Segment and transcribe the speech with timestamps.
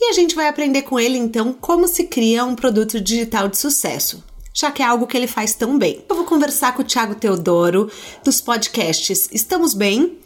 [0.00, 3.58] E a gente vai aprender com ele então como se cria um produto digital de
[3.58, 4.22] sucesso,
[4.54, 6.04] já que é algo que ele faz tão bem.
[6.08, 7.90] Eu vou conversar com o Thiago Teodoro
[8.22, 10.18] dos podcasts Estamos Bem,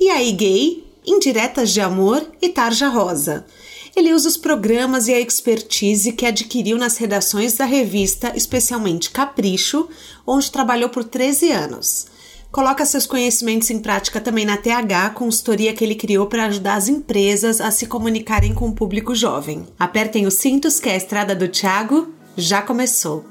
[0.00, 3.46] E aí Gay, Indiretas de Amor e Tarja Rosa.
[3.94, 9.88] Ele usa os programas e a expertise que adquiriu nas redações da revista, especialmente Capricho,
[10.26, 12.06] onde trabalhou por 13 anos.
[12.50, 16.88] Coloca seus conhecimentos em prática também na TH, consultoria que ele criou para ajudar as
[16.88, 19.68] empresas a se comunicarem com o público jovem.
[19.78, 23.24] Apertem os cintos que a estrada do Thiago já começou.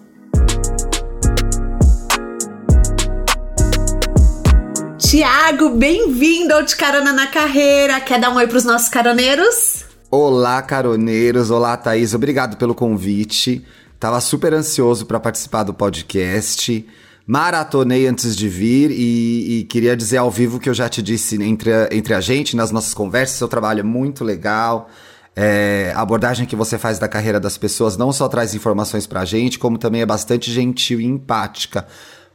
[4.97, 7.99] Tiago, bem-vindo ao De Carona na Carreira.
[7.99, 9.83] Quer dar um oi para os nossos caroneiros?
[10.09, 11.51] Olá, caroneiros.
[11.51, 12.13] Olá, Thaís.
[12.13, 13.65] Obrigado pelo convite.
[13.99, 16.87] Tava super ansioso para participar do podcast.
[17.31, 21.39] Maratonei antes de vir e, e, queria dizer ao vivo que eu já te disse
[21.43, 24.89] entre a, entre a gente, nas nossas conversas, seu trabalho é muito legal.
[25.35, 29.25] É, a abordagem que você faz da carreira das pessoas não só traz informações pra
[29.25, 31.85] gente, como também é bastante gentil e empática.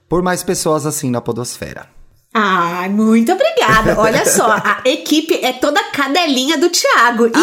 [0.09, 1.89] Por mais pessoas assim na podosfera.
[2.37, 3.97] Ah, muito obrigada.
[3.97, 7.27] Olha só, a equipe é toda cadelinha do Thiago.
[7.29, 7.39] Então,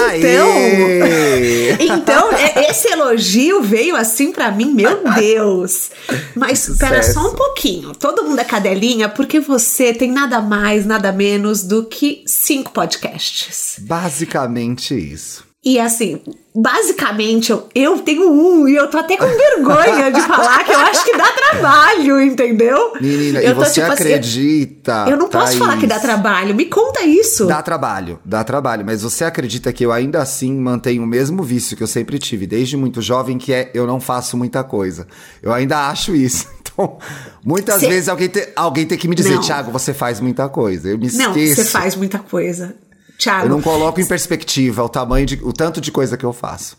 [1.79, 2.29] então
[2.67, 5.91] esse elogio veio assim para mim, meu Deus.
[6.35, 7.93] Mas espera só um pouquinho.
[7.95, 13.77] Todo mundo é cadelinha porque você tem nada mais, nada menos do que cinco podcasts.
[13.79, 15.50] Basicamente isso.
[15.63, 16.19] E assim,
[16.55, 20.79] basicamente, eu, eu tenho um e eu tô até com vergonha de falar que eu
[20.79, 22.93] acho que dá trabalho, entendeu?
[22.99, 25.03] Menina, eu e você tipo, acredita?
[25.03, 27.45] Assim, eu não posso Thaís, falar que dá trabalho, me conta isso.
[27.45, 31.77] Dá trabalho, dá trabalho, mas você acredita que eu ainda assim mantenho o mesmo vício
[31.77, 35.05] que eu sempre tive, desde muito jovem, que é eu não faço muita coisa.
[35.43, 36.47] Eu ainda acho isso.
[36.73, 36.97] Então,
[37.43, 37.87] muitas Cê...
[37.89, 40.87] vezes alguém, te, alguém tem que me dizer, Thiago, você faz muita coisa.
[40.87, 41.27] Eu me esqueço.
[41.27, 42.73] Não, você faz muita coisa.
[43.21, 43.45] Thiago.
[43.45, 45.39] Eu não coloco em perspectiva o tamanho de.
[45.43, 46.75] o tanto de coisa que eu faço.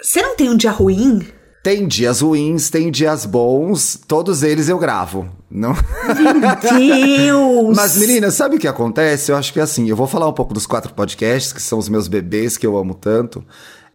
[0.00, 1.26] Você não tem um dia ruim?
[1.62, 5.28] Tem dias ruins, tem dias bons, todos eles eu gravo.
[5.48, 5.72] Não?
[5.72, 7.76] Meu Deus!
[7.76, 9.30] Mas, menina, sabe o que acontece?
[9.30, 11.78] Eu acho que é assim, eu vou falar um pouco dos quatro podcasts, que são
[11.78, 13.44] os meus bebês que eu amo tanto.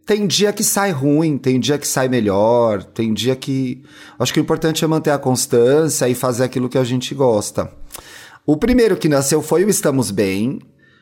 [0.05, 3.83] Tem dia que sai ruim, tem dia que sai melhor, tem dia que.
[4.17, 7.69] Acho que o importante é manter a constância e fazer aquilo que a gente gosta.
[8.45, 10.59] O primeiro que nasceu foi o Estamos Bem,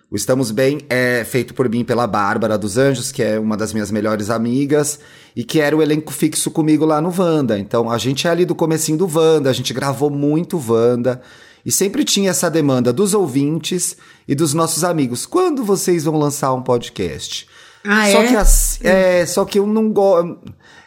[0.10, 3.74] o Estamos Bem é feito por mim pela Bárbara dos Anjos, que é uma das
[3.74, 5.00] minhas melhores amigas,
[5.36, 7.58] e que era o elenco fixo comigo lá no Wanda.
[7.58, 11.22] Então a gente é ali do comecinho do Wanda, a gente gravou muito Wanda.
[11.66, 15.26] E sempre tinha essa demanda dos ouvintes e dos nossos amigos.
[15.26, 17.48] Quando vocês vão lançar um podcast?
[17.84, 18.28] Ah, só é?
[18.28, 20.40] Que as, é, só que eu não gosto.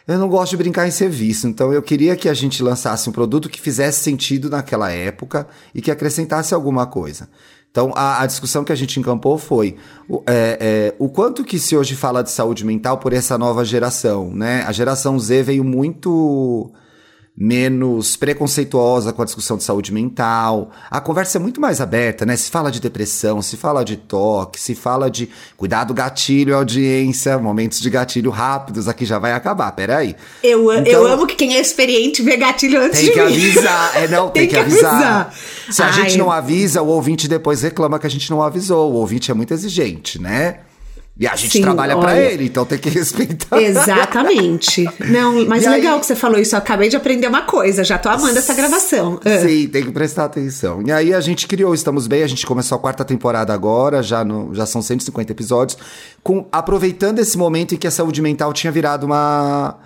[0.07, 3.11] Eu não gosto de brincar em serviço, então eu queria que a gente lançasse um
[3.11, 7.29] produto que fizesse sentido naquela época e que acrescentasse alguma coisa.
[7.71, 9.77] Então, a, a, discussão que a gente encampou foi
[10.25, 14.33] é, é, o quanto que se hoje fala de saúde mental por essa nova geração,
[14.33, 14.63] né?
[14.65, 16.71] A geração Z veio muito
[17.39, 20.71] menos preconceituosa com a discussão de saúde mental.
[20.91, 22.35] A conversa é muito mais aberta, né?
[22.35, 27.79] Se fala de depressão, se fala de toque, se fala de cuidado gatilho, audiência, momentos
[27.79, 30.17] de gatilho rápidos, aqui já vai acabar, peraí.
[30.43, 34.07] Eu, então, eu amo que quem é experiente vê gatilho antes tem que avisar, é
[34.09, 34.93] não, tem, tem que, que, avisar.
[34.93, 35.33] avisar.
[35.71, 35.93] Se a Ai.
[35.93, 38.91] gente não avisa, o ouvinte depois reclama que a gente não avisou.
[38.91, 40.59] O ouvinte é muito exigente, né?
[41.19, 43.61] E a gente Sim, trabalha para ele, então tem que respeitar.
[43.61, 44.89] Exatamente.
[45.09, 46.55] Não, mas é legal que você falou isso.
[46.55, 49.19] Eu acabei de aprender uma coisa, já tô amando essa gravação.
[49.25, 49.39] Ah.
[49.39, 50.81] Sim, tem que prestar atenção.
[50.85, 54.23] E aí a gente criou Estamos Bem, a gente começou a quarta temporada agora, já,
[54.23, 55.77] no, já são 150 episódios,
[56.23, 59.77] com aproveitando esse momento em que a saúde mental tinha virado uma,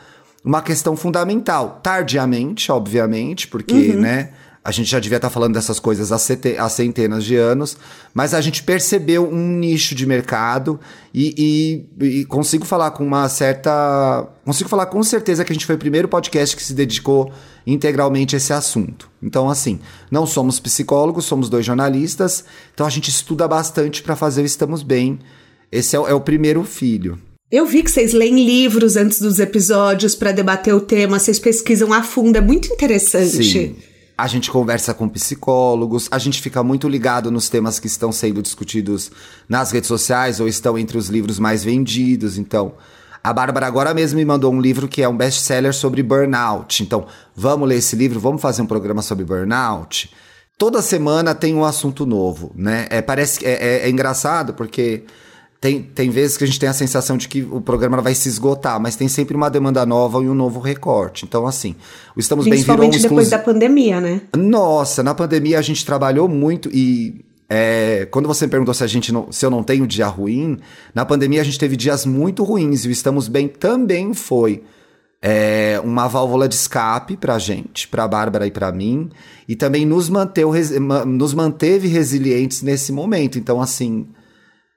[0.46, 1.80] uma questão fundamental.
[1.82, 4.02] Tardiamente, obviamente, porque, uhum.
[4.02, 4.30] né?
[4.66, 7.76] A gente já devia estar falando dessas coisas há, centenas de anos,
[8.14, 10.80] mas a gente percebeu um nicho de mercado
[11.14, 14.26] e, e, e, consigo falar com uma certa.
[14.46, 17.30] Consigo falar com certeza que a gente foi o primeiro podcast que se dedicou
[17.68, 19.10] integralmente a esse assunto.
[19.22, 24.44] Então, assim, não somos psicólogos, somos dois jornalistas, então a gente estuda bastante para fazer
[24.44, 25.20] o Estamos Bem.
[25.70, 27.20] Esse é o, é o primeiro filho.
[27.52, 31.92] Eu vi que vocês leem livros antes dos episódios para debater o tema, vocês pesquisam
[31.92, 33.44] a fundo, é muito interessante.
[33.44, 33.76] Sim.
[34.18, 38.42] A gente conversa com psicólogos, a gente fica muito ligado nos temas que estão sendo
[38.42, 39.12] discutidos
[39.50, 42.38] nas redes sociais ou estão entre os livros mais vendidos.
[42.38, 42.74] Então,
[43.24, 46.84] A Bárbara agora mesmo me mandou um livro que é um best-seller sobre burnout.
[46.84, 50.12] Então, vamos ler esse livro, vamos fazer um programa sobre burnout.
[50.58, 52.86] Toda semana tem um assunto novo, né?
[52.90, 55.06] É, parece é, é, é engraçado porque
[55.64, 58.28] tem, tem vezes que a gente tem a sensação de que o programa vai se
[58.28, 61.24] esgotar, mas tem sempre uma demanda nova e um novo recorte.
[61.24, 61.74] Então, assim,
[62.14, 63.08] o Estamos Bem virou um exclusivo...
[63.08, 64.20] depois da pandemia, né?
[64.36, 68.88] Nossa, na pandemia a gente trabalhou muito e é, quando você me perguntou se, a
[68.88, 70.58] gente não, se eu não tenho dia ruim,
[70.94, 74.64] na pandemia a gente teve dias muito ruins e o Estamos Bem também foi
[75.22, 79.10] é, uma válvula de escape pra gente, pra Bárbara e pra mim,
[79.48, 80.78] e também nos, manteve,
[81.08, 83.40] nos manteve resilientes nesse momento.
[83.40, 84.08] Então, assim,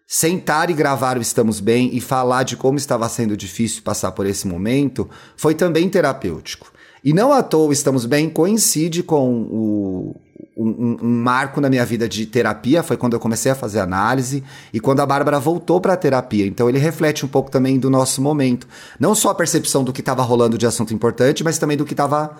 [0.07, 4.25] sentar e gravar o Estamos Bem e falar de como estava sendo difícil passar por
[4.25, 6.73] esse momento foi também terapêutico.
[7.03, 10.17] E não à toa Estamos Bem coincide com o,
[10.57, 14.43] um, um, marco na minha vida de terapia, foi quando eu comecei a fazer análise
[14.73, 16.47] e quando a Bárbara voltou para a terapia.
[16.47, 18.67] Então ele reflete um pouco também do nosso momento.
[18.99, 21.95] Não só a percepção do que estava rolando de assunto importante, mas também do que
[21.95, 22.37] estava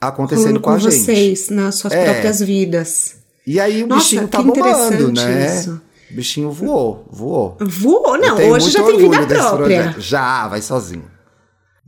[0.00, 0.94] acontecendo rolando com, com a gente.
[0.94, 2.04] vocês, nas suas é.
[2.04, 3.16] próprias vidas.
[3.46, 5.56] E aí o Nossa, bichinho tá bombando, né?
[5.58, 5.87] Isso.
[6.10, 7.56] O bichinho voou, voou.
[7.60, 8.18] Voou?
[8.18, 9.94] Não, hoje já tem vida própria.
[9.98, 11.04] Já, vai sozinho.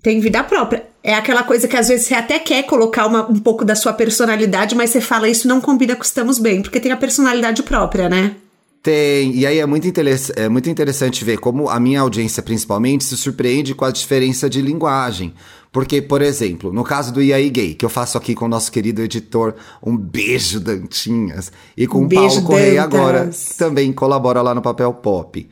[0.02, 0.86] Tem vida própria.
[1.02, 3.92] É aquela coisa que às vezes você até quer colocar uma, um pouco da sua
[3.92, 8.08] personalidade, mas você fala isso não combina com estamos bem, porque tem a personalidade própria,
[8.08, 8.36] né?
[8.82, 9.86] Tem, e aí é muito,
[10.36, 14.62] é muito interessante ver como a minha audiência, principalmente, se surpreende com a diferença de
[14.62, 15.34] linguagem.
[15.72, 18.72] Porque, por exemplo, no caso do IAI Gay, que eu faço aqui com o nosso
[18.72, 24.42] querido editor, um beijo, Dantinhas, e com um o Paulo Correia agora, que também colabora
[24.42, 25.48] lá no Papel Pop.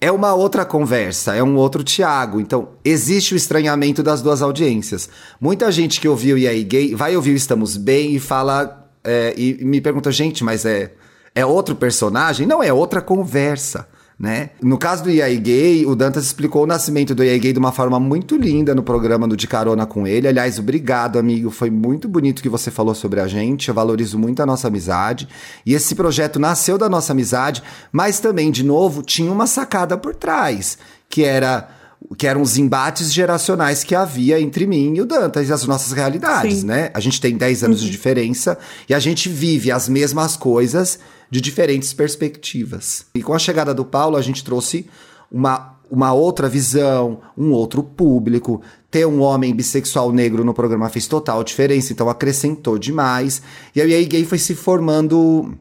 [0.00, 2.40] É uma outra conversa, é um outro Tiago.
[2.40, 5.08] Então, existe o estranhamento das duas audiências.
[5.40, 8.88] Muita gente que ouviu aí Gay vai ouvir Estamos Bem e fala.
[9.02, 10.92] É, e me pergunta, gente, mas é,
[11.34, 12.46] é outro personagem?
[12.46, 14.50] Não, é outra conversa né?
[14.62, 17.70] No caso do IAI Gay, o Dantas explicou o nascimento do IAI Gay de uma
[17.70, 20.26] forma muito linda no programa do De Carona com ele.
[20.26, 21.50] Aliás, obrigado, amigo.
[21.50, 23.68] Foi muito bonito que você falou sobre a gente.
[23.68, 25.28] Eu valorizo muito a nossa amizade.
[25.66, 30.14] E esse projeto nasceu da nossa amizade, mas também, de novo, tinha uma sacada por
[30.14, 30.78] trás,
[31.10, 31.68] que era
[32.16, 35.92] que eram os embates geracionais que havia entre mim e o Dantas e as nossas
[35.92, 36.66] realidades, Sim.
[36.66, 36.90] né?
[36.94, 37.86] A gente tem 10 anos uhum.
[37.86, 38.56] de diferença
[38.88, 41.00] e a gente vive as mesmas coisas
[41.30, 43.06] de diferentes perspectivas.
[43.14, 44.86] E com a chegada do Paulo, a gente trouxe
[45.30, 48.62] uma, uma outra visão, um outro público.
[48.90, 53.42] Ter um homem bissexual negro no programa fez total diferença, então acrescentou demais.
[53.74, 55.56] E aí gay foi se formando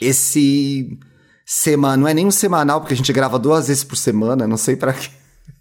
[0.00, 0.98] esse
[1.44, 4.56] semana, não é nem um semanal, porque a gente grava duas vezes por semana, não
[4.56, 5.10] sei para quê.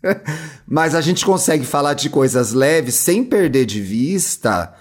[0.67, 4.73] Mas a gente consegue falar de coisas leves sem perder de vista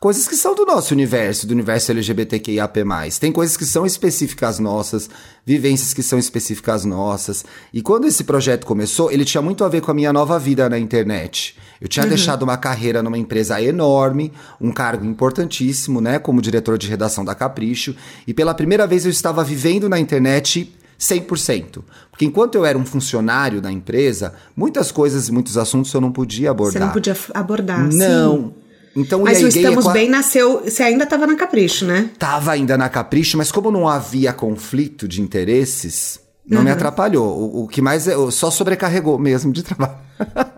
[0.00, 2.80] coisas que são do nosso universo, do universo LGBTQIAP+.
[3.20, 5.10] Tem coisas que são específicas nossas,
[5.44, 7.44] vivências que são específicas nossas.
[7.70, 10.70] E quando esse projeto começou, ele tinha muito a ver com a minha nova vida
[10.70, 11.54] na internet.
[11.78, 12.08] Eu tinha uhum.
[12.08, 17.34] deixado uma carreira numa empresa enorme, um cargo importantíssimo, né, como diretor de redação da
[17.34, 17.94] Capricho,
[18.26, 21.82] e pela primeira vez eu estava vivendo na internet 100%.
[22.10, 26.10] Porque enquanto eu era um funcionário da empresa, muitas coisas e muitos assuntos eu não
[26.10, 26.72] podia abordar.
[26.72, 28.38] Você não podia abordar, Não.
[28.38, 28.69] Sim.
[28.94, 30.62] Então, mas o Estamos é Bem nasceu.
[30.64, 32.10] Você ainda estava na Capricho, né?
[32.18, 36.64] Tava ainda na Capricho, mas como não havia conflito de interesses, não uhum.
[36.64, 37.26] me atrapalhou.
[37.26, 38.14] O, o, que mais é.
[38.30, 39.94] Só sobrecarregou mesmo de trabalho.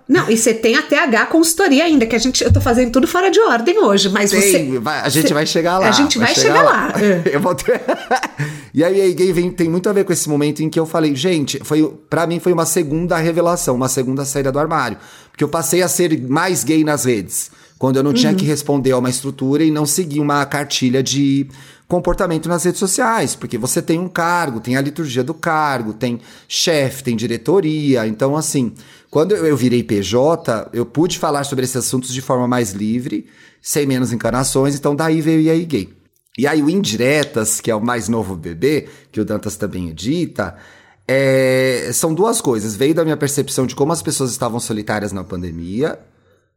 [0.09, 2.43] Não, e você tem a TH consultoria ainda, que a gente.
[2.43, 4.79] Eu tô fazendo tudo fora de ordem hoje, mas você.
[4.81, 5.89] Vai, a gente vai chegar lá.
[5.89, 6.87] A gente vai, vai chegar, chegar, lá.
[6.87, 6.93] lá.
[7.31, 7.81] eu vou ter...
[8.73, 10.87] e aí, a gay vem, tem muito a ver com esse momento em que eu
[10.87, 14.97] falei, gente, foi para mim foi uma segunda revelação, uma segunda saída do armário.
[15.31, 17.51] Porque eu passei a ser mais gay nas redes
[17.83, 18.17] quando eu não uhum.
[18.17, 21.49] tinha que responder a uma estrutura e não seguir uma cartilha de
[21.89, 26.21] comportamento nas redes sociais, porque você tem um cargo, tem a liturgia do cargo, tem
[26.47, 28.07] chefe, tem diretoria.
[28.07, 28.73] Então, assim,
[29.11, 33.27] quando eu virei PJ, eu pude falar sobre esses assuntos de forma mais livre,
[33.61, 35.93] sem menos encarnações, então daí veio o aí Gay.
[36.39, 40.55] E aí o Indiretas, que é o mais novo bebê, que o Dantas também edita,
[41.09, 42.77] é, são duas coisas.
[42.77, 45.99] Veio da minha percepção de como as pessoas estavam solitárias na pandemia,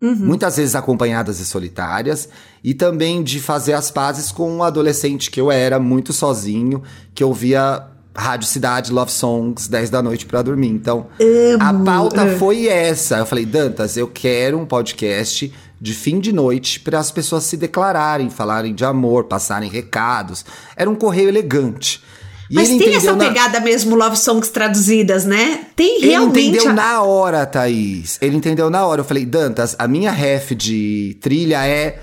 [0.06, 0.16] Uhum.
[0.16, 2.30] Muitas vezes acompanhadas e solitárias,
[2.64, 6.84] e também de fazer as pazes com um adolescente que eu era, muito sozinho,
[7.16, 10.70] que ouvia Rádio Cidade, Love Songs, 10 da noite para dormir.
[10.70, 11.58] Então, Amo.
[11.60, 12.38] a pauta é.
[12.38, 13.18] foi essa.
[13.18, 17.58] Eu falei, Dantas, eu quero um podcast de fim de noite para as pessoas se
[17.58, 20.46] declararem, falarem de amor, passarem recados.
[20.78, 22.02] Era um correio elegante.
[22.50, 23.26] E Mas tem essa na...
[23.26, 25.62] pegada mesmo, Love Songs traduzidas, né?
[25.76, 26.38] Tem realmente.
[26.40, 26.74] Ele entendeu a...
[26.74, 28.18] na hora, Thaís.
[28.22, 29.02] Ele entendeu na hora.
[29.02, 32.00] Eu falei, Dantas, a minha ref de trilha é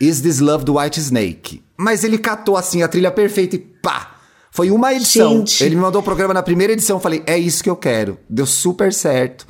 [0.00, 1.62] Is This Love do White Snake.
[1.76, 4.12] Mas ele catou assim a trilha perfeita e pá!
[4.50, 5.38] Foi uma edição.
[5.38, 5.62] Gente.
[5.64, 6.96] Ele me mandou o programa na primeira edição.
[6.96, 8.18] Eu falei, é isso que eu quero.
[8.28, 9.46] Deu super certo.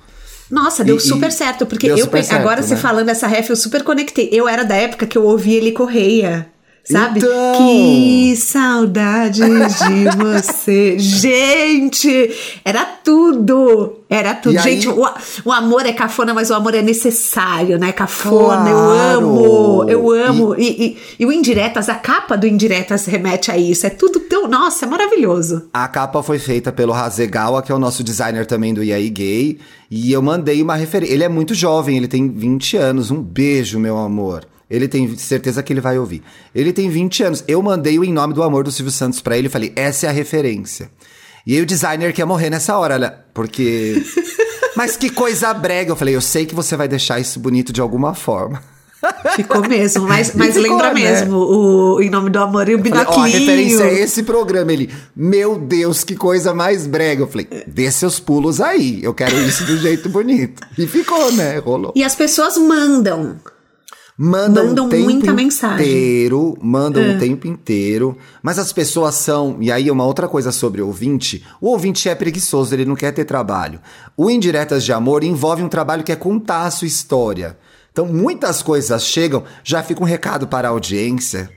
[0.50, 2.80] Nossa, deu E- super e- certo, porque eu certo, agora você né?
[2.80, 4.28] falando essa ref, eu super conectei.
[4.32, 6.48] Eu era da época que eu ouvia ele Correia.
[6.88, 7.18] Sabe?
[7.18, 7.30] Então!
[7.58, 10.96] Que saudade de você.
[10.98, 12.30] Gente,
[12.64, 13.96] era tudo.
[14.08, 14.54] Era tudo.
[14.54, 15.04] E aí- Gente, o,
[15.44, 17.90] o amor é cafona, mas o amor é necessário, né?
[17.92, 19.18] Cafona, eu Claro!
[19.18, 20.54] amo, eu amo.
[20.56, 23.86] E, e, e o Indiretas, a capa do Indiretas remete a isso.
[23.86, 24.46] É tudo tão.
[24.46, 25.68] Nossa, é maravilhoso.
[25.72, 29.58] A capa foi feita pelo Hasegawa, que é o nosso designer também do IAI Gay.
[29.90, 31.12] E eu mandei uma referência.
[31.12, 33.10] Ele é muito jovem, ele tem 20 anos.
[33.10, 34.44] Um beijo, meu amor.
[34.68, 36.22] Ele tem certeza que ele vai ouvir.
[36.54, 37.44] Ele tem 20 anos.
[37.46, 40.06] Eu mandei o Em Nome do Amor do Silvio Santos pra ele e falei: essa
[40.06, 40.90] é a referência.
[41.46, 44.02] E aí o designer quer morrer nessa hora, olha, porque.
[44.74, 45.92] Mas que coisa brega.
[45.92, 48.60] Eu falei: eu sei que você vai deixar isso bonito de alguma forma.
[49.36, 50.94] Ficou mesmo, mas, mas ficou, lembra né?
[50.94, 54.72] mesmo o Em Nome do Amor e o Falei, Ó, a referência é esse programa.
[54.72, 57.22] Ele, meu Deus, que coisa mais brega.
[57.22, 59.00] Eu falei, dê seus pulos aí.
[59.02, 60.66] Eu quero isso do jeito bonito.
[60.76, 61.58] E ficou, né?
[61.58, 61.92] Rolou.
[61.94, 63.36] E as pessoas mandam.
[64.18, 65.86] Mandam, Mandam o tempo muita mensagem.
[65.86, 68.16] inteiro, mandam o tempo inteiro.
[68.42, 69.58] Mas as pessoas são.
[69.60, 73.12] E aí, uma outra coisa sobre o ouvinte: o ouvinte é preguiçoso, ele não quer
[73.12, 73.78] ter trabalho.
[74.16, 77.58] O Indiretas de Amor envolve um trabalho que é contar a sua história.
[77.92, 81.50] Então, muitas coisas chegam, já fica um recado para a audiência,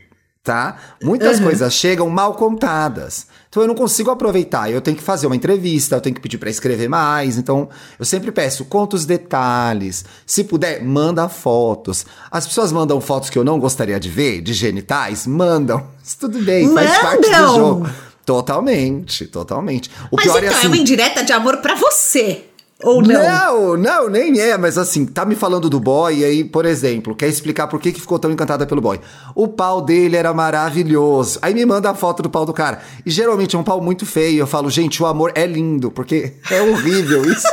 [0.43, 0.77] tá?
[1.01, 3.27] Muitas coisas chegam mal contadas.
[3.49, 4.69] Então eu não consigo aproveitar.
[4.71, 7.35] Eu tenho que fazer uma entrevista, eu tenho que pedir para escrever mais.
[7.37, 10.05] Então eu sempre peço, conta os detalhes.
[10.25, 12.05] Se puder, manda fotos.
[12.29, 15.87] As pessoas mandam fotos que eu não gostaria de ver, de genitais, mandam.
[16.05, 17.55] Isso tudo bem, faz parte do Mandam!
[17.55, 17.89] jogo.
[18.25, 19.89] Totalmente, totalmente.
[20.11, 20.67] O Mas pior então é é assim.
[20.67, 22.48] uma indireta de amor pra você.
[22.81, 23.75] Ou não?
[23.75, 27.27] Não, não, nem é, mas assim, tá me falando do boy, aí, por exemplo, quer
[27.27, 29.01] explicar por que, que ficou tão encantada pelo boy.
[29.35, 31.39] O pau dele era maravilhoso.
[31.41, 32.79] Aí me manda a foto do pau do cara.
[33.05, 34.39] E geralmente é um pau muito feio.
[34.39, 37.45] Eu falo, gente, o amor é lindo, porque é horrível isso.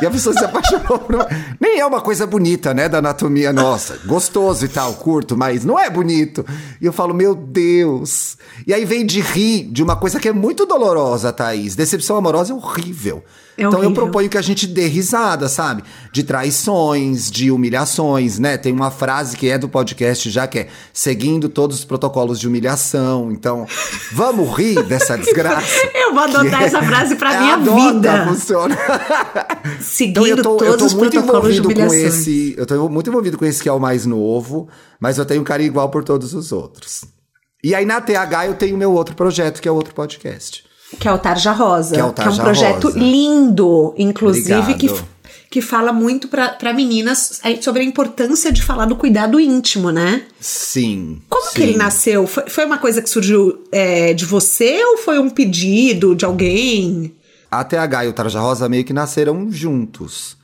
[0.00, 1.16] e a pessoa se apaixonou por.
[1.60, 3.98] Nem é uma coisa bonita, né, da anatomia nossa.
[4.06, 6.46] Gostoso e tal, curto, mas não é bonito.
[6.80, 8.36] E eu falo, meu Deus.
[8.64, 11.74] E aí vem de rir de uma coisa que é muito dolorosa, Thaís.
[11.74, 13.24] Decepção amorosa é horrível.
[13.60, 15.82] É então eu proponho que a gente dê risada, sabe?
[16.12, 18.56] De traições, de humilhações, né?
[18.56, 22.48] Tem uma frase que é do podcast já que é seguindo todos os protocolos de
[22.48, 23.30] humilhação.
[23.30, 23.66] Então,
[24.12, 25.66] vamos rir dessa desgraça.
[25.94, 28.26] Eu vou adotar é- essa frase pra É, minha adota, vida.
[28.26, 28.78] funciona.
[29.80, 32.18] Seguindo Então eu tô, eu todos tô os muito protocolos de envolvido com humilhação.
[32.20, 32.54] esse.
[32.56, 35.44] Eu tô muito envolvido com esse que é o mais novo, mas eu tenho um
[35.44, 37.04] carinho igual por todos os outros.
[37.62, 40.64] E aí na TH eu tenho meu outro projeto, que é outro podcast.
[40.98, 41.94] Que é o Tarja Rosa.
[41.94, 42.98] Que é o um Tarja projeto Rosa.
[42.98, 45.08] lindo, inclusive, que, Obrigado.
[45.50, 50.24] que fala muito pra meninas aí, sobre a importância de falar do cuidado íntimo, né?
[50.40, 51.22] Sim.
[51.28, 51.54] Como sim.
[51.54, 52.26] que ele nasceu?
[52.26, 57.14] Foi, foi uma coisa que surgiu é, de você ou foi um pedido de alguém?
[57.50, 60.36] A TH e o Tarja Rosa meio que nasceram juntos.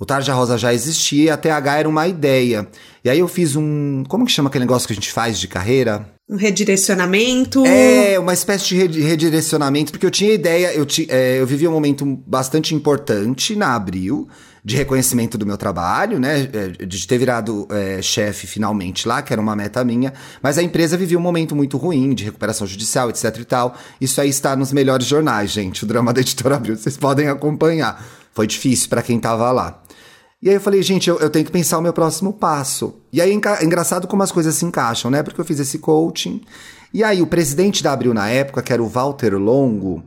[0.00, 2.66] O Tarja Rosa já existia e a TH era uma ideia.
[3.04, 4.02] E aí eu fiz um.
[4.08, 6.08] Como que chama aquele negócio que a gente faz de carreira?
[6.30, 7.66] Um redirecionamento?
[7.66, 11.66] É, uma espécie de redi- redirecionamento, porque eu tinha ideia, eu, ti, é, eu vivi
[11.66, 14.28] um momento bastante importante na Abril,
[14.64, 16.48] de reconhecimento do meu trabalho, né?
[16.52, 20.12] é, De ter virado é, chefe finalmente lá, que era uma meta minha.
[20.40, 23.76] Mas a empresa vivia um momento muito ruim, de recuperação judicial, etc e tal.
[24.00, 25.82] Isso aí está nos melhores jornais, gente.
[25.82, 28.06] O drama da editora Abril, vocês podem acompanhar.
[28.32, 29.82] Foi difícil para quem tava lá.
[30.42, 32.94] E aí eu falei, gente, eu, eu tenho que pensar o meu próximo passo.
[33.12, 35.22] E aí é engraçado como as coisas se encaixam, né?
[35.22, 36.40] Porque eu fiz esse coaching.
[36.94, 40.02] E aí o presidente da Abril na época, que era o Walter Longo,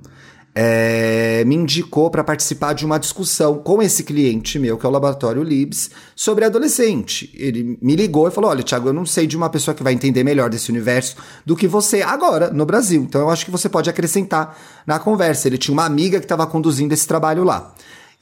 [0.55, 4.91] é, me indicou para participar de uma discussão com esse cliente meu, que é o
[4.91, 7.31] Laboratório Libs, sobre adolescente.
[7.35, 9.93] Ele me ligou e falou: Olha, Thiago, eu não sei de uma pessoa que vai
[9.93, 13.01] entender melhor desse universo do que você agora, no Brasil.
[13.01, 15.47] Então eu acho que você pode acrescentar na conversa.
[15.47, 17.73] Ele tinha uma amiga que estava conduzindo esse trabalho lá.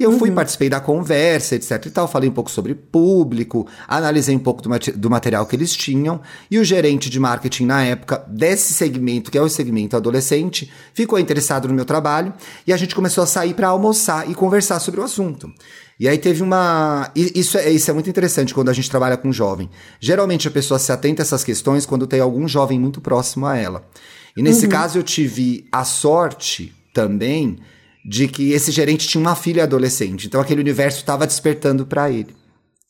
[0.01, 4.35] E eu fui, participei da conversa, etc e tal, falei um pouco sobre público, analisei
[4.35, 7.83] um pouco do, mate- do material que eles tinham, e o gerente de marketing na
[7.83, 12.33] época desse segmento, que é o segmento adolescente, ficou interessado no meu trabalho,
[12.65, 15.53] e a gente começou a sair para almoçar e conversar sobre o assunto.
[15.99, 17.11] E aí teve uma.
[17.15, 19.69] Isso é, isso é muito interessante quando a gente trabalha com jovem.
[19.99, 23.55] Geralmente a pessoa se atenta a essas questões quando tem algum jovem muito próximo a
[23.55, 23.87] ela.
[24.35, 27.59] E nesse caso eu tive a sorte também
[28.03, 30.27] de que esse gerente tinha uma filha adolescente.
[30.27, 32.35] Então aquele universo estava despertando para ele.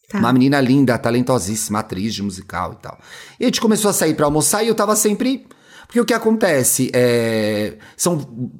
[0.10, 0.20] Tá.
[0.20, 3.00] Uma menina linda, talentosíssima, atriz de musical e tal.
[3.39, 5.46] E a gente começou a sair para almoçar e eu tava sempre.
[5.86, 7.77] Porque o que acontece é.
[7.98, 8.51] São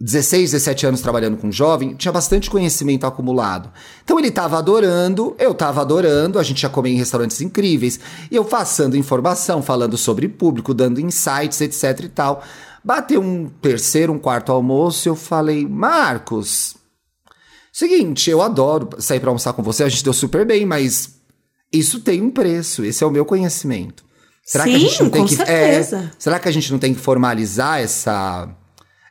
[0.00, 3.70] 16, 17 anos trabalhando com jovem, tinha bastante conhecimento acumulado.
[4.02, 8.00] Então ele tava adorando, eu tava adorando, a gente ia comer em restaurantes incríveis,
[8.30, 12.42] e eu passando informação, falando sobre público, dando insights, etc e tal.
[12.82, 16.76] Bateu um terceiro, um quarto almoço, eu falei, Marcos,
[17.72, 21.20] Seguinte, eu adoro sair pra almoçar com você, a gente deu super bem, mas
[21.72, 24.04] isso tem um preço, esse é o meu conhecimento.
[24.44, 25.42] Será Sim, que a gente não tem que.
[25.42, 25.82] É,
[26.18, 28.48] será que a gente não tem que formalizar essa,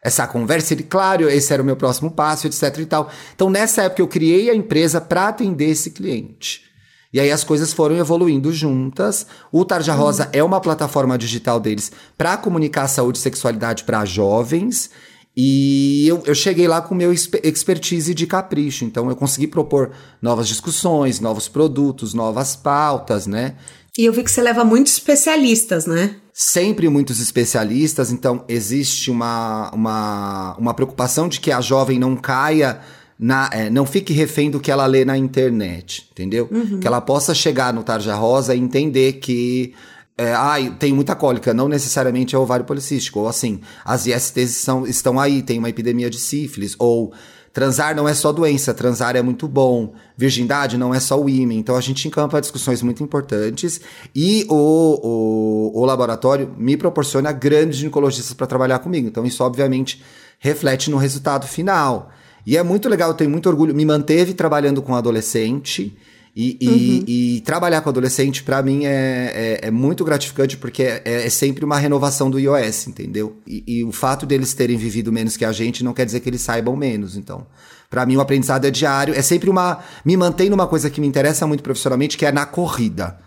[0.04, 0.74] essa conversa?
[0.74, 3.10] Ele, claro, esse era o meu próximo passo, etc e tal.
[3.34, 6.69] Então, nessa época, eu criei a empresa para atender esse cliente.
[7.12, 9.26] E aí as coisas foram evoluindo juntas.
[9.52, 14.92] O Tarja Rosa é uma plataforma digital deles para comunicar saúde e sexualidade para jovens.
[15.36, 18.86] E eu, eu cheguei lá com meu expe- expertise de capricho.
[18.86, 23.56] Então eu consegui propor novas discussões, novos produtos, novas pautas, né?
[23.98, 26.16] E eu vi que você leva muitos especialistas, né?
[26.42, 32.80] sempre muitos especialistas, então existe uma, uma, uma preocupação de que a jovem não caia,
[33.20, 36.48] na, é, não fique refém do que ela lê na internet, entendeu?
[36.80, 39.74] Que ela possa chegar no Tarja Rosa e entender que.
[40.18, 43.20] É, ai, tem muita cólica, não necessariamente é ovário policístico.
[43.20, 46.76] Ou assim, as ISTs são, estão aí, tem uma epidemia de sífilis.
[46.78, 47.14] Ou
[47.54, 49.94] transar não é só doença, transar é muito bom.
[50.18, 51.54] Virgindade não é só o ímã.
[51.54, 53.80] Então a gente encampa discussões muito importantes.
[54.14, 59.08] E o, o, o laboratório me proporciona grandes ginecologistas para trabalhar comigo.
[59.08, 60.04] Então isso, obviamente,
[60.38, 62.12] reflete no resultado final.
[62.50, 63.76] E é muito legal, eu tenho muito orgulho.
[63.76, 65.96] Me manteve trabalhando com adolescente.
[66.36, 71.02] E, e- e trabalhar com adolescente, para mim, é, é, é muito gratificante, porque é,
[71.06, 73.38] é sempre uma renovação do iOS, entendeu?
[73.46, 76.30] E, e o fato deles terem vivido menos que a gente não quer dizer que
[76.30, 77.16] eles saibam menos.
[77.16, 77.46] Então,
[77.88, 79.14] para mim, o aprendizado é diário.
[79.14, 79.80] É sempre uma.
[80.04, 83.20] Me mantém numa coisa que me interessa muito profissionalmente, que é na corrida.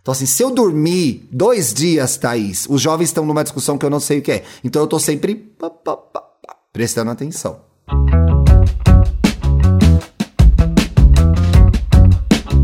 [0.00, 3.90] Então, assim, se eu dormir dois dias, Thaís, os jovens estão numa discussão que eu
[3.90, 4.44] não sei o que é.
[4.64, 7.60] Então, eu tô sempre pá, pá, pá, pá, prestando atenção.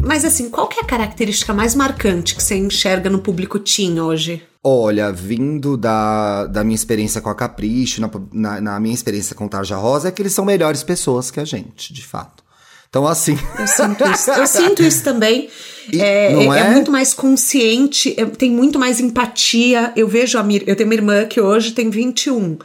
[0.07, 4.01] Mas assim, qual que é a característica mais marcante que você enxerga no público teen
[4.01, 4.43] hoje?
[4.63, 9.49] Olha, vindo da, da minha experiência com a Capricho, na, na, na minha experiência com
[9.49, 12.45] Tarja Rosa, é que eles são melhores pessoas que a gente, de fato.
[12.89, 13.37] Então, assim.
[13.59, 15.49] Eu sinto isso, eu sinto isso também.
[15.93, 16.71] É, é- é é?
[16.73, 19.93] muito mais consciente, é- tem muito mais empatia.
[19.95, 22.59] Eu vejo a Mir, eu tenho uma irmã que hoje tem 21.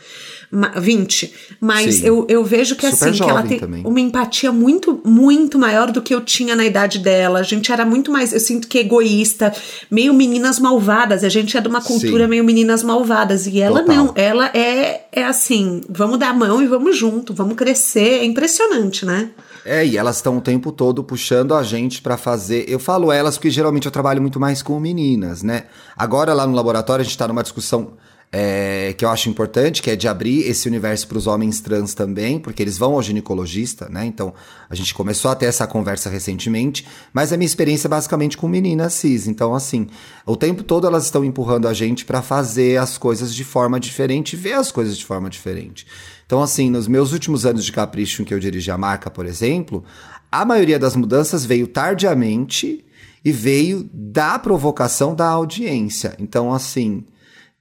[0.52, 2.06] Ma- 20, mas Sim.
[2.08, 3.84] eu, eu vejo que Super assim, que ela tem também.
[3.86, 7.40] uma empatia muito, muito maior do que eu tinha na idade dela.
[7.40, 9.54] A gente era muito mais, eu sinto que egoísta,
[9.90, 11.24] meio meninas malvadas.
[11.24, 12.30] A gente é de uma cultura Sim.
[12.30, 13.48] meio meninas malvadas.
[13.48, 13.96] E ela Total.
[13.96, 18.20] não, ela é, é assim, vamos dar a mão e vamos junto, vamos crescer.
[18.22, 19.30] É impressionante, né?
[19.64, 22.66] É, e elas estão o tempo todo puxando a gente pra fazer.
[22.68, 25.66] Eu falo elas porque geralmente eu trabalho muito mais com meninas, né?
[25.96, 27.94] Agora lá no laboratório a gente tá numa discussão
[28.34, 31.94] é, que eu acho importante, que é de abrir esse universo para os homens trans
[31.94, 34.06] também, porque eles vão ao ginecologista, né?
[34.06, 34.34] Então
[34.70, 38.48] a gente começou a ter essa conversa recentemente, mas a minha experiência é basicamente com
[38.48, 39.28] meninas cis.
[39.28, 39.88] Então, assim,
[40.26, 44.38] o tempo todo elas estão empurrando a gente pra fazer as coisas de forma diferente,
[44.38, 45.86] ver as coisas de forma diferente.
[46.26, 49.26] Então, assim, nos meus últimos anos de capricho em que eu dirigi a marca, por
[49.26, 49.84] exemplo,
[50.32, 52.86] a maioria das mudanças veio tardiamente
[53.26, 56.16] e veio da provocação da audiência.
[56.18, 57.04] Então, assim,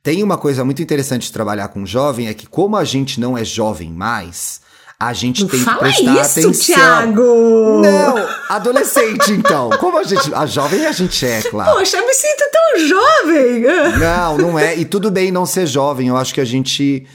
[0.02, 3.36] tem uma coisa muito interessante de trabalhar com jovem, é que como a gente não
[3.36, 4.60] é jovem mais,
[5.00, 6.52] a gente Não tem que prestar isso, atenção.
[6.52, 7.80] Thiago!
[7.80, 9.70] Não, adolescente então.
[9.80, 11.78] Como a gente, a jovem a gente é, claro.
[11.78, 13.98] Poxa, eu me sinto tão jovem!
[13.98, 14.76] Não, não é.
[14.76, 16.08] E tudo bem não ser jovem.
[16.08, 17.06] Eu acho que a gente.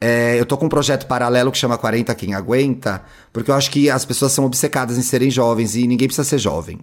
[0.00, 3.02] é, eu tô com um projeto paralelo que chama 40 Quem Aguenta,
[3.32, 6.38] porque eu acho que as pessoas são obcecadas em serem jovens e ninguém precisa ser
[6.38, 6.78] jovem.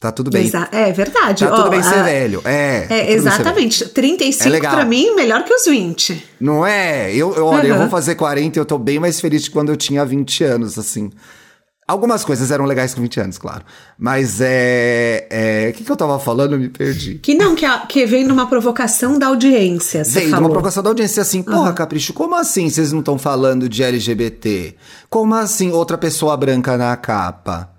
[0.00, 0.46] Tá tudo bem.
[0.46, 1.44] Exa- é verdade.
[1.44, 2.40] Tá ó, tudo bem ser a- velho.
[2.44, 2.82] É.
[2.82, 3.16] tá É, ser velho.
[3.18, 3.84] exatamente.
[3.88, 4.74] 35 É legal.
[4.76, 6.24] pra mim, melhor que os 20.
[6.40, 7.12] Não é?
[7.12, 7.80] Eu, eu- olha, eu Uhum.
[7.82, 10.78] vou fazer 40 e eu tô bem mais feliz de quando eu tinha 20 anos,
[10.78, 11.10] assim.
[11.86, 13.64] Algumas coisas eram legais com 20 anos, claro.
[13.98, 15.26] Mas é.
[15.30, 16.52] é, O que, que eu tava falando?
[16.52, 17.14] Eu me perdi.
[17.14, 20.04] Que não, que, a- que vem numa provocação da audiência.
[20.04, 20.44] Você Veio de falou.
[20.44, 24.76] uma provocação da audiência assim, porra, Capricho, como assim vocês não estão falando de LGBT?
[25.10, 27.70] Como assim outra pessoa branca na capa?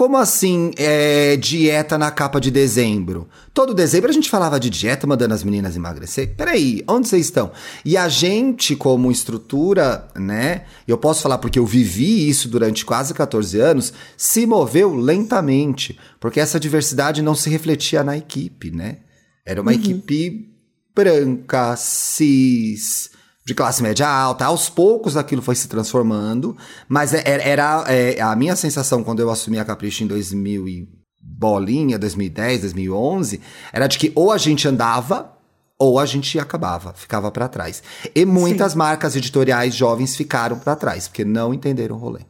[0.00, 3.28] Como assim é, dieta na capa de dezembro?
[3.52, 6.34] Todo dezembro a gente falava de dieta, mandando as meninas emagrecer.
[6.38, 7.52] Peraí, onde vocês estão?
[7.84, 10.64] E a gente, como estrutura, né?
[10.88, 15.98] Eu posso falar porque eu vivi isso durante quase 14 anos, se moveu lentamente.
[16.18, 19.00] Porque essa diversidade não se refletia na equipe, né?
[19.44, 20.48] Era uma equipe
[20.94, 23.10] branca, cis,
[23.44, 24.44] de classe média alta.
[24.46, 26.56] Aos poucos aquilo foi se transformando,
[26.88, 30.68] mas é- era, era, é, a minha sensação quando eu assumi a Capricho em 2000
[30.68, 30.88] e
[31.22, 33.40] bolinha, 2010, 2011,
[33.72, 35.36] era de que ou a gente andava
[35.78, 37.82] ou a gente acabava, ficava pra trás.
[38.14, 42.20] E muitas marcas editoriais jovens ficaram pra trás, porque não entenderam o rolê.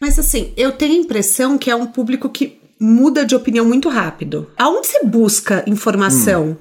[0.00, 3.88] Mas assim, eu tenho a impressão que é um público que muda de opinião muito
[3.88, 4.48] rápido.
[4.56, 6.56] Aonde você busca informação?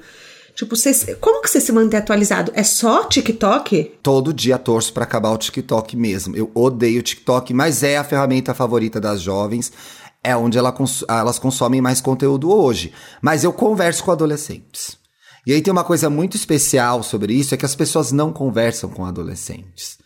[0.59, 2.51] Tipo, você, como que você se mantém atualizado?
[2.53, 3.93] É só TikTok?
[4.03, 6.35] Todo dia torço para acabar o TikTok mesmo.
[6.35, 9.71] Eu odeio o TikTok, mas é a ferramenta favorita das jovens.
[10.21, 12.91] É onde ela cons elas consomem mais conteúdo hoje.
[13.21, 14.97] Mas eu converso com adolescentes.
[15.47, 18.89] E aí tem uma coisa muito especial sobre isso, é que as pessoas não conversam
[18.89, 19.97] com adolescentes.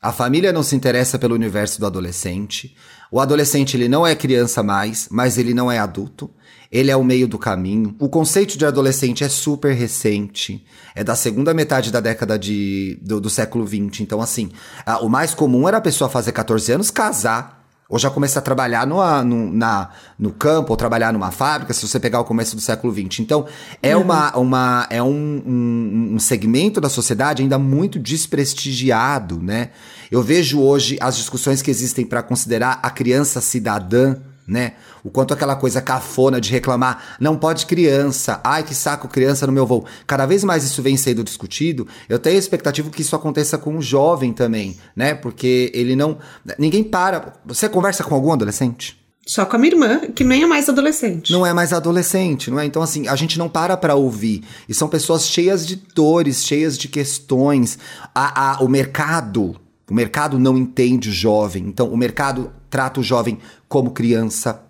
[0.00, 2.76] A família não se interessa pelo universo do adolescente.
[3.10, 6.30] O adolescente ele não é criança mais, mas ele não é adulto.
[6.70, 7.94] Ele é o meio do caminho.
[7.98, 10.64] O conceito de adolescente é super recente.
[10.94, 14.00] É da segunda metade da década de, do, do século XX.
[14.00, 14.50] Então, assim,
[14.84, 17.56] a, o mais comum era a pessoa fazer 14 anos, casar,
[17.88, 21.86] ou já começar a trabalhar no, no, na, no campo, ou trabalhar numa fábrica, se
[21.86, 23.20] você pegar o começo do século XX.
[23.20, 23.46] Então,
[23.80, 24.02] é, uhum.
[24.02, 29.70] uma, uma, é um, um, um segmento da sociedade ainda muito desprestigiado, né?
[30.10, 34.74] Eu vejo hoje as discussões que existem para considerar a criança cidadã, né?
[35.02, 39.52] O quanto aquela coisa cafona de reclamar, não pode criança, ai que saco criança no
[39.52, 39.84] meu voo.
[40.06, 41.86] Cada vez mais isso vem sendo discutido.
[42.08, 45.14] Eu tenho a expectativa que isso aconteça com um jovem também, né?
[45.14, 46.18] Porque ele não.
[46.58, 47.34] Ninguém para.
[47.44, 49.06] Você conversa com algum adolescente?
[49.26, 51.32] Só com a minha irmã, que nem é mais adolescente.
[51.32, 52.64] Não é mais adolescente, não é?
[52.64, 54.44] Então, assim, a gente não para pra ouvir.
[54.68, 57.76] E são pessoas cheias de dores, cheias de questões.
[58.14, 59.56] A, a, o mercado,
[59.90, 61.64] o mercado não entende o jovem.
[61.66, 64.62] Então, o mercado trata o jovem como criança.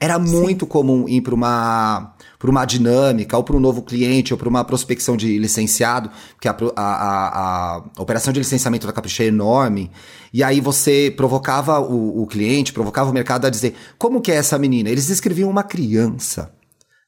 [0.00, 0.70] Era muito Sim.
[0.70, 5.16] comum ir para uma uma dinâmica, ou para um novo cliente, ou para uma prospecção
[5.16, 9.90] de licenciado, porque a, a, a, a, operação de licenciamento da Capricha é enorme,
[10.30, 14.34] e aí você provocava o, o, cliente, provocava o mercado a dizer, como que é
[14.34, 14.90] essa menina?
[14.90, 16.52] Eles escreviam uma criança.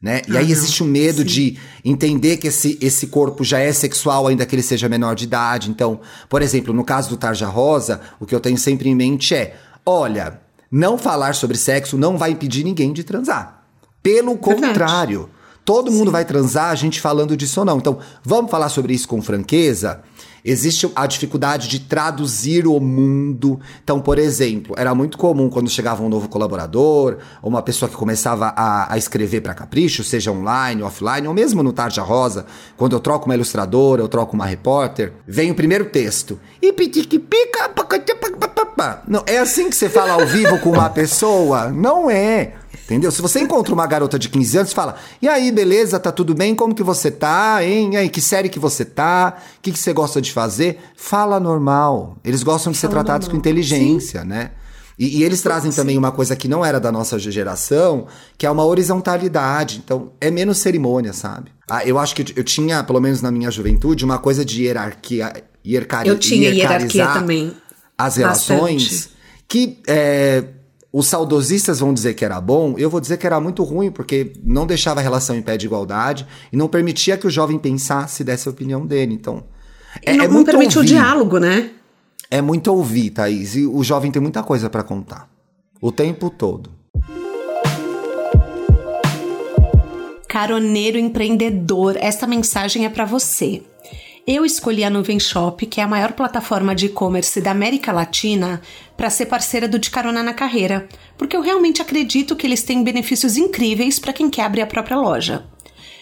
[0.07, 0.23] Né?
[0.29, 1.25] E aí existe o medo sim.
[1.25, 5.25] de entender que esse, esse corpo já é sexual, ainda que ele seja menor de
[5.25, 5.69] idade.
[5.69, 9.35] Então, por exemplo, no caso do Tarja Rosa, o que eu tenho sempre em mente
[9.35, 10.41] é: olha,
[10.71, 13.65] não falar sobre sexo não vai impedir ninguém de transar.
[14.01, 15.29] Pelo contrário,
[15.65, 16.13] todo mundo Sim.
[16.13, 17.79] vai transar a gente falando disso ou não.
[17.79, 20.03] Então, vamos falar sobre isso com franqueza?
[20.47, 23.59] Existe a dificuldade de traduzir o mundo.
[23.83, 27.97] Então, por exemplo, era muito comum quando chegava um novo colaborador, ou uma pessoa que
[27.97, 32.95] começava a, a escrever para capricho, seja online, offline, ou mesmo no Tarja Rosa, quando
[32.95, 36.39] eu troco uma ilustradora, eu troco uma repórter, vem o primeiro texto.
[36.63, 36.73] E
[39.09, 41.71] Não, é assim que você fala ao vivo com uma pessoa?
[41.71, 42.53] Não é.
[42.87, 43.11] Entendeu?
[43.11, 45.99] Se você encontra uma garota de 15 anos, fala: "E aí, beleza?
[45.99, 46.55] Tá tudo bem?
[46.55, 47.59] Como que você tá?
[47.63, 47.95] Hein?
[47.95, 49.37] E aí, que série que você tá?
[49.59, 52.17] O que que você gosta de fazer?" Fala normal.
[52.25, 53.43] Eles gostam de ser Fala tratados normal.
[53.43, 54.29] com inteligência, Sim.
[54.29, 54.53] né?
[54.97, 55.77] E, e, eles trazem Sim.
[55.77, 58.07] também uma coisa que não era da nossa geração,
[58.39, 59.83] que é uma horizontalidade.
[59.85, 61.51] Então, é menos cerimônia, sabe?
[61.69, 65.33] Ah, eu acho que eu tinha, pelo menos na minha juventude, uma coisa de hierarquia.
[65.67, 67.53] Hierarquia eu tinha hierarquia também.
[67.99, 68.85] As relações.
[68.85, 69.17] Bastante.
[69.49, 70.45] Que é,
[70.99, 74.33] os saudosistas vão dizer que era bom, eu vou dizer que era muito ruim, porque
[74.43, 78.25] não deixava a relação em pé de igualdade e não permitia que o jovem pensasse
[78.25, 79.13] desse a opinião dele.
[79.13, 79.45] Então.
[80.03, 80.89] É, e não, é não permite ouvir.
[80.89, 81.69] o diálogo, né?
[82.31, 83.57] É muito ouvir, Thaís.
[83.57, 85.29] E o jovem tem muita coisa para contar.
[85.83, 86.71] O tempo todo.
[90.27, 93.63] Caroneiro empreendedor, esta mensagem é para você.
[94.27, 98.61] Eu escolhi a Nuvem Shop, que é a maior plataforma de e-commerce da América Latina,
[98.97, 102.83] para ser parceira do De Carona na Carreira, porque eu realmente acredito que eles têm
[102.83, 105.47] benefícios incríveis para quem quer abrir a própria loja.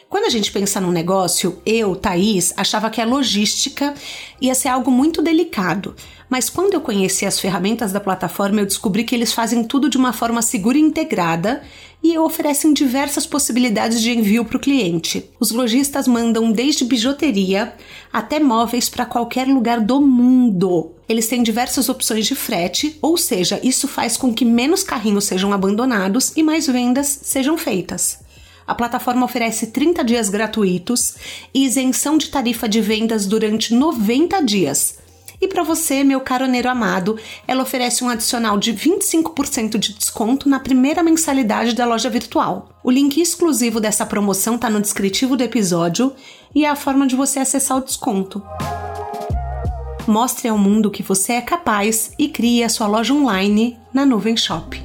[0.09, 3.93] Quando a gente pensa num negócio, eu, Thaís, achava que a logística
[4.41, 5.95] ia ser algo muito delicado.
[6.31, 9.99] Mas quando eu conheci as ferramentas da plataforma, eu descobri que eles fazem tudo de
[9.99, 11.63] uma forma segura e integrada
[12.05, 15.25] e oferecem diversas possibilidades de envio para o cliente.
[15.41, 17.73] Os lojistas mandam desde bijuteria
[18.13, 20.93] até móveis para qualquer lugar do mundo.
[21.09, 25.51] Eles têm diversas opções de frete, ou seja, isso faz com que menos carrinhos sejam
[25.51, 28.19] abandonados e mais vendas sejam feitas.
[28.67, 31.15] A plataforma oferece 30 dias gratuitos
[31.55, 35.04] e isenção de tarifa de vendas durante 90 dias
[35.45, 40.59] e para você, meu caroneiro amado, ela oferece um adicional de 25% de desconto na
[40.59, 42.71] primeira mensalidade da loja virtual.
[42.83, 46.15] O link exclusivo dessa promoção está no descritivo do episódio
[46.55, 48.43] e é a forma de você acessar o desconto.
[50.07, 54.39] Mostre ao mundo que você é capaz e crie a sua loja online na Nuvem
[54.39, 54.83] Shop.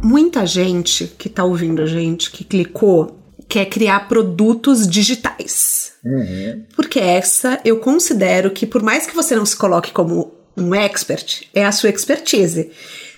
[0.00, 3.15] Muita gente que está ouvindo a gente, que clicou
[3.48, 5.92] quer criar produtos digitais.
[6.04, 6.64] Uhum.
[6.74, 11.42] Porque essa eu considero que, por mais que você não se coloque como um expert,
[11.54, 12.70] é a sua expertise.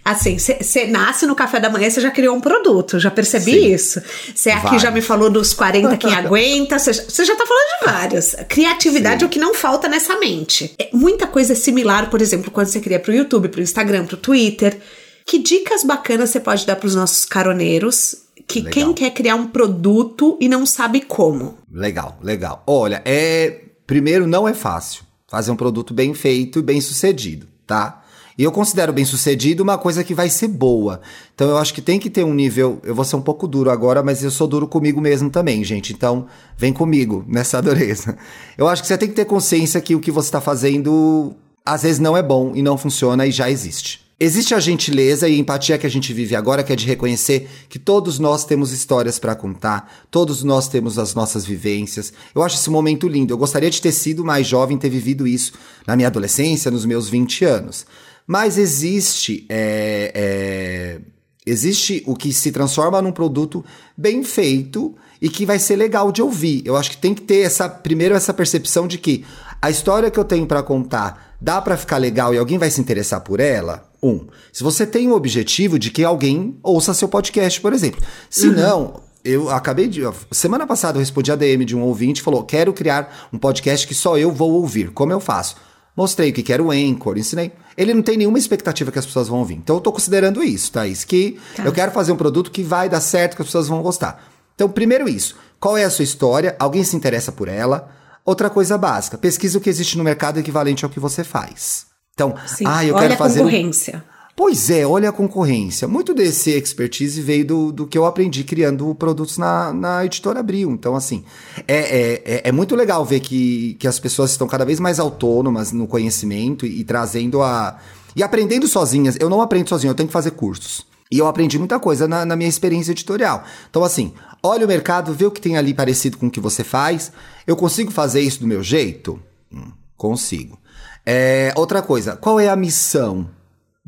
[0.04, 3.74] Assim, você nasce no café da manhã, você já criou um produto, já percebi Sim.
[3.74, 4.02] isso.
[4.34, 8.34] Você aqui já me falou dos 40 quem aguenta, você já tá falando de vários.
[8.48, 9.24] Criatividade Sim.
[9.24, 10.74] é o que não falta nessa mente.
[10.78, 14.16] É, muita coisa é similar, por exemplo, quando você cria pro YouTube, pro Instagram, pro
[14.16, 14.78] Twitter.
[15.26, 18.72] Que dicas bacanas você pode dar para os nossos caroneiros que Legal.
[18.72, 21.56] quem quer criar um produto e não sabe como.
[21.70, 22.62] Legal, legal.
[22.66, 23.64] Olha, é.
[23.86, 28.02] Primeiro, não é fácil fazer um produto bem feito e bem sucedido, tá?
[28.38, 31.00] E eu considero bem sucedido uma coisa que vai ser boa.
[31.34, 32.78] Então eu acho que tem que ter um nível.
[32.84, 35.92] Eu vou ser um pouco duro agora, mas eu sou duro comigo mesmo também, gente.
[35.92, 38.16] Então vem comigo nessa dureza.
[38.56, 41.34] Eu acho que você tem que ter consciência que o que você está fazendo
[41.66, 44.07] às vezes não é bom e não funciona e já existe.
[44.20, 47.78] Existe a gentileza e empatia que a gente vive agora, que é de reconhecer que
[47.78, 52.12] todos nós temos histórias para contar, todos nós temos as nossas vivências.
[52.34, 53.32] Eu acho esse momento lindo.
[53.32, 55.52] Eu gostaria de ter sido mais jovem, ter vivido isso
[55.86, 57.86] na minha adolescência, nos meus 20 anos.
[58.26, 61.00] Mas existe, é, é,
[61.46, 63.64] existe o que se transforma num produto
[63.96, 66.62] bem feito e que vai ser legal de ouvir.
[66.64, 69.24] Eu acho que tem que ter essa primeiro essa percepção de que
[69.62, 72.80] a história que eu tenho para contar dá para ficar legal e alguém vai se
[72.80, 73.88] interessar por ela.
[74.02, 78.00] Um, se você tem o objetivo de que alguém ouça seu podcast, por exemplo.
[78.30, 78.54] Se uhum.
[78.54, 80.02] não, eu acabei de.
[80.30, 83.86] Semana passada eu respondi a DM de um ouvinte e falou: quero criar um podcast
[83.86, 84.90] que só eu vou ouvir.
[84.90, 85.56] Como eu faço?
[85.96, 87.50] Mostrei o que era o Anchor, ensinei.
[87.76, 89.54] Ele não tem nenhuma expectativa que as pessoas vão ouvir.
[89.54, 91.64] Então eu tô considerando isso, Thaís, que tá.
[91.64, 94.22] eu quero fazer um produto que vai dar certo, que as pessoas vão gostar.
[94.54, 95.36] Então, primeiro isso.
[95.60, 96.56] Qual é a sua história?
[96.58, 97.90] Alguém se interessa por ela?
[98.28, 101.86] Outra coisa básica, pesquisa o que existe no mercado equivalente ao que você faz.
[102.12, 102.64] Então, Sim.
[102.66, 103.40] ah, eu Olha quero fazer.
[103.40, 104.04] A concorrência.
[104.04, 104.18] Um...
[104.36, 105.88] Pois é, olha a concorrência.
[105.88, 110.70] Muito desse expertise veio do, do que eu aprendi criando produtos na, na editora Abril.
[110.72, 111.24] Então, assim,
[111.66, 115.00] é, é, é, é muito legal ver que, que as pessoas estão cada vez mais
[115.00, 117.78] autônomas no conhecimento e, e trazendo a.
[118.14, 119.16] E aprendendo sozinhas.
[119.18, 120.86] Eu não aprendo sozinho, eu tenho que fazer cursos.
[121.10, 123.42] E eu aprendi muita coisa na, na, minha experiência editorial.
[123.70, 126.64] Então, assim, olha o mercado, vê o que tem ali parecido com o que você
[126.64, 127.12] faz.
[127.46, 129.20] Eu consigo fazer isso do meu jeito?
[129.52, 130.58] Hum, consigo.
[131.04, 133.28] É, outra coisa, qual é a missão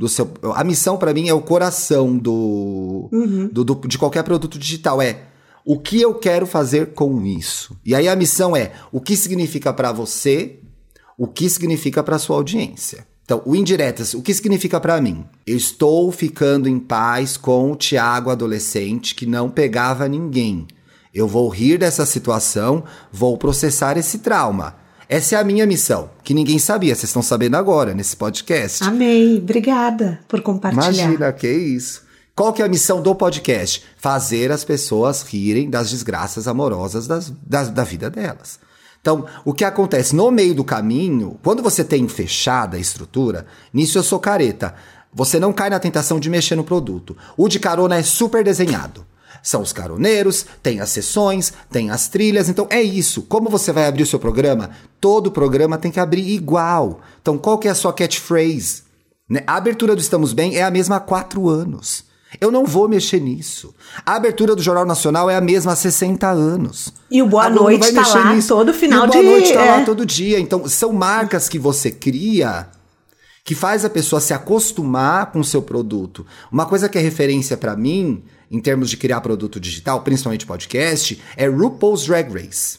[0.00, 0.32] do seu.
[0.54, 3.48] A missão para mim é o coração do, uhum.
[3.52, 5.02] do, do, de qualquer produto digital.
[5.02, 5.24] É
[5.62, 7.76] o que eu quero fazer com isso.
[7.84, 10.60] E aí a missão é o que significa para você,
[11.18, 13.06] o que significa para sua audiência.
[13.30, 15.24] Então, o indiretas, o que significa para mim?
[15.46, 20.66] Eu estou ficando em paz com o Tiago adolescente que não pegava ninguém.
[21.14, 24.74] Eu vou rir dessa situação, vou processar esse trauma.
[25.08, 28.82] Essa é a minha missão, que ninguém sabia, vocês estão sabendo agora nesse podcast.
[28.82, 30.92] Amei, obrigada por compartilhar.
[30.92, 32.02] Imagina, que isso.
[32.34, 33.84] Qual que é a missão do podcast?
[33.96, 38.58] Fazer as pessoas rirem das desgraças amorosas das, das, da vida delas.
[39.00, 43.96] Então, o que acontece no meio do caminho, quando você tem fechada a estrutura, nisso
[43.96, 44.74] eu sou careta.
[45.12, 47.16] Você não cai na tentação de mexer no produto.
[47.36, 49.06] O de carona é super desenhado.
[49.42, 52.48] São os caroneiros, tem as sessões, tem as trilhas.
[52.48, 53.22] Então é isso.
[53.22, 54.70] Como você vai abrir o seu programa?
[55.00, 57.00] Todo programa tem que abrir igual.
[57.22, 58.82] Então qual que é a sua catchphrase?
[59.28, 59.42] Né?
[59.46, 62.04] A abertura do Estamos Bem é a mesma há quatro anos.
[62.38, 63.74] Eu não vou mexer nisso.
[64.04, 66.92] A abertura do Jornal Nacional é a mesma há 60 anos.
[67.10, 68.48] E o Boa Noite está lá nisso.
[68.48, 69.30] todo final e o Boa de...
[69.30, 69.70] Noite está é.
[69.78, 70.38] lá todo dia.
[70.38, 72.68] Então, são marcas que você cria
[73.42, 76.24] que faz a pessoa se acostumar com o seu produto.
[76.52, 81.20] Uma coisa que é referência para mim em termos de criar produto digital, principalmente podcast,
[81.36, 82.78] é RuPaul's Drag Race.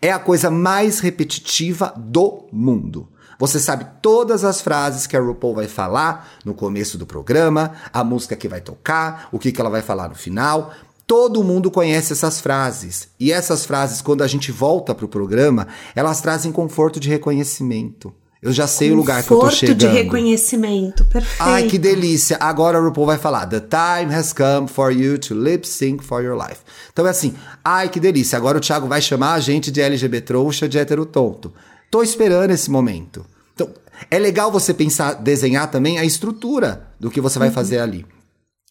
[0.00, 3.08] É a coisa mais repetitiva do mundo.
[3.42, 8.04] Você sabe todas as frases que a RuPaul vai falar no começo do programa, a
[8.04, 10.72] música que vai tocar, o que, que ela vai falar no final.
[11.08, 13.08] Todo mundo conhece essas frases.
[13.18, 18.14] E essas frases, quando a gente volta para o programa, elas trazem conforto de reconhecimento.
[18.40, 19.76] Eu já sei Conforto o lugar que eu tô chegando.
[19.76, 21.42] de reconhecimento, perfeito.
[21.42, 22.36] Ai, que delícia.
[22.40, 26.22] Agora o RuPaul vai falar: The time has come for you to lip sync for
[26.22, 26.60] your life.
[26.92, 28.36] Então é assim, ai, que delícia.
[28.36, 31.52] Agora o Thiago vai chamar a gente de LGBT trouxa, de hétero tonto.
[31.90, 33.31] Tô esperando esse momento.
[33.54, 33.70] Então,
[34.10, 37.54] é legal você pensar, desenhar também a estrutura do que você vai uhum.
[37.54, 38.06] fazer ali.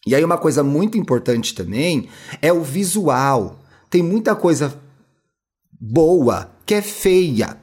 [0.06, 2.08] E aí uma coisa muito importante também
[2.40, 3.60] é o visual.
[3.88, 4.74] Tem muita coisa
[5.80, 7.56] boa que é feia,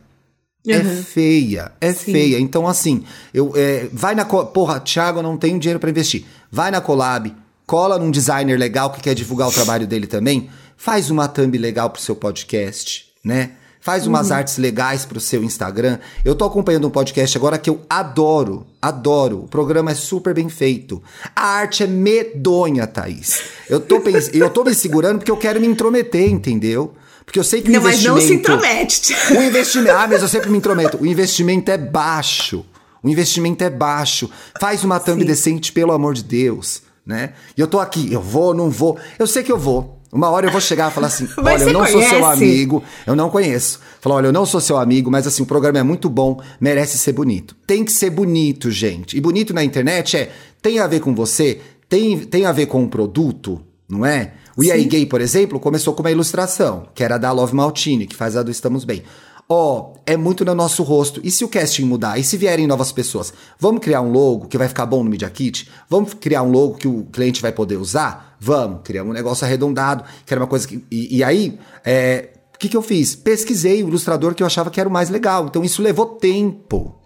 [0.66, 0.74] Uhum.
[0.74, 2.12] É feia, é Sim.
[2.12, 2.40] feia.
[2.40, 3.04] Então, assim,
[3.34, 4.26] eu é, vai na.
[4.26, 6.26] Porra, Thiago, eu não tenho dinheiro para investir.
[6.52, 7.34] Vai na Collab,
[7.66, 10.50] cola num designer legal que quer divulgar o trabalho dele também.
[10.76, 13.52] Faz uma thumb legal pro seu podcast, né?
[13.82, 14.36] Faz umas uhum.
[14.36, 16.00] artes legais pro seu Instagram.
[16.26, 19.44] Eu tô acompanhando um podcast agora que eu adoro, adoro.
[19.44, 21.02] O programa é super bem feito.
[21.34, 23.42] A arte é medonha, Thaís.
[23.70, 24.30] Eu tô, pens...
[24.36, 26.94] eu tô me segurando porque eu quero me intrometer, entendeu?
[27.24, 28.14] Porque eu sei que não, o investimento...
[28.16, 29.16] Mas não se intromete.
[29.32, 29.96] O investimento...
[29.96, 30.98] Ah, mas eu sempre me intrometo.
[31.02, 32.66] O investimento é baixo.
[33.02, 34.30] O investimento é baixo.
[34.60, 35.28] Faz uma thumb Sim.
[35.28, 37.34] decente, pelo amor de Deus, né?
[37.56, 38.98] E eu tô aqui, eu vou, não vou.
[39.18, 39.99] Eu sei que eu vou.
[40.12, 41.92] Uma hora eu vou chegar e falar assim: olha, eu não conhece?
[41.92, 43.80] sou seu amigo, eu não conheço.
[44.02, 46.98] Falar, olha, eu não sou seu amigo, mas assim, o programa é muito bom, merece
[46.98, 47.56] ser bonito.
[47.68, 49.18] Tem que ser bonito, gente.
[49.18, 52.84] E bonito na internet é, tem a ver com você, tem, tem a ver com
[52.84, 54.34] o produto, não é?
[54.58, 58.06] O E aí Gay, por exemplo, começou com uma ilustração, que era da Love Maltini,
[58.06, 59.04] que faz a do Estamos Bem.
[59.52, 61.20] Ó, oh, é muito no nosso rosto.
[61.24, 62.20] E se o casting mudar?
[62.20, 63.34] E se vierem novas pessoas?
[63.58, 65.68] Vamos criar um logo que vai ficar bom no Media Kit?
[65.90, 68.38] Vamos criar um logo que o cliente vai poder usar?
[68.40, 70.86] Vamos, criamos um negócio arredondado, que era uma coisa que.
[70.92, 73.16] E, e aí, é, o que, que eu fiz?
[73.16, 75.48] Pesquisei o ilustrador que eu achava que era o mais legal.
[75.48, 76.99] Então isso levou tempo.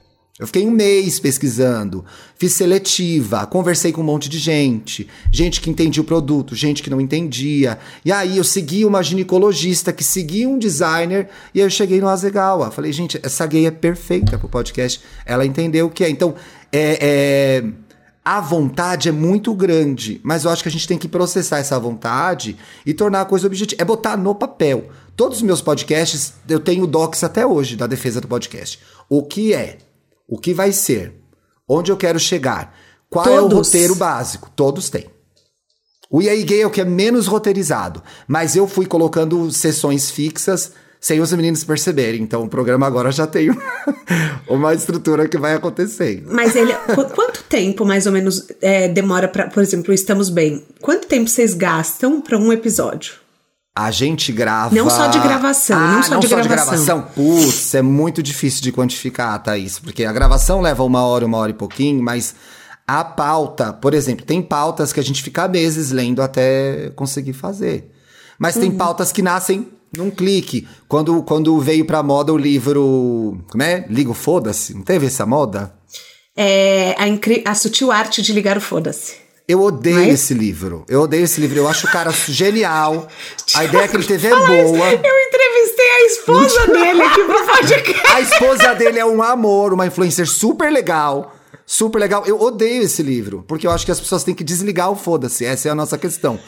[0.43, 2.03] Eu fiquei um mês pesquisando,
[2.35, 6.89] fiz seletiva, conversei com um monte de gente, gente que entendia o produto, gente que
[6.89, 7.79] não entendia.
[8.03, 12.09] E aí eu segui uma ginecologista que seguia um designer e aí eu cheguei no
[12.09, 12.71] Azegawa.
[12.71, 14.99] Falei, gente, essa gay é perfeita pro podcast.
[15.25, 16.09] Ela entendeu o que é.
[16.09, 16.35] Então,
[16.73, 17.63] é, é,
[18.25, 21.79] a vontade é muito grande, mas eu acho que a gente tem que processar essa
[21.79, 23.81] vontade e tornar a coisa objetiva.
[23.81, 24.89] É botar no papel.
[25.15, 28.77] Todos os meus podcasts, eu tenho docs até hoje da defesa do podcast.
[29.07, 29.77] O que é?
[30.27, 31.13] O que vai ser?
[31.67, 32.75] Onde eu quero chegar?
[33.09, 33.39] Qual Todos.
[33.39, 34.49] é o roteiro básico?
[34.55, 35.07] Todos têm.
[36.09, 40.73] O EA Gay é o que é menos roteirizado, mas eu fui colocando sessões fixas
[41.01, 42.21] sem os meninos perceberem.
[42.21, 43.49] Então o programa agora já tem
[44.47, 46.23] uma estrutura que vai acontecer.
[46.27, 46.73] Mas ele.
[47.15, 50.63] quanto tempo mais ou menos é, demora para, por exemplo, Estamos Bem?
[50.81, 53.22] Quanto tempo vocês gastam para um episódio?
[53.75, 54.75] A gente grava.
[54.75, 56.79] Não só de gravação, ah, não só, não de, só gravação.
[56.79, 57.01] de gravação.
[57.15, 61.49] Putz, é muito difícil de quantificar, Thaís, porque a gravação leva uma hora, uma hora
[61.49, 62.35] e pouquinho, mas
[62.87, 67.91] a pauta, por exemplo, tem pautas que a gente fica meses lendo até conseguir fazer.
[68.37, 68.61] Mas uhum.
[68.61, 70.67] tem pautas que nascem num clique.
[70.87, 73.39] Quando, quando veio pra moda o livro.
[73.49, 73.85] Como é?
[73.89, 74.73] Ligo Foda-se.
[74.73, 75.73] Não teve essa moda?
[76.35, 79.22] É a, a sutil arte de ligar o foda-se.
[79.47, 80.13] Eu odeio Mas...
[80.13, 80.85] esse livro.
[80.87, 81.57] Eu odeio esse livro.
[81.57, 83.07] Eu acho o cara genial.
[83.55, 84.91] A ideia que ele teve é boa.
[84.91, 88.07] Eu entrevistei a esposa dele aqui pro podcast.
[88.13, 91.35] A esposa dele é um amor, uma influencer super legal.
[91.65, 92.23] Super legal.
[92.25, 95.45] Eu odeio esse livro, porque eu acho que as pessoas têm que desligar o foda-se.
[95.45, 96.39] Essa é a nossa questão.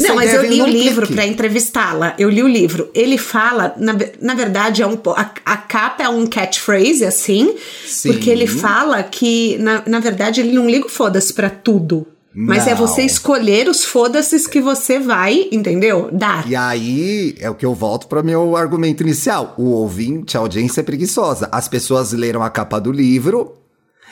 [0.00, 2.14] Não, mas eu li o livro para entrevistá-la.
[2.18, 2.90] Eu li o livro.
[2.94, 7.56] Ele fala, na, na verdade, é um, a, a capa é um catchphrase, assim,
[7.86, 8.12] Sim.
[8.12, 12.06] porque ele fala que, na, na verdade, ele não liga o foda-se pra tudo.
[12.36, 12.72] Mas não.
[12.72, 16.10] é você escolher os foda-se que você vai, entendeu?
[16.12, 16.46] Dar.
[16.46, 19.54] E aí é o que eu volto para meu argumento inicial.
[19.56, 21.48] O ouvinte, a audiência é preguiçosa.
[21.50, 23.54] As pessoas leram a capa do livro,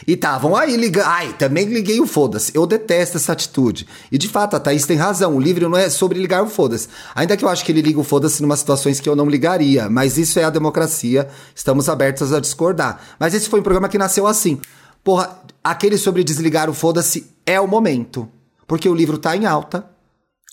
[0.07, 1.07] e estavam aí ligando.
[1.07, 2.53] Ai, também liguei o foda-se.
[2.55, 3.87] Eu detesto essa atitude.
[4.11, 5.37] E de fato, a Thaís tem razão.
[5.37, 6.89] O livro não é sobre ligar o foda-se.
[7.15, 9.29] Ainda que eu acho que ele liga o foda-se em umas situações que eu não
[9.29, 9.89] ligaria.
[9.89, 11.29] Mas isso é a democracia.
[11.55, 13.01] Estamos abertos a discordar.
[13.19, 14.61] Mas esse foi um programa que nasceu assim.
[15.03, 18.29] Porra, aquele sobre desligar o foda-se é o momento.
[18.67, 19.89] Porque o livro tá em alta.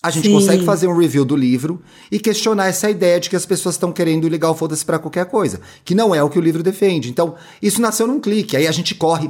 [0.04, 0.34] A gente Sim.
[0.34, 3.94] consegue fazer um review do livro e questionar essa ideia de que as pessoas estão
[3.94, 5.62] querendo ligar o foda-se pra qualquer coisa.
[5.86, 7.10] Que não é o que o livro defende.
[7.10, 8.58] Então, isso nasceu num clique.
[8.58, 9.30] Aí a gente corre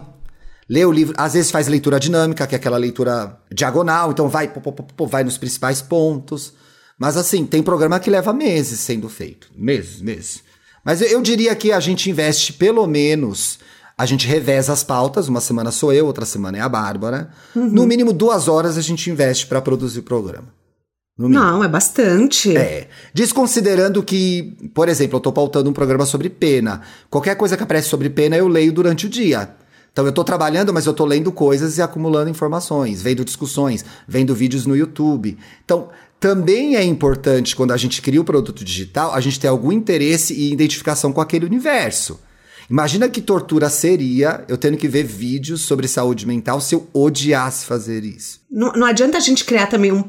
[0.72, 4.48] lê o livro, às vezes faz leitura dinâmica, que é aquela leitura diagonal, então vai,
[4.48, 6.54] pô, pô, pô, vai nos principais pontos.
[6.98, 9.52] Mas assim, tem programa que leva meses sendo feito.
[9.54, 10.44] Meses, meses.
[10.82, 13.60] Mas eu, eu diria que a gente investe pelo menos
[14.02, 17.30] a gente reveza as pautas, uma semana sou eu, outra semana é a Bárbara.
[17.56, 17.68] Uhum.
[17.68, 20.48] No mínimo duas horas a gente investe para produzir o programa.
[21.16, 22.58] Não, é bastante.
[22.58, 22.88] É.
[23.14, 26.82] Desconsiderando que, por exemplo, eu tô pautando um programa sobre pena.
[27.12, 29.52] Qualquer coisa que aparece sobre pena eu leio durante o dia.
[29.92, 34.34] Então eu tô trabalhando, mas eu tô lendo coisas e acumulando informações, vendo discussões, vendo
[34.34, 35.38] vídeos no YouTube.
[35.64, 39.72] Então, também é importante quando a gente cria o produto digital, a gente ter algum
[39.72, 42.20] interesse e identificação com aquele universo.
[42.72, 47.66] Imagina que tortura seria eu tendo que ver vídeos sobre saúde mental se eu odiasse
[47.66, 48.40] fazer isso.
[48.50, 50.06] Não, não adianta a gente criar também um,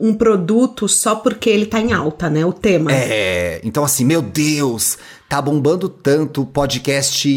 [0.00, 2.42] um produto só porque ele tá em alta, né?
[2.46, 2.90] O tema.
[2.90, 4.96] É, então assim, meu Deus,
[5.28, 7.28] tá bombando tanto podcast.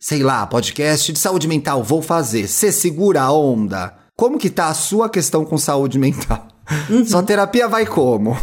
[0.00, 2.48] Sei lá, podcast de saúde mental, vou fazer.
[2.48, 3.94] Você segura a onda.
[4.16, 6.48] Como que tá a sua questão com saúde mental?
[6.90, 7.06] Uhum.
[7.06, 8.36] Sua terapia vai como?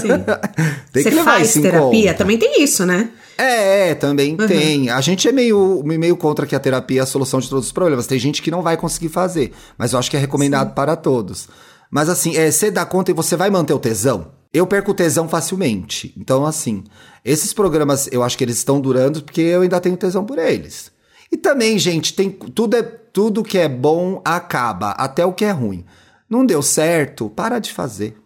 [0.00, 0.24] Sim.
[0.94, 2.14] Você faz terapia?
[2.14, 3.10] Também tem isso, né?
[3.38, 4.48] É, é, também uhum.
[4.48, 4.90] tem.
[4.90, 7.72] A gente é meio, meio contra que a terapia é a solução de todos os
[7.72, 8.08] problemas.
[8.08, 10.74] Tem gente que não vai conseguir fazer, mas eu acho que é recomendado Sim.
[10.74, 11.48] para todos.
[11.88, 14.32] Mas assim, é, você dá conta e você vai manter o tesão?
[14.52, 16.12] Eu perco o tesão facilmente.
[16.18, 16.82] Então, assim,
[17.24, 20.90] esses programas eu acho que eles estão durando porque eu ainda tenho tesão por eles.
[21.30, 25.50] E também, gente, tem tudo é tudo que é bom acaba, até o que é
[25.50, 25.84] ruim.
[26.28, 28.16] Não deu certo, para de fazer.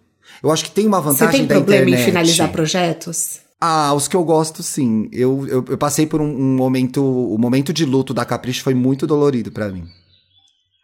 [0.42, 1.64] Eu acho que tem uma vantagem da internet.
[1.64, 3.40] Você tem problema em finalizar projetos?
[3.64, 5.08] Ah, os que eu gosto, sim.
[5.12, 7.00] Eu, eu, eu passei por um, um, momento.
[7.00, 9.84] O momento de luto da Capricho foi muito dolorido para mim.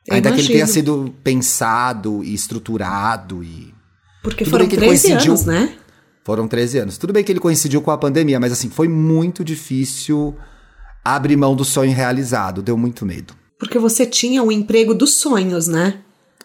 [0.06, 0.46] Eu Ainda imagino.
[0.46, 3.74] que ele tenha sido pensado e estruturado e.
[4.22, 5.76] Porque Tudo foram 13 anos, né?
[6.24, 6.98] Foram 13 anos.
[6.98, 10.36] Tudo bem que ele coincidiu com a pandemia, mas assim, foi muito difícil
[11.04, 12.62] abrir mão do sonho realizado.
[12.62, 13.34] Deu muito medo.
[13.58, 15.98] Porque você tinha o emprego dos sonhos, né?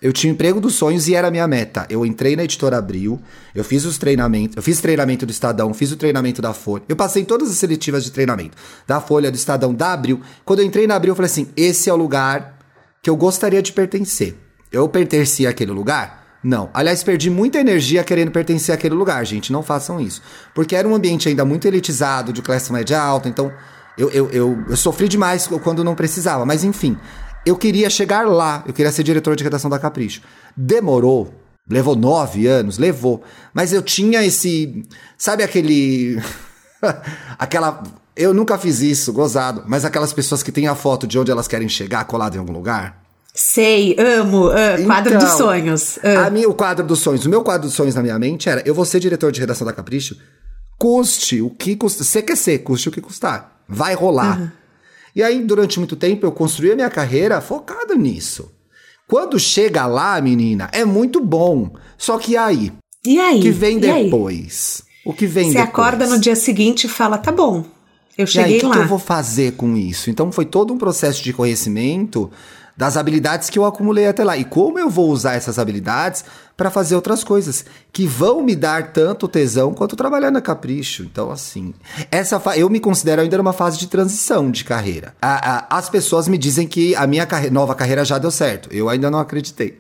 [0.04, 1.86] Eu tinha emprego dos sonhos e era a minha meta.
[1.90, 3.22] Eu entrei na editora Abril,
[3.56, 6.84] eu fiz os treinamentos, eu fiz treinamento do Estadão, fiz o treinamento da Folha.
[6.90, 10.20] Eu passei todas as seletivas de treinamento da Folha, do Estadão, da Abril.
[10.44, 12.60] Quando eu entrei na Abril, eu falei assim: esse é o lugar
[13.02, 14.36] que eu gostaria de pertencer.
[14.70, 16.40] Eu pertencia àquele lugar?
[16.44, 16.70] Não.
[16.74, 19.54] Aliás, perdi muita energia querendo pertencer àquele lugar, gente.
[19.54, 20.22] Não façam isso.
[20.54, 23.54] Porque era um ambiente ainda muito elitizado, de classe média alta, então
[23.98, 26.46] eu, eu, eu, eu sofri demais quando não precisava.
[26.46, 26.98] Mas enfim,
[27.46, 30.22] eu queria chegar lá, eu queria ser diretor de redação da Capricho.
[30.56, 31.34] Demorou,
[31.70, 33.24] levou nove anos, levou.
[33.54, 34.86] Mas eu tinha esse.
[35.18, 36.22] Sabe aquele.
[37.38, 37.84] aquela.
[38.16, 41.48] Eu nunca fiz isso, gozado, mas aquelas pessoas que têm a foto de onde elas
[41.48, 43.02] querem chegar colado em algum lugar.
[43.34, 45.98] Sei, amo, uh, quadro Então, dos sonhos.
[45.98, 46.20] Uh.
[46.28, 47.26] A minha, o quadro dos sonhos.
[47.26, 49.66] O meu quadro dos sonhos na minha mente era: eu vou ser diretor de redação
[49.66, 50.16] da Capricho,
[50.78, 52.04] custe o que custa.
[52.04, 53.64] Você quer ser, custe o que custar.
[53.68, 54.54] Vai rolar.
[55.16, 58.52] E aí, durante muito tempo, eu construí a minha carreira focado nisso.
[59.08, 61.72] Quando chega lá, menina, é muito bom.
[61.98, 62.72] Só que aí,
[63.06, 63.40] E aí?
[63.40, 64.04] o que vem E aí?
[64.06, 64.84] depois?
[65.06, 65.70] O que vem Você depois?
[65.70, 67.64] acorda no dia seguinte e fala: tá bom,
[68.18, 68.72] eu E aí, cheguei o que, lá.
[68.74, 70.10] que eu vou fazer com isso?
[70.10, 72.32] Então foi todo um processo de conhecimento
[72.76, 74.36] das habilidades que eu acumulei até lá.
[74.36, 76.26] E como eu vou usar essas habilidades
[76.58, 81.04] para fazer outras coisas que vão me dar tanto tesão quanto trabalhar na Capricho.
[81.04, 81.74] Então, assim,
[82.12, 85.14] essa eu me considero ainda numa fase de transição de carreira.
[85.22, 88.70] A- a- as pessoas me dizem que a minha carre- nova carreira já deu certo.
[88.72, 89.80] Eu ainda não acreditei.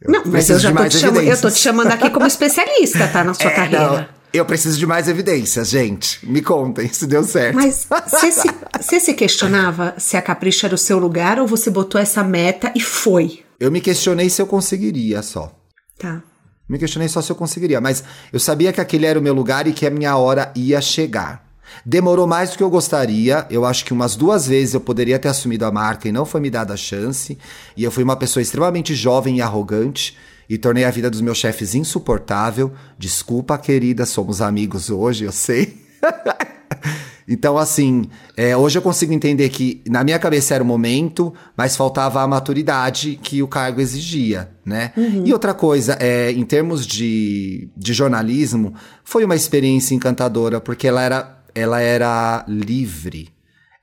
[0.00, 3.08] Eu Não, mas eu já tô te, chamando, eu tô te chamando aqui como especialista,
[3.08, 3.24] tá?
[3.24, 3.88] Na sua É, carreira.
[3.88, 6.18] não, eu preciso de mais evidências, gente.
[6.28, 7.54] Me contem se deu certo.
[7.54, 8.48] Mas você se,
[8.80, 12.72] você se questionava se a Capricho era o seu lugar ou você botou essa meta
[12.74, 13.44] e foi?
[13.60, 15.56] Eu me questionei se eu conseguiria só.
[15.96, 16.20] Tá.
[16.68, 19.68] Me questionei só se eu conseguiria, mas eu sabia que aquele era o meu lugar
[19.68, 21.44] e que a minha hora ia chegar.
[21.86, 23.46] Demorou mais do que eu gostaria.
[23.48, 26.40] Eu acho que umas duas vezes eu poderia ter assumido a marca e não foi
[26.40, 27.38] me dada a chance.
[27.76, 30.16] E eu fui uma pessoa extremamente jovem e arrogante
[30.48, 32.72] e tornei a vida dos meus chefes insuportável.
[32.98, 35.82] Desculpa, querida, somos amigos hoje, eu sei.
[37.26, 38.04] Então, assim,
[38.36, 42.26] é, hoje eu consigo entender que na minha cabeça era o momento, mas faltava a
[42.26, 44.92] maturidade que o cargo exigia, né?
[45.24, 51.02] E outra coisa, é, em termos de, de jornalismo, foi uma experiência encantadora, porque ela
[51.02, 53.30] era, ela era livre.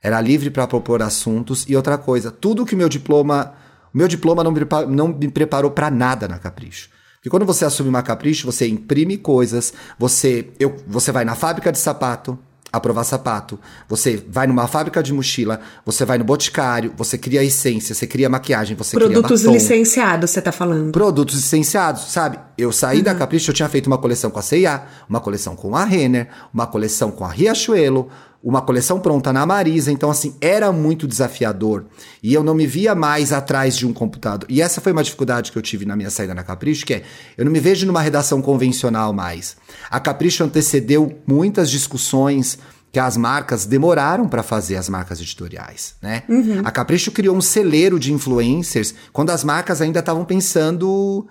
[0.00, 1.64] Era livre para propor assuntos.
[1.68, 3.54] E outra coisa, tudo que meu diploma.
[3.92, 6.88] Meu diploma não me, não me preparou para nada na Capricho.
[7.16, 11.70] Porque quando você assume uma Capricho, você imprime coisas, você, eu, você vai na fábrica
[11.70, 12.36] de sapato,
[12.72, 13.60] aprovar sapato.
[13.88, 18.28] Você vai numa fábrica de mochila, você vai no boticário, você cria essência, você cria
[18.28, 19.52] maquiagem, você Produtos cria batom.
[19.52, 20.90] licenciados, você tá falando.
[20.90, 22.38] Produtos licenciados, sabe?
[22.62, 25.74] Eu saí da Capricho, eu tinha feito uma coleção com a C&A, uma coleção com
[25.74, 28.08] a Renner, uma coleção com a Riachuelo,
[28.42, 31.86] uma coleção pronta na Marisa, então assim, era muito desafiador.
[32.22, 34.48] E eu não me via mais atrás de um computador.
[34.48, 37.02] E essa foi uma dificuldade que eu tive na minha saída na Capricho, que é,
[37.36, 39.56] eu não me vejo numa redação convencional mais.
[39.90, 42.58] A Capricho antecedeu muitas discussões
[42.92, 46.24] que as marcas demoraram para fazer as marcas editoriais, né?
[46.64, 51.26] A Capricho criou um celeiro de influencers quando as marcas ainda estavam pensando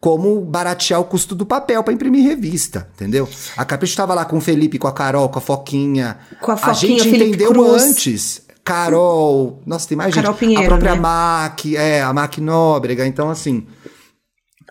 [0.00, 3.28] como baratear o custo do papel para imprimir revista, entendeu?
[3.56, 6.18] A Capricho estava lá com o Felipe, com a Carol, com a Foquinha.
[6.40, 7.82] Com a a Foquinha, gente Felipe entendeu Cruz.
[7.82, 8.42] antes.
[8.62, 10.40] Carol, nossa, tem mais Carol gente.
[10.40, 11.00] Pinheiro, a própria né?
[11.00, 13.06] Mac, é, a Mac Nóbrega.
[13.06, 13.66] Então, assim,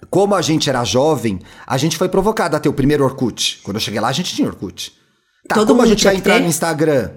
[0.09, 3.61] como a gente era jovem, a gente foi provocado a ter o primeiro Orkut.
[3.63, 4.93] Quando eu cheguei lá, a gente tinha Orkut.
[5.47, 6.41] Tá, Todo como a gente vai entrar ter?
[6.41, 7.11] no Instagram?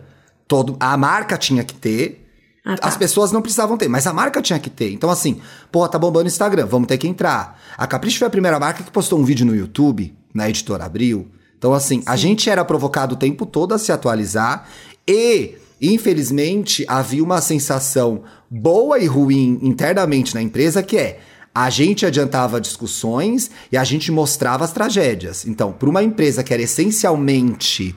[0.46, 2.28] Todo, a marca tinha que ter.
[2.69, 2.87] Ah, tá.
[2.87, 4.93] As pessoas não precisavam ter, mas a marca tinha que ter.
[4.93, 5.41] Então, assim,
[5.73, 7.59] pô, tá bombando o Instagram, vamos ter que entrar.
[7.79, 11.29] A Capricho foi a primeira marca que postou um vídeo no YouTube, na editora Abril.
[11.57, 14.69] Então, assim, a gente era provocado o tempo todo a se atualizar
[15.09, 21.21] e, infelizmente, havia uma sensação boa e ruim internamente na empresa que é.
[21.55, 25.47] A gente adiantava discussões e a gente mostrava as tragédias.
[25.47, 27.97] Então, para uma empresa que era essencialmente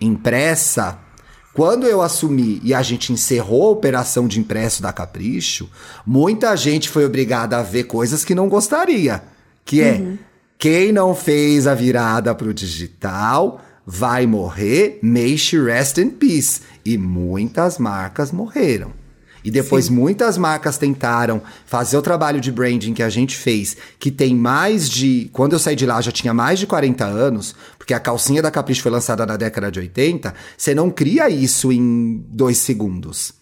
[0.00, 1.00] impressa,
[1.54, 5.68] quando eu assumi e a gente encerrou a operação de impresso da Capricho,
[6.06, 9.22] muita gente foi obrigada a ver coisas que não gostaria.
[9.64, 10.02] Que é,
[10.58, 16.62] quem não fez a virada pro digital vai morrer, may she rest in peace.
[16.84, 19.01] E muitas marcas morreram.
[19.44, 24.10] E depois muitas marcas tentaram fazer o trabalho de branding que a gente fez, que
[24.10, 25.28] tem mais de.
[25.32, 28.50] Quando eu saí de lá já tinha mais de 40 anos, porque a calcinha da
[28.50, 33.32] Capricho foi lançada na década de 80, você não cria isso em dois segundos.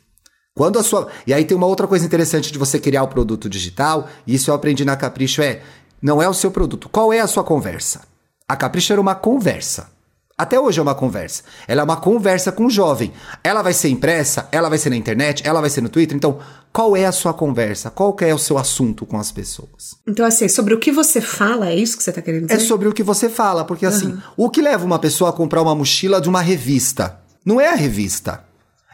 [0.54, 1.08] Quando a sua.
[1.26, 4.50] E aí tem uma outra coisa interessante de você criar o produto digital, e isso
[4.50, 5.62] eu aprendi na Capricho, é.
[6.02, 6.88] Não é o seu produto.
[6.88, 8.02] Qual é a sua conversa?
[8.48, 9.90] A Capricho era uma conversa.
[10.40, 11.42] Até hoje é uma conversa.
[11.68, 13.12] Ela é uma conversa com o jovem.
[13.44, 16.16] Ela vai ser impressa, ela vai ser na internet, ela vai ser no Twitter.
[16.16, 16.38] Então,
[16.72, 17.90] qual é a sua conversa?
[17.90, 19.96] Qual é o seu assunto com as pessoas?
[20.08, 22.54] Então, assim, sobre o que você fala, é isso que você está querendo dizer?
[22.54, 24.20] É sobre o que você fala, porque assim, uhum.
[24.34, 27.20] o que leva uma pessoa a comprar uma mochila de uma revista?
[27.44, 28.42] Não é a revista.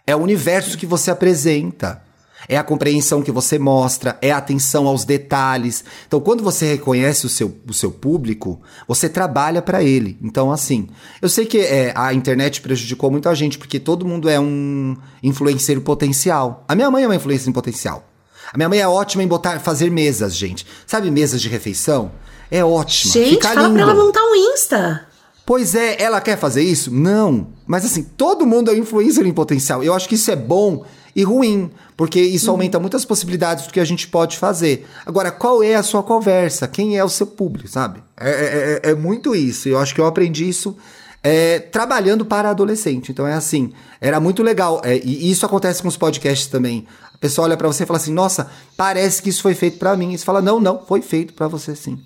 [0.04, 2.02] É o universo que você apresenta
[2.48, 5.84] é a compreensão que você mostra, é a atenção aos detalhes.
[6.06, 10.18] Então, quando você reconhece o seu, o seu público, você trabalha para ele.
[10.22, 10.88] Então, assim,
[11.20, 15.80] eu sei que é, a internet prejudicou muita gente, porque todo mundo é um influencer
[15.80, 16.64] potencial.
[16.68, 18.06] A minha mãe é uma influencer em potencial.
[18.52, 20.66] A minha mãe é ótima em botar, fazer mesas, gente.
[20.86, 22.12] Sabe mesas de refeição?
[22.50, 23.12] É ótima.
[23.12, 23.74] Gente, Fica fala lindo.
[23.74, 25.06] pra ela montar um Insta.
[25.44, 26.92] Pois é, ela quer fazer isso?
[26.92, 27.48] Não.
[27.66, 29.82] Mas assim, todo mundo é influencer em potencial.
[29.82, 30.84] Eu acho que isso é bom
[31.16, 32.52] e ruim, porque isso uhum.
[32.52, 34.86] aumenta muitas possibilidades do que a gente pode fazer.
[35.06, 36.68] Agora, qual é a sua conversa?
[36.68, 38.02] Quem é o seu público, sabe?
[38.20, 39.66] É, é, é, é muito isso.
[39.66, 40.76] Eu acho que eu aprendi isso
[41.22, 43.10] é, trabalhando para adolescente.
[43.10, 44.82] Então é assim, era muito legal.
[44.84, 46.86] É, e isso acontece com os podcasts também.
[47.14, 49.96] A pessoa olha para você e fala assim: Nossa, parece que isso foi feito para
[49.96, 50.12] mim.
[50.12, 51.98] E você fala: Não, não, foi feito para você sim.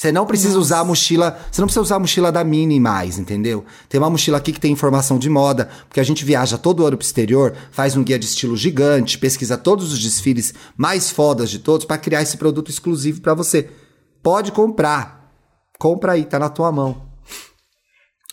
[0.00, 0.60] Você não precisa Nossa.
[0.60, 3.66] usar a mochila, você não precisa usar a mochila da Mini mais, entendeu?
[3.86, 6.96] Tem uma mochila aqui que tem informação de moda, porque a gente viaja todo ano
[6.96, 11.58] pro exterior, faz um guia de estilo gigante, pesquisa todos os desfiles mais fodas de
[11.58, 13.68] todos para criar esse produto exclusivo para você.
[14.22, 15.34] Pode comprar.
[15.78, 17.02] Compra aí, tá na tua mão.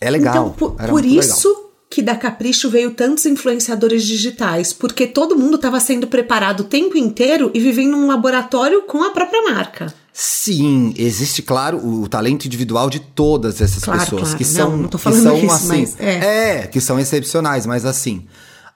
[0.00, 0.32] É legal.
[0.34, 1.67] Então, por, por isso legal.
[1.98, 6.96] Que da Capricho veio tantos influenciadores digitais, porque todo mundo estava sendo preparado o tempo
[6.96, 9.92] inteiro e vivendo num laboratório com a própria marca.
[10.12, 14.38] Sim, existe, claro, o talento individual de todas essas claro, pessoas claro.
[14.38, 16.60] que são, não, não que são isso, assim, mas é.
[16.60, 18.28] é, que são excepcionais, mas assim,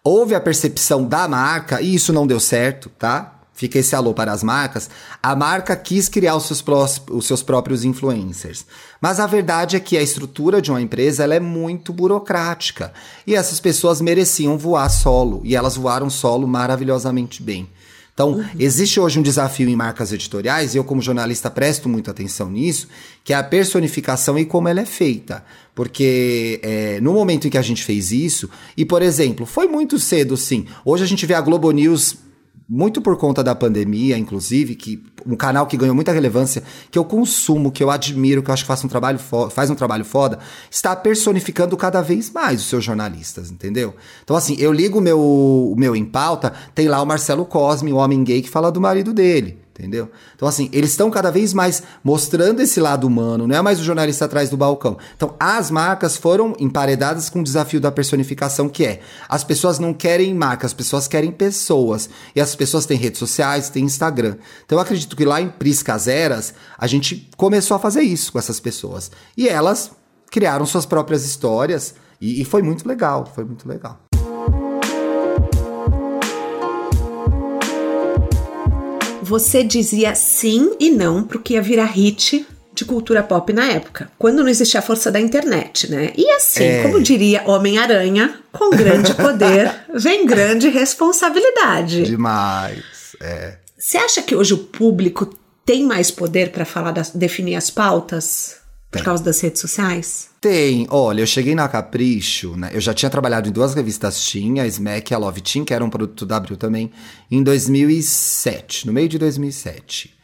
[0.02, 3.31] houve a percepção da marca e isso não deu certo, tá?
[3.54, 4.88] Fica esse alô para as marcas.
[5.22, 8.64] A marca quis criar os seus, prós, os seus próprios influencers.
[9.00, 12.92] Mas a verdade é que a estrutura de uma empresa ela é muito burocrática.
[13.26, 15.42] E essas pessoas mereciam voar solo.
[15.44, 17.68] E elas voaram solo maravilhosamente bem.
[18.14, 18.44] Então, uhum.
[18.58, 22.86] existe hoje um desafio em marcas editoriais, e eu, como jornalista, presto muita atenção nisso,
[23.24, 25.42] que é a personificação e como ela é feita.
[25.74, 29.98] Porque é, no momento em que a gente fez isso, e por exemplo, foi muito
[29.98, 30.66] cedo, sim.
[30.84, 32.16] Hoje a gente vê a Globo News
[32.74, 37.04] muito por conta da pandemia, inclusive, que um canal que ganhou muita relevância, que eu
[37.04, 39.18] consumo, que eu admiro, que eu acho que faz um trabalho,
[39.50, 40.38] faz um trabalho foda,
[40.70, 43.94] está personificando cada vez mais os seus jornalistas, entendeu?
[44.24, 47.92] Então, assim, eu ligo o meu, o meu em pauta, tem lá o Marcelo Cosme,
[47.92, 50.10] o homem gay, que fala do marido dele entendeu?
[50.34, 53.84] Então, assim, eles estão cada vez mais mostrando esse lado humano, não é mais o
[53.84, 54.98] jornalista atrás do balcão.
[55.16, 59.94] Então, as marcas foram emparedadas com o desafio da personificação, que é as pessoas não
[59.94, 62.08] querem marcas, as pessoas querem pessoas.
[62.36, 64.36] E as pessoas têm redes sociais, têm Instagram.
[64.64, 68.38] Então, eu acredito que lá em Priscas Eras, a gente começou a fazer isso com
[68.38, 69.10] essas pessoas.
[69.36, 69.90] E elas
[70.30, 73.98] criaram suas próprias histórias, e, e foi muito legal, foi muito legal.
[79.22, 84.10] Você dizia sim e não pro que ia virar hit de cultura pop na época,
[84.18, 86.12] quando não existia a força da internet, né?
[86.16, 86.82] E assim, é.
[86.82, 92.02] como diria Homem-Aranha, com grande poder vem grande responsabilidade.
[92.04, 92.82] Demais,
[93.20, 93.58] é.
[93.78, 95.34] Você acha que hoje o público
[95.66, 98.61] tem mais poder para falar, das, definir as pautas?
[98.92, 99.04] Por Tem.
[99.06, 100.28] causa das redes sociais?
[100.38, 100.86] Tem.
[100.90, 102.68] Olha, eu cheguei na Capricho, né?
[102.74, 105.72] Eu já tinha trabalhado em duas revistas Tinha, a Smack e a Love Team, que
[105.72, 106.90] era um produto da Abril também,
[107.30, 110.14] em 2007, no meio de 2007.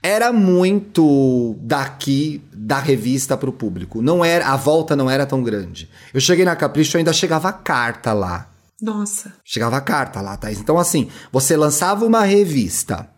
[0.00, 4.00] Era muito daqui da revista para o público.
[4.00, 5.90] Não era, a volta não era tão grande.
[6.12, 8.48] Eu cheguei na Capricho, ainda chegava carta lá.
[8.80, 9.32] Nossa.
[9.44, 10.60] Chegava carta lá, Thais.
[10.60, 13.08] Então, assim, você lançava uma revista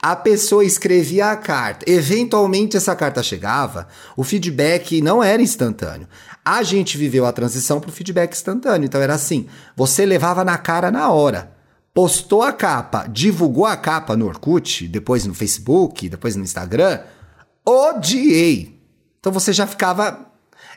[0.00, 6.08] a pessoa escrevia a carta, eventualmente essa carta chegava, o feedback não era instantâneo.
[6.44, 10.56] A gente viveu a transição para o feedback instantâneo, então era assim: você levava na
[10.58, 11.52] cara na hora.
[11.92, 17.00] Postou a capa, divulgou a capa no Orkut, depois no Facebook, depois no Instagram,
[17.66, 18.80] odiei.
[19.18, 20.29] Então você já ficava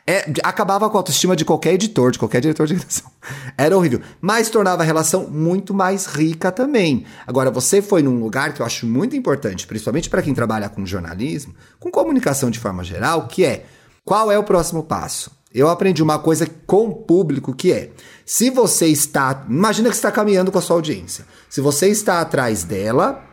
[0.06, 3.10] é, acabava com a autoestima de qualquer editor, de qualquer diretor de redação.
[3.56, 4.00] Era horrível.
[4.20, 7.06] Mas tornava a relação muito mais rica também.
[7.26, 10.84] Agora, você foi num lugar que eu acho muito importante, principalmente para quem trabalha com
[10.84, 13.64] jornalismo, com comunicação de forma geral, que é
[14.04, 15.30] qual é o próximo passo?
[15.54, 17.90] Eu aprendi uma coisa com o público que é:
[18.26, 19.46] se você está.
[19.48, 21.24] Imagina que está caminhando com a sua audiência.
[21.48, 23.24] Se você está atrás dela,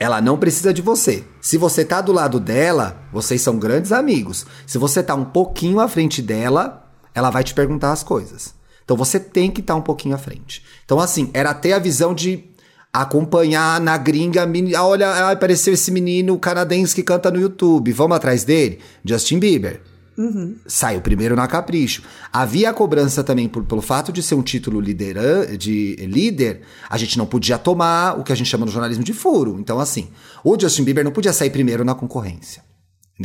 [0.00, 1.22] ela não precisa de você.
[1.42, 4.46] Se você tá do lado dela, vocês são grandes amigos.
[4.66, 8.54] Se você tá um pouquinho à frente dela, ela vai te perguntar as coisas.
[8.82, 10.64] Então você tem que estar tá um pouquinho à frente.
[10.86, 12.44] Então, assim, era ter a visão de
[12.90, 14.48] acompanhar na gringa.
[14.74, 17.92] Ah, olha, apareceu esse menino canadense que canta no YouTube.
[17.92, 18.80] Vamos atrás dele?
[19.04, 19.82] Justin Bieber.
[20.20, 20.56] Uhum.
[20.66, 22.02] Saiu primeiro na Capricho.
[22.30, 26.60] Havia a cobrança também por, pelo fato de ser um título lideran, de líder,
[26.90, 29.56] a gente não podia tomar o que a gente chama no jornalismo de furo.
[29.58, 30.10] Então, assim,
[30.44, 32.62] o Justin Bieber não podia sair primeiro na concorrência.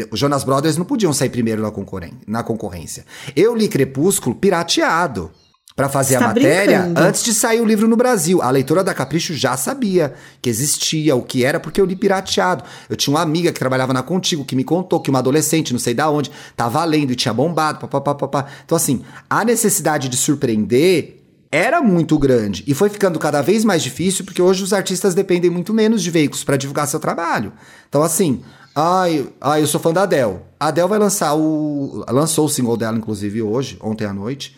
[0.09, 1.71] Os Jonas Brothers não podiam sair primeiro na,
[2.25, 3.05] na concorrência.
[3.35, 5.31] Eu li Crepúsculo pirateado
[5.75, 7.05] para fazer a tá matéria brincando.
[7.05, 8.41] antes de sair o livro no Brasil.
[8.41, 12.63] A leitora da Capricho já sabia que existia, o que era, porque eu li pirateado.
[12.89, 15.79] Eu tinha uma amiga que trabalhava na Contigo que me contou que uma adolescente, não
[15.79, 18.45] sei da onde, tava lendo e tinha bombado, papapá.
[18.63, 21.21] Então, assim, a necessidade de surpreender
[21.51, 25.49] era muito grande e foi ficando cada vez mais difícil porque hoje os artistas dependem
[25.49, 27.51] muito menos de veículos para divulgar seu trabalho.
[27.89, 28.41] Então, assim,
[28.73, 30.37] ai, ai, eu sou fã da Adele.
[30.57, 32.05] A Adele vai lançar o.
[32.09, 34.55] lançou o single dela, inclusive, hoje, ontem à noite.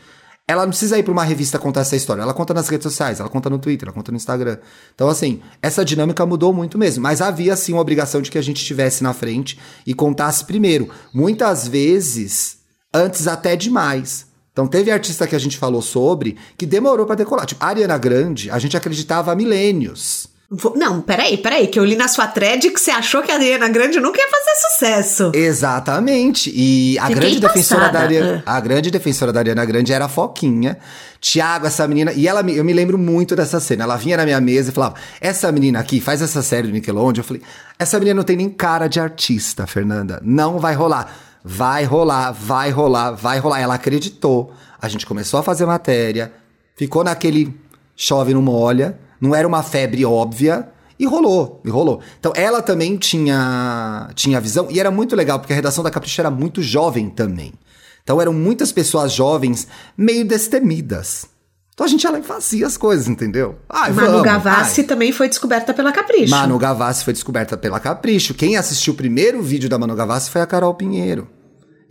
[0.49, 2.21] Ela não precisa ir para uma revista contar essa história.
[2.21, 4.57] Ela conta nas redes sociais, ela conta no Twitter, ela conta no Instagram.
[4.95, 7.03] Então, assim, essa dinâmica mudou muito mesmo.
[7.03, 10.89] Mas havia, sim, uma obrigação de que a gente estivesse na frente e contasse primeiro.
[11.13, 12.59] Muitas vezes,
[12.93, 14.25] antes até demais.
[14.53, 17.45] Então, teve artista que a gente falou sobre que demorou para decolar.
[17.45, 20.29] Tipo, a Ariana Grande, a gente acreditava há milênios.
[20.75, 23.67] Não, peraí, peraí, que eu li na sua thread que você achou que a Ariana
[23.67, 25.31] Grande nunca ia fazer sucesso.
[25.35, 26.49] Exatamente.
[26.55, 30.77] E a grande defensora da Ariana, a grande defensora da Ariana Grande era a Foquinha.
[31.19, 33.83] Tiago, essa menina, e ela eu me lembro muito dessa cena.
[33.83, 37.19] Ela vinha na minha mesa e falava: "Essa menina aqui faz essa série do Nickelodeon".
[37.19, 37.41] Eu falei:
[37.77, 40.21] "Essa menina não tem nem cara de artista, Fernanda.
[40.23, 41.13] Não vai rolar.
[41.43, 43.59] Vai rolar, vai rolar, vai rolar".
[43.59, 44.53] Ela acreditou.
[44.81, 46.31] A gente começou a fazer matéria,
[46.73, 47.53] ficou naquele
[47.97, 50.69] chove não molha não era uma febre óbvia.
[50.99, 52.01] E rolou, e rolou.
[52.19, 56.19] Então ela também tinha, tinha visão, e era muito legal, porque a redação da Capricho
[56.19, 57.53] era muito jovem também.
[58.01, 61.27] Então eram muitas pessoas jovens meio destemidas.
[61.71, 63.59] Então a gente ia lá e fazia as coisas, entendeu?
[63.69, 64.87] Ai, Manu vamos, Gavassi ai.
[64.87, 66.31] também foi descoberta pela Capricho.
[66.31, 68.33] Manu Gavassi foi descoberta pela Capricho.
[68.33, 71.27] Quem assistiu o primeiro vídeo da Manu Gavassi foi a Carol Pinheiro.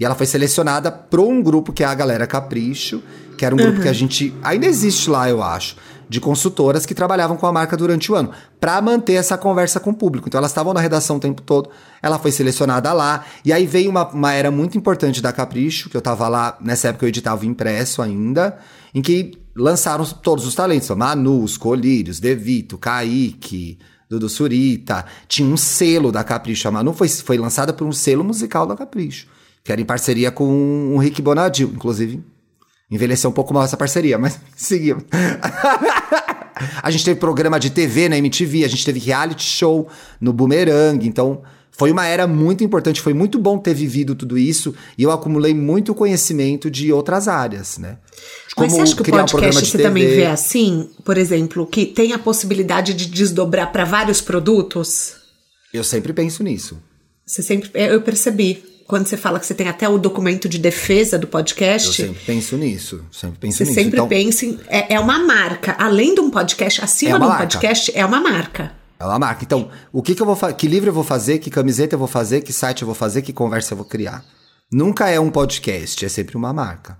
[0.00, 3.00] E ela foi selecionada para um grupo que é a Galera Capricho,
[3.38, 3.82] que era um grupo uhum.
[3.82, 4.34] que a gente.
[4.42, 5.76] Ainda existe lá, eu acho
[6.08, 8.30] de consultoras que trabalhavam com a marca durante o ano,
[8.60, 10.28] para manter essa conversa com o público.
[10.28, 11.70] Então elas estavam na redação o tempo todo,
[12.02, 15.96] ela foi selecionada lá, e aí veio uma, uma era muito importante da Capricho, que
[15.96, 18.58] eu estava lá, nessa época eu editava impresso ainda,
[18.94, 23.78] em que lançaram todos os talentos, Manu, os Colírios, Devito, Kaique,
[24.08, 28.22] Dudu Surita, tinha um selo da Capricho, a Manu foi, foi lançada por um selo
[28.22, 29.26] musical da Capricho,
[29.64, 32.22] que era em parceria com o Rick Bonadil, inclusive
[32.90, 35.04] Envelheceu um pouco mal essa parceria, mas seguimos.
[36.82, 39.88] a gente teve programa de TV na MTV, a gente teve reality show
[40.20, 41.42] no Boomerang, então
[41.76, 45.52] foi uma era muito importante, foi muito bom ter vivido tudo isso e eu acumulei
[45.52, 47.98] muito conhecimento de outras áreas, né?
[48.56, 52.14] Mas você acha que o podcast um você também vê assim, por exemplo, que tem
[52.14, 55.16] a possibilidade de desdobrar para vários produtos?
[55.74, 56.78] Eu sempre penso nisso.
[57.26, 61.18] Você sempre, eu percebi quando você fala que você tem até o documento de defesa
[61.18, 62.00] do podcast.
[62.00, 63.04] Eu sempre penso nisso.
[63.10, 63.74] Sempre penso você nisso.
[63.74, 64.58] sempre então, pensa em.
[64.68, 65.74] É, é, uma marca.
[65.78, 67.42] Além de um podcast, acima é de um marca.
[67.44, 68.72] podcast, é uma marca.
[68.98, 69.44] É uma marca.
[69.44, 70.54] Então, o que, que eu vou fazer?
[70.54, 71.38] Que livro eu vou fazer?
[71.38, 72.42] Que camiseta eu vou fazer?
[72.42, 73.22] Que site eu vou fazer?
[73.22, 74.24] Que conversa eu vou criar?
[74.72, 76.96] Nunca é um podcast, é sempre uma marca.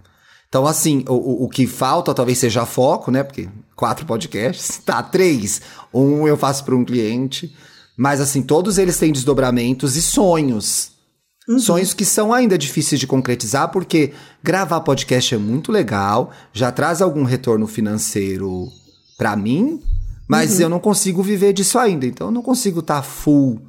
[0.48, 3.22] Então, assim, o, o que falta talvez seja foco, né?
[3.22, 5.60] Porque quatro podcasts, tá, três.
[5.94, 7.54] Um eu faço para um cliente.
[7.96, 10.95] Mas, assim, todos eles têm desdobramentos e sonhos.
[11.48, 11.58] Uhum.
[11.58, 17.00] Sonhos que são ainda difíceis de concretizar, porque gravar podcast é muito legal, já traz
[17.00, 18.66] algum retorno financeiro
[19.16, 19.80] para mim,
[20.28, 20.62] mas uhum.
[20.62, 22.04] eu não consigo viver disso ainda.
[22.04, 23.62] Então eu não consigo estar tá full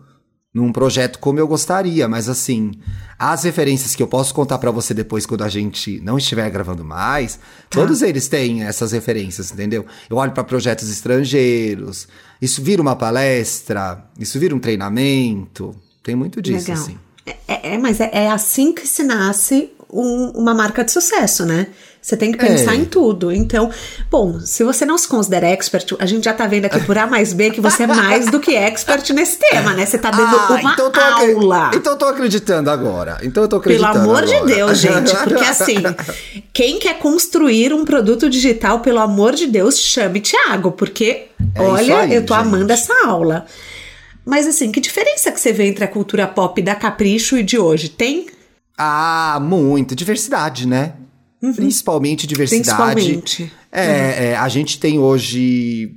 [0.57, 2.71] num projeto como eu gostaria, mas assim,
[3.19, 6.83] as referências que eu posso contar para você depois quando a gente não estiver gravando
[6.83, 7.41] mais, tá.
[7.69, 9.85] todos eles têm essas referências, entendeu?
[10.09, 12.07] Eu olho para projetos estrangeiros,
[12.41, 16.83] isso vira uma palestra, isso vira um treinamento, tem muito disso Legal.
[16.83, 17.06] assim.
[17.47, 21.67] É, é, mas é, é, assim que se nasce um, uma marca de sucesso, né?
[22.01, 22.75] Você tem que pensar é.
[22.77, 23.33] em tudo.
[23.33, 23.69] Então,
[24.09, 27.05] bom, se você não se considera expert, a gente já tá vendo aqui por A
[27.05, 29.85] mais B que você é mais do que expert nesse tema, né?
[29.85, 31.71] Você tá dando ah, uma então aula.
[31.73, 33.17] Então eu tô acreditando agora.
[33.23, 34.39] Então eu tô acreditando Pelo amor agora.
[34.39, 35.13] de Deus, gente.
[35.17, 35.83] Porque assim,
[36.53, 40.71] quem quer construir um produto digital, pelo amor de Deus, chame Thiago.
[40.71, 42.45] Porque, é olha, aí, eu tô gente.
[42.45, 43.45] amando essa aula.
[44.27, 47.57] Mas assim, que diferença que você vê entre a cultura pop da Capricho e de
[47.57, 47.87] hoje?
[47.87, 48.27] Tem?
[48.77, 49.95] Ah, muito.
[49.95, 50.95] Diversidade, né?
[51.41, 51.53] Uhum.
[51.53, 52.93] Principalmente diversidade.
[52.93, 53.53] Principalmente.
[53.71, 53.93] É, uhum.
[53.93, 55.95] é, a gente tem hoje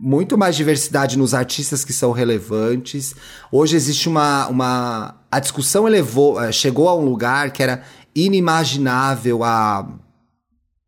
[0.00, 3.14] muito mais diversidade nos artistas que são relevantes.
[3.52, 4.48] Hoje existe uma.
[4.48, 7.82] uma a discussão elevou, é, chegou a um lugar que era
[8.14, 9.86] inimaginável há.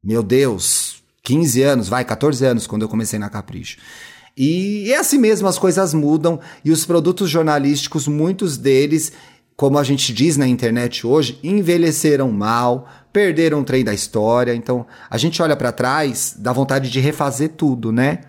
[0.02, 3.76] Meu Deus, 15 anos, vai, 14 anos, quando eu comecei na Capricho.
[4.42, 9.12] E é assim mesmo, as coisas mudam e os produtos jornalísticos, muitos deles
[9.54, 14.54] como a gente diz na internet hoje, envelheceram mal, perderam o trem da história.
[14.54, 18.20] Então, a gente olha para trás, dá vontade de refazer tudo, né?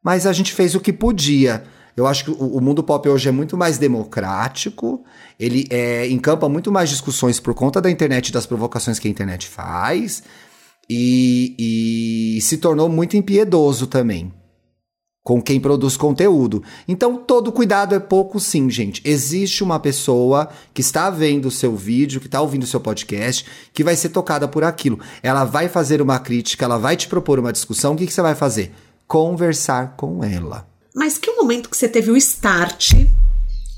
[0.00, 1.64] Mas a gente fez o que podia.
[1.96, 5.02] Eu acho que o, mundo pop hoje é muito mais democrático,
[5.36, 9.10] ele é, encampa muito mais discussões por conta da internet e das provocações que a
[9.10, 10.22] internet faz,
[10.88, 14.32] e, e se tornou muito impiedoso também
[15.22, 16.62] com quem produz conteúdo.
[16.88, 19.02] Então, todo cuidado é pouco sim, gente.
[19.04, 23.46] Existe uma pessoa que está vendo o seu vídeo, que está ouvindo o seu podcast,
[23.72, 24.98] que vai ser tocada por aquilo.
[25.22, 27.92] Ela vai fazer uma crítica, ela vai te propor uma discussão.
[27.92, 28.72] O que, que você vai fazer?
[29.06, 30.66] Conversar com ela.
[30.94, 32.92] Mas que momento que você teve o start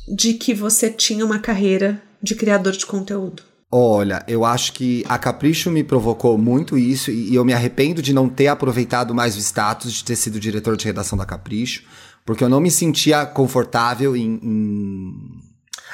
[0.09, 3.52] de que você tinha uma carreira de criador de conteúdo?
[3.75, 8.13] Olha, eu acho que a Capricho me provocou muito isso e eu me arrependo de
[8.13, 11.83] não ter aproveitado mais o status de ter sido diretor de redação da Capricho,
[12.23, 15.52] porque eu não me sentia confortável em, em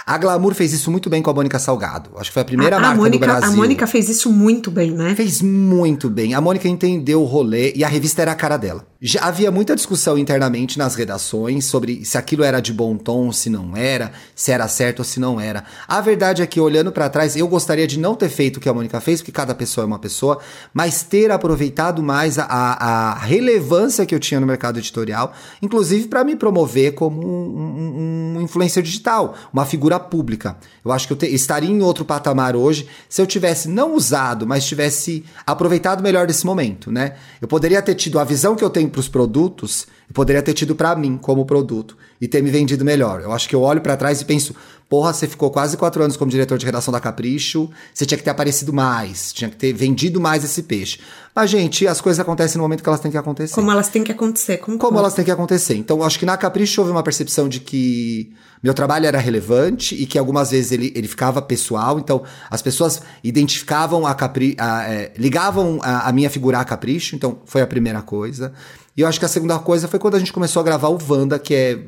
[0.08, 2.08] a Glamour fez isso muito bem com a Mônica Salgado.
[2.16, 3.52] Acho que foi a primeira a, marca a Mônica, do Brasil.
[3.52, 5.14] A Mônica fez isso muito bem, né?
[5.14, 6.32] Fez muito bem.
[6.32, 8.86] A Mônica entendeu o rolê e a revista era a cara dela.
[9.00, 13.50] Já havia muita discussão internamente nas redações sobre se aquilo era de bom tom, se
[13.50, 15.62] não era, se era certo ou se não era.
[15.86, 18.68] A verdade é que, olhando para trás, eu gostaria de não ter feito o que
[18.68, 20.40] a Mônica fez, porque cada pessoa é uma pessoa,
[20.72, 25.32] mas ter aproveitado mais a, a relevância que eu tinha no mercado editorial,
[25.62, 30.56] inclusive para me promover como um, um, um influencer digital, uma figura pública.
[30.84, 34.46] Eu acho que eu te, estaria em outro patamar hoje se eu tivesse não usado,
[34.46, 37.14] mas tivesse aproveitado melhor desse momento, né?
[37.40, 40.54] Eu poderia ter tido a visão que eu tenho para os produtos, eu poderia ter
[40.54, 43.20] tido para mim como produto e ter me vendido melhor.
[43.20, 44.54] Eu acho que eu olho para trás e penso,
[44.88, 48.24] porra, você ficou quase quatro anos como diretor de redação da Capricho, você tinha que
[48.24, 50.98] ter aparecido mais, tinha que ter vendido mais esse peixe.
[51.34, 53.54] Mas, gente, as coisas acontecem no momento que elas têm que acontecer.
[53.54, 54.56] Como elas têm que acontecer.
[54.56, 55.76] Como, como elas têm que acontecer.
[55.76, 58.32] Então, eu acho que na Capricho houve uma percepção de que
[58.62, 61.98] meu trabalho era relevante e que algumas vezes ele, ele ficava pessoal.
[61.98, 64.56] Então, as pessoas identificavam a Capri...
[64.58, 67.14] A, é, ligavam a, a minha figura a Capricho.
[67.14, 68.52] Então, foi a primeira coisa.
[68.96, 70.98] E eu acho que a segunda coisa foi quando a gente começou a gravar o
[71.08, 71.78] Wanda, que é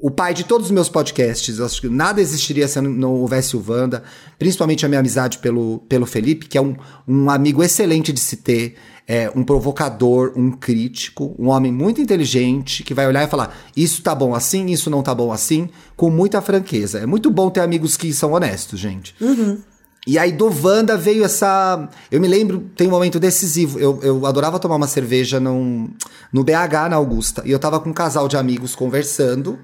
[0.00, 1.60] o pai de todos os meus podcasts.
[1.60, 4.02] Acho que nada existiria se não houvesse o Wanda.
[4.38, 6.74] Principalmente a minha amizade pelo, pelo Felipe, que é um,
[7.06, 8.76] um amigo excelente de se ter.
[9.06, 14.02] É um provocador, um crítico, um homem muito inteligente que vai olhar e falar: isso
[14.02, 17.00] tá bom assim, isso não tá bom assim, com muita franqueza.
[17.00, 19.14] É muito bom ter amigos que são honestos, gente.
[19.20, 19.58] Uhum.
[20.06, 21.88] E aí do Wanda veio essa.
[22.10, 23.78] Eu me lembro, tem um momento decisivo.
[23.78, 25.90] Eu, eu adorava tomar uma cerveja num,
[26.32, 27.42] no BH, na Augusta.
[27.44, 29.58] E eu tava com um casal de amigos conversando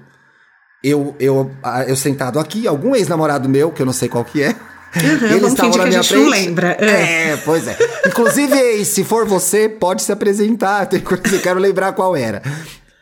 [0.83, 1.51] eu, eu,
[1.87, 4.55] eu sentado aqui, algum ex-namorado meu, que eu não sei qual que é.
[4.95, 6.23] Uhum, Eles estavam na minha frente.
[6.23, 6.77] Não lembra.
[6.79, 7.31] É.
[7.31, 7.77] é, pois é.
[8.05, 10.87] Inclusive, se for você, pode se apresentar.
[10.91, 12.41] Eu quero lembrar qual era.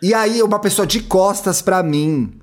[0.01, 2.39] E aí, uma pessoa de costas para mim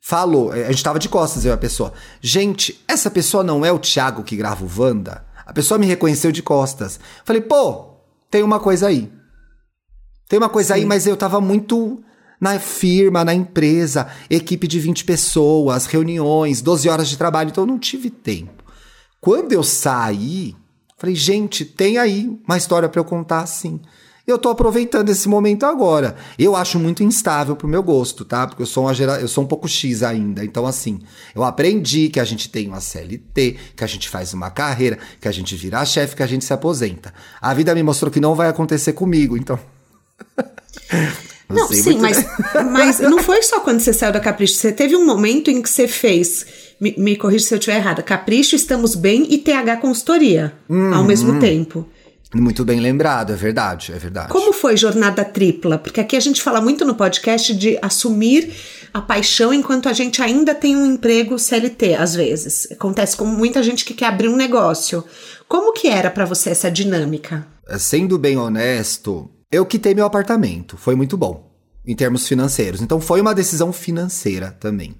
[0.00, 0.52] falou.
[0.52, 1.92] A gente tava de costas, eu e a pessoa.
[2.20, 5.24] Gente, essa pessoa não é o Thiago que grava o Wanda?
[5.44, 6.98] A pessoa me reconheceu de costas.
[7.24, 7.96] Falei, pô,
[8.30, 9.12] tem uma coisa aí.
[10.28, 10.80] Tem uma coisa Sim.
[10.80, 12.02] aí, mas eu tava muito
[12.40, 17.68] na firma, na empresa, equipe de 20 pessoas, reuniões, 12 horas de trabalho, então eu
[17.68, 18.64] não tive tempo.
[19.20, 20.54] Quando eu saí,
[20.96, 23.80] falei, gente, tem aí uma história para eu contar sim.
[24.26, 26.16] Eu tô aproveitando esse momento agora.
[26.36, 28.44] Eu acho muito instável pro meu gosto, tá?
[28.44, 29.20] Porque eu sou uma gera...
[29.20, 30.44] eu sou um pouco X ainda.
[30.44, 31.00] Então, assim,
[31.32, 35.28] eu aprendi que a gente tem uma CLT, que a gente faz uma carreira, que
[35.28, 37.14] a gente vira chefe, que a gente se aposenta.
[37.40, 39.60] A vida me mostrou que não vai acontecer comigo, então.
[41.48, 42.24] Não, sim, mas,
[42.70, 44.54] mas não foi só quando você saiu da Capricho.
[44.54, 46.46] Você teve um momento em que você fez,
[46.80, 50.94] me, me corrija se eu estiver errada, Capricho, Estamos Bem e TH Consultoria uhum.
[50.94, 51.86] ao mesmo tempo.
[52.34, 54.28] Muito bem lembrado, é verdade, é verdade.
[54.28, 55.78] Como foi jornada tripla?
[55.78, 58.52] Porque aqui a gente fala muito no podcast de assumir
[58.92, 62.68] a paixão enquanto a gente ainda tem um emprego CLT, às vezes.
[62.72, 65.04] Acontece com muita gente que quer abrir um negócio.
[65.48, 67.46] Como que era para você essa dinâmica?
[67.78, 71.50] Sendo bem honesto, eu quitei meu apartamento, foi muito bom,
[71.86, 72.80] em termos financeiros.
[72.80, 74.94] Então foi uma decisão financeira também.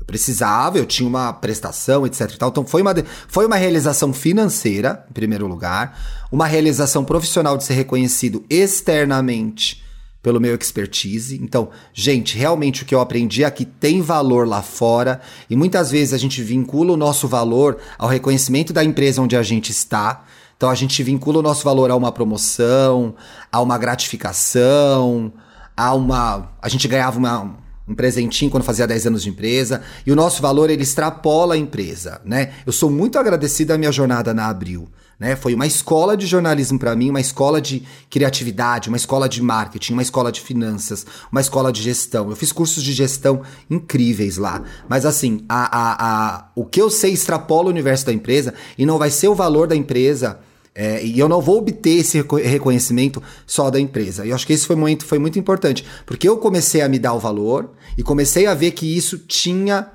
[0.00, 2.50] Eu precisava, eu tinha uma prestação, etc e tal.
[2.50, 2.94] Então foi uma,
[3.26, 5.98] foi uma realização financeira, em primeiro lugar,
[6.30, 9.82] uma realização profissional de ser reconhecido externamente
[10.24, 11.38] pelo meu expertise.
[11.42, 16.14] Então, gente, realmente o que eu aprendi aqui tem valor lá fora e muitas vezes
[16.14, 20.24] a gente vincula o nosso valor ao reconhecimento da empresa onde a gente está.
[20.56, 23.14] Então a gente vincula o nosso valor a uma promoção,
[23.50, 25.32] a uma gratificação,
[25.76, 26.52] a uma.
[26.62, 27.56] A gente ganhava uma,
[27.88, 29.82] um presentinho quando fazia 10 anos de empresa.
[30.06, 32.52] E o nosso valor, ele extrapola a empresa, né?
[32.64, 34.88] Eu sou muito agradecido à minha jornada na Abril.
[35.18, 35.36] Né?
[35.36, 39.92] Foi uma escola de jornalismo para mim, uma escola de criatividade, uma escola de marketing,
[39.92, 42.30] uma escola de finanças, uma escola de gestão.
[42.30, 44.62] Eu fiz cursos de gestão incríveis lá.
[44.88, 48.84] Mas assim, a, a, a, o que eu sei extrapola o universo da empresa e
[48.84, 50.38] não vai ser o valor da empresa
[50.74, 54.26] é, e eu não vou obter esse reconhecimento só da empresa.
[54.26, 56.98] E eu acho que esse foi, muito, foi muito importante, porque eu comecei a me
[56.98, 59.88] dar o valor e comecei a ver que isso tinha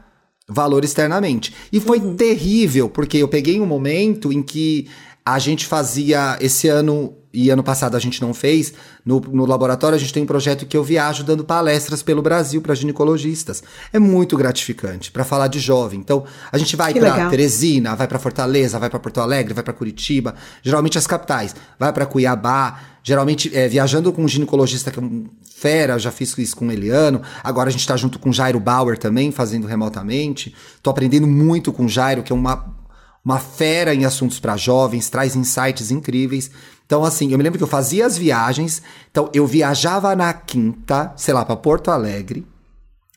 [0.47, 1.53] valor externamente.
[1.71, 2.15] E foi uhum.
[2.15, 4.87] terrível, porque eu peguei um momento em que
[5.25, 8.73] a gente fazia esse ano e ano passado a gente não fez,
[9.05, 12.59] no, no laboratório a gente tem um projeto que eu viajo dando palestras pelo Brasil
[12.61, 13.61] para ginecologistas.
[13.93, 15.99] É muito gratificante para falar de jovem.
[15.99, 19.73] Então, a gente vai para Teresina, vai para Fortaleza, vai para Porto Alegre, vai para
[19.73, 25.01] Curitiba, geralmente as capitais, vai para Cuiabá, geralmente é, viajando com um ginecologista que é
[25.01, 28.33] um fera, já fiz isso com o Eliano, agora a gente está junto com o
[28.33, 30.55] Jairo Bauer também, fazendo remotamente.
[30.81, 32.78] Tô aprendendo muito com o Jairo, que é uma
[33.23, 36.49] uma fera em assuntos para jovens, traz insights incríveis.
[36.85, 38.81] Então, assim, eu me lembro que eu fazia as viagens.
[39.11, 42.47] Então, eu viajava na quinta, sei lá, para Porto Alegre,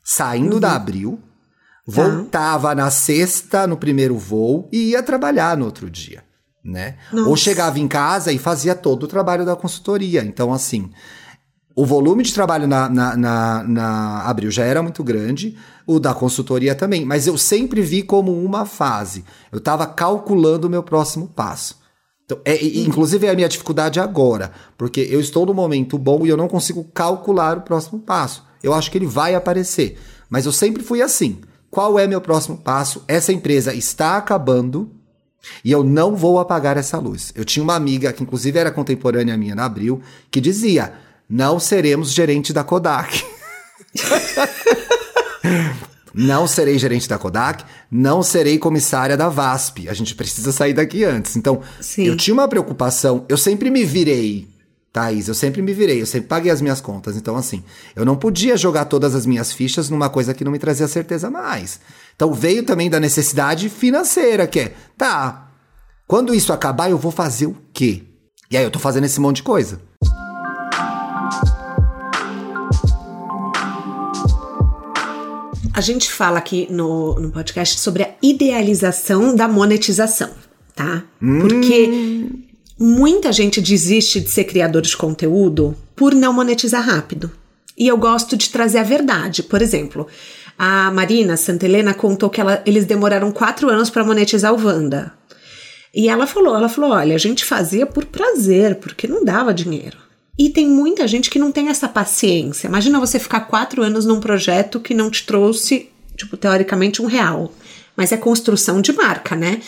[0.03, 0.59] saindo uhum.
[0.59, 1.23] da Abril, tá.
[1.87, 6.23] voltava na sexta, no primeiro voo, e ia trabalhar no outro dia,
[6.63, 6.97] né?
[7.11, 7.29] Nossa.
[7.29, 10.23] Ou chegava em casa e fazia todo o trabalho da consultoria.
[10.23, 10.91] Então, assim,
[11.75, 15.57] o volume de trabalho na, na, na, na Abril já era muito grande,
[15.87, 19.25] o da consultoria também, mas eu sempre vi como uma fase.
[19.51, 21.81] Eu estava calculando o meu próximo passo.
[22.25, 26.29] Então, é, inclusive é a minha dificuldade agora, porque eu estou no momento bom e
[26.29, 28.43] eu não consigo calcular o próximo passo.
[28.61, 29.99] Eu acho que ele vai aparecer,
[30.29, 31.41] mas eu sempre fui assim.
[31.69, 33.03] Qual é meu próximo passo?
[33.07, 34.91] Essa empresa está acabando
[35.65, 37.33] e eu não vou apagar essa luz.
[37.35, 39.99] Eu tinha uma amiga que inclusive era contemporânea minha na Abril,
[40.31, 40.93] que dizia:
[41.33, 43.25] não seremos gerente da Kodak.
[46.13, 49.89] não serei gerente da Kodak, não serei comissária da VASP.
[49.89, 51.35] A gente precisa sair daqui antes.
[51.35, 52.03] Então, Sim.
[52.03, 54.47] eu tinha uma preocupação, eu sempre me virei,
[54.91, 57.17] Thaís, eu sempre me virei, eu sempre paguei as minhas contas.
[57.17, 57.63] Então, assim,
[57.95, 61.31] eu não podia jogar todas as minhas fichas numa coisa que não me trazia certeza
[61.31, 61.79] mais.
[62.15, 65.49] Então, veio também da necessidade financeira, que é, tá,
[66.05, 68.03] quando isso acabar, eu vou fazer o quê?
[68.51, 69.81] E aí, eu tô fazendo esse monte de coisa.
[75.73, 80.29] A gente fala aqui no, no podcast sobre a idealização da monetização,
[80.75, 81.03] tá?
[81.21, 81.39] Hum.
[81.39, 82.29] Porque
[82.79, 87.31] muita gente desiste de ser criador de conteúdo por não monetizar rápido.
[87.75, 89.41] E eu gosto de trazer a verdade.
[89.41, 90.07] Por exemplo,
[90.57, 95.11] a Marina Santelena contou que ela, eles demoraram quatro anos para monetizar o Wanda.
[95.93, 99.97] E ela falou, ela falou, olha, a gente fazia por prazer, porque não dava dinheiro.
[100.37, 102.67] E tem muita gente que não tem essa paciência.
[102.67, 107.51] Imagina você ficar quatro anos num projeto que não te trouxe, tipo, teoricamente, um real.
[107.95, 109.61] Mas é construção de marca, né?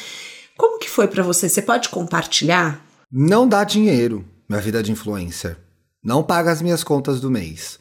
[0.57, 1.47] Como que foi para você?
[1.47, 2.83] Você pode compartilhar?
[3.11, 5.57] Não dá dinheiro, minha vida de influencer.
[6.03, 7.77] Não paga as minhas contas do mês.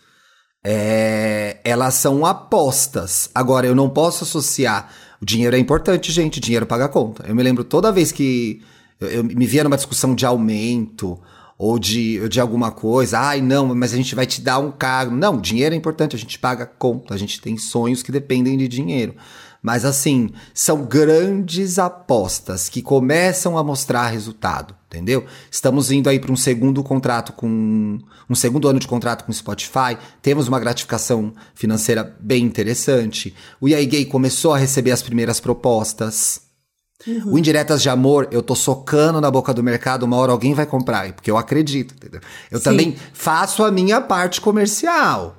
[0.62, 3.30] É, elas são apostas.
[3.34, 4.90] Agora, eu não posso associar.
[5.22, 6.40] O dinheiro é importante, gente.
[6.40, 7.24] Dinheiro paga a conta.
[7.26, 8.62] Eu me lembro toda vez que
[9.00, 11.18] eu, eu me via numa discussão de aumento
[11.58, 13.18] ou de, de alguma coisa.
[13.18, 15.14] Ai, não, mas a gente vai te dar um cargo.
[15.14, 18.68] Não, dinheiro é importante, a gente paga conta, a gente tem sonhos que dependem de
[18.68, 19.14] dinheiro.
[19.64, 25.24] Mas assim, são grandes apostas que começam a mostrar resultado, entendeu?
[25.50, 27.98] Estamos indo aí para um segundo contrato com
[28.28, 33.34] um segundo ano de contrato com o Spotify, temos uma gratificação financeira bem interessante.
[33.58, 36.42] O EA Gay começou a receber as primeiras propostas.
[37.06, 37.32] Uhum.
[37.32, 40.64] O indiretas de amor, eu tô socando na boca do mercado, uma hora alguém vai
[40.64, 42.20] comprar, porque eu acredito, entendeu?
[42.50, 42.64] Eu Sim.
[42.64, 45.36] também faço a minha parte comercial.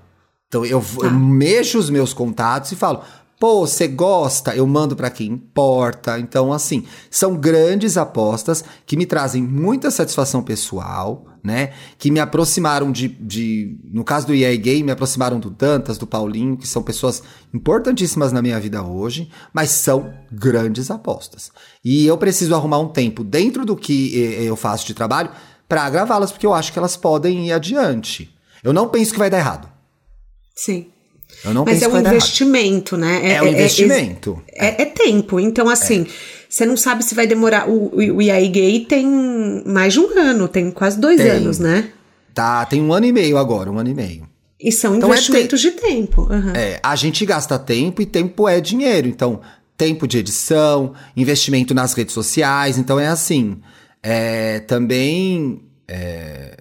[0.47, 1.09] Então eu, eu, tá.
[1.09, 3.01] mexo os meus contatos e falo:
[3.39, 4.55] Pô, você gosta?
[4.55, 6.17] Eu mando para quem importa.
[6.17, 11.73] Então, assim, são grandes apostas que me trazem muita satisfação pessoal, né?
[11.97, 16.07] Que me aproximaram de, de no caso do EA Gay, me aproximaram do Dantas, do
[16.07, 17.21] Paulinho, que são pessoas
[17.53, 21.51] importantíssimas na minha vida hoje, mas são grandes apostas.
[21.83, 25.29] E eu preciso arrumar um tempo dentro do que eu faço de trabalho
[25.67, 28.33] para gravá-las, porque eu acho que elas podem ir adiante.
[28.63, 29.69] Eu não penso que vai dar errado.
[30.55, 30.87] Sim.
[31.43, 33.21] Eu não Mas é um investimento, né?
[33.23, 34.41] É, é um é, é, investimento.
[34.53, 35.39] É, é, tempo.
[35.39, 36.07] Então, assim,
[36.49, 37.69] você não sabe se vai demorar.
[37.69, 39.05] O, o, o IAI Gay tem
[39.65, 41.29] mais de um ano, tem quase dois tem.
[41.29, 41.89] anos, né?
[42.33, 44.27] Tá, tem um ano e meio agora, um ano e meio.
[44.59, 45.71] E são então investimentos te...
[45.71, 46.23] de tempo.
[46.23, 46.53] Uhum.
[46.55, 49.07] É, a gente gasta tempo e tempo é dinheiro.
[49.07, 49.41] Então,
[49.77, 52.77] tempo de edição, investimento nas redes sociais.
[52.77, 53.57] Então, é assim.
[54.01, 55.61] É, também.
[55.87, 56.57] É,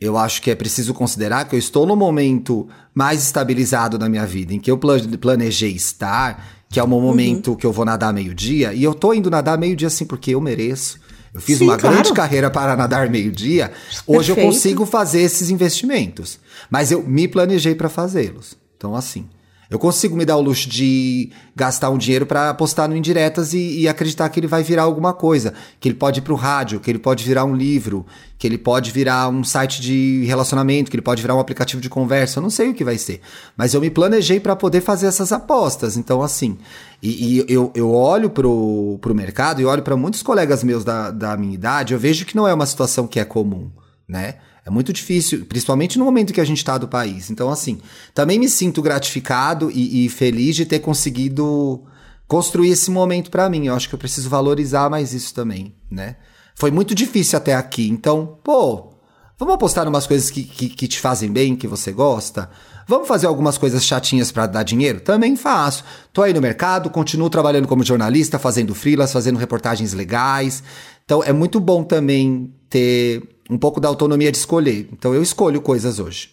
[0.00, 4.24] eu acho que é preciso considerar que eu estou no momento mais estabilizado da minha
[4.24, 7.56] vida, em que eu planejei estar, que é o momento uhum.
[7.56, 11.00] que eu vou nadar meio-dia, e eu tô indo nadar meio-dia assim porque eu mereço.
[11.34, 11.96] Eu fiz Sim, uma claro.
[11.96, 13.70] grande carreira para nadar meio-dia.
[14.06, 14.38] Hoje Perfeito.
[14.38, 16.38] eu consigo fazer esses investimentos.
[16.70, 18.56] Mas eu me planejei para fazê-los.
[18.76, 19.28] Então, assim.
[19.70, 23.80] Eu consigo me dar o luxo de gastar um dinheiro para apostar no indiretas e,
[23.80, 26.80] e, acreditar que ele vai virar alguma coisa, que ele pode ir para o rádio,
[26.80, 28.06] que ele pode virar um livro,
[28.38, 31.90] que ele pode virar um site de relacionamento, que ele pode virar um aplicativo de
[31.90, 32.38] conversa.
[32.38, 33.20] Eu não sei o que vai ser,
[33.58, 35.98] mas eu me planejei para poder fazer essas apostas.
[35.98, 36.56] Então, assim,
[37.02, 41.10] e, e eu, eu olho pro, pro mercado e olho para muitos colegas meus da,
[41.10, 43.70] da minha idade, eu vejo que não é uma situação que é comum,
[44.08, 44.36] né?
[44.68, 47.30] É muito difícil, principalmente no momento que a gente está do país.
[47.30, 47.80] Então, assim,
[48.12, 51.82] também me sinto gratificado e, e feliz de ter conseguido
[52.26, 53.66] construir esse momento para mim.
[53.66, 56.16] Eu acho que eu preciso valorizar mais isso também, né?
[56.54, 57.88] Foi muito difícil até aqui.
[57.88, 58.90] Então, pô,
[59.38, 62.50] vamos apostar em umas coisas que, que, que te fazem bem, que você gosta?
[62.86, 65.00] Vamos fazer algumas coisas chatinhas para dar dinheiro?
[65.00, 65.82] Também faço.
[66.12, 70.62] Tô aí no mercado, continuo trabalhando como jornalista, fazendo freelas, fazendo reportagens legais.
[71.06, 74.88] Então, é muito bom também ter um pouco da autonomia de escolher.
[74.92, 76.30] Então eu escolho coisas hoje.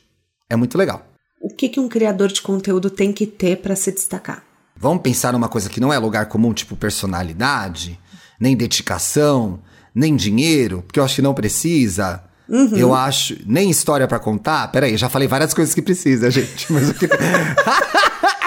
[0.50, 1.06] É muito legal.
[1.42, 4.44] O que, que um criador de conteúdo tem que ter para se destacar?
[4.76, 8.00] Vamos pensar numa coisa que não é lugar comum, tipo personalidade,
[8.40, 9.60] nem dedicação,
[9.94, 12.24] nem dinheiro, porque eu acho que não precisa.
[12.48, 12.76] Uhum.
[12.76, 13.38] Eu acho.
[13.46, 14.68] Nem história para contar.
[14.72, 16.72] Peraí, já falei várias coisas que precisa, gente.
[16.72, 17.08] Mas o que.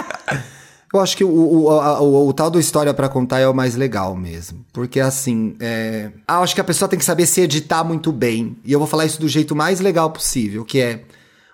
[0.92, 3.54] Eu acho que o, o, o, o, o tal do história para contar é o
[3.54, 4.64] mais legal mesmo.
[4.72, 6.10] Porque assim, é...
[6.26, 8.56] ah, acho que a pessoa tem que saber se editar muito bem.
[8.64, 11.04] E eu vou falar isso do jeito mais legal possível, que é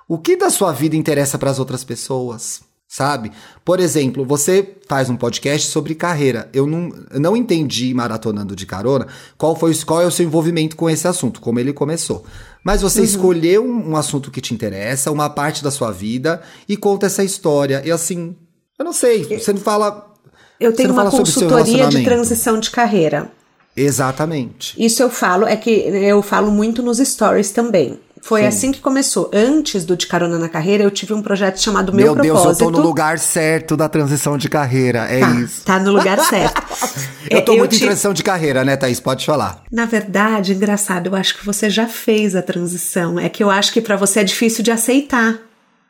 [0.08, 3.32] o que da sua vida interessa para as outras pessoas, sabe?
[3.64, 6.48] Por exemplo, você faz um podcast sobre carreira.
[6.52, 10.76] Eu não, eu não entendi maratonando de carona qual foi qual é o seu envolvimento
[10.76, 12.24] com esse assunto, como ele começou.
[12.62, 13.04] Mas você uhum.
[13.04, 17.24] escolheu um, um assunto que te interessa, uma parte da sua vida e conta essa
[17.24, 17.82] história.
[17.84, 18.36] E assim,
[18.78, 20.12] eu não sei, você não fala.
[20.58, 23.30] Eu tenho uma consultoria de transição de carreira.
[23.76, 24.74] Exatamente.
[24.82, 27.98] Isso eu falo, é que eu falo muito nos stories também.
[28.24, 28.46] Foi Sim.
[28.46, 29.30] assim que começou.
[29.34, 32.32] Antes do De Carona na Carreira, eu tive um projeto chamado Meu, Meu Propósito.
[32.32, 35.00] Meu Deus, eu tô no lugar certo da transição de carreira.
[35.00, 35.62] É tá, isso.
[35.62, 36.62] Tá no lugar certo.
[37.28, 38.98] eu tô eu muito em transição de carreira, né, Thaís?
[38.98, 39.62] Pode falar.
[39.70, 43.20] Na verdade, engraçado, eu acho que você já fez a transição.
[43.20, 45.38] É que eu acho que para você é difícil de aceitar.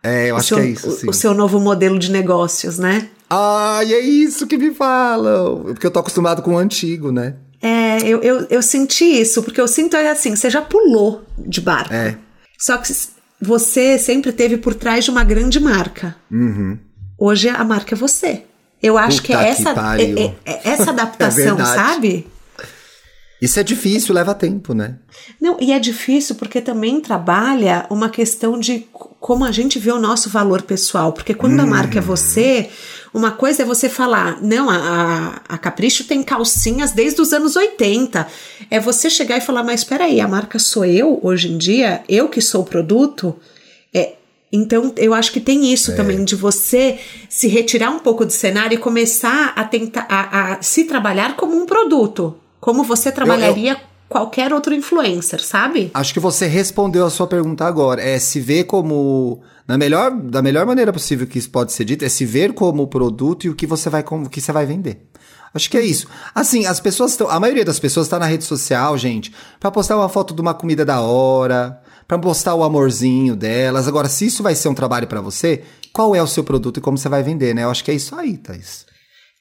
[0.05, 1.09] É, eu acho seu, que é isso, sim.
[1.09, 3.09] O, seu novo modelo de negócios, né?
[3.31, 5.63] Ai, é isso que me falam.
[5.65, 7.37] Porque eu tô acostumado com o antigo, né?
[7.63, 11.63] É, eu, eu, eu senti isso, porque eu sinto é assim, você já pulou de
[11.63, 11.95] barco.
[11.95, 12.19] É.
[12.59, 12.93] Só que
[13.41, 16.15] você sempre teve por trás de uma grande marca.
[16.31, 16.79] Uhum.
[17.19, 18.43] Hoje a marca é você.
[18.83, 22.27] Eu acho Puta que é essa, é, é, é, essa adaptação, é sabe?
[23.45, 24.97] Isso é difícil, leva tempo, né?
[25.39, 28.87] Não, e é difícil porque também trabalha uma questão de
[29.21, 31.13] como a gente vê o nosso valor pessoal.
[31.13, 31.65] Porque quando hum.
[31.65, 32.07] a marca é hum.
[32.07, 32.71] você,
[33.13, 38.27] uma coisa é você falar, não, a, a Capricho tem calcinhas desde os anos 80.
[38.71, 42.03] É você chegar e falar, mas espera aí, a marca sou eu hoje em dia,
[42.09, 43.39] eu que sou o produto.
[43.93, 44.15] É,
[44.51, 45.95] então, eu acho que tem isso é.
[45.95, 50.63] também, de você se retirar um pouco do cenário e começar a tentar a, a
[50.63, 52.41] se trabalhar como um produto.
[52.65, 55.91] Como você trabalharia eu, eu, qualquer outro influencer, sabe?
[55.93, 58.01] Acho que você respondeu a sua pergunta agora.
[58.01, 59.43] É se ver como.
[59.69, 62.87] Na melhor, da melhor maneira possível que isso pode ser dito, é se ver como
[62.87, 65.07] produto e o que você vai, como, que você vai vender.
[65.53, 66.07] Acho que é isso.
[66.35, 67.29] Assim, as pessoas estão.
[67.29, 70.55] A maioria das pessoas está na rede social, gente, para postar uma foto de uma
[70.55, 73.87] comida da hora, para postar o amorzinho delas.
[73.87, 76.81] Agora, se isso vai ser um trabalho para você, qual é o seu produto e
[76.81, 77.65] como você vai vender, né?
[77.65, 78.87] Eu acho que é isso aí, Thais.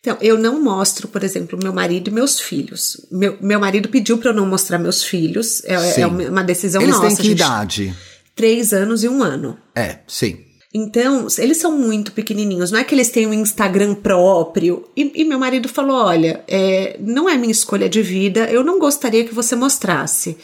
[0.03, 3.07] Então, eu não mostro, por exemplo, meu marido e meus filhos.
[3.09, 5.63] Meu, meu marido pediu para eu não mostrar meus filhos.
[5.63, 7.07] É, é uma decisão eles nossa.
[7.07, 7.95] Eles têm que idade?
[8.35, 9.57] Três anos e um ano.
[9.73, 10.39] É, sim.
[10.73, 14.89] Então, eles são muito pequenininhos, não é que eles têm um Instagram próprio.
[14.97, 18.79] E, e meu marido falou: olha, é, não é minha escolha de vida, eu não
[18.79, 20.35] gostaria que você mostrasse.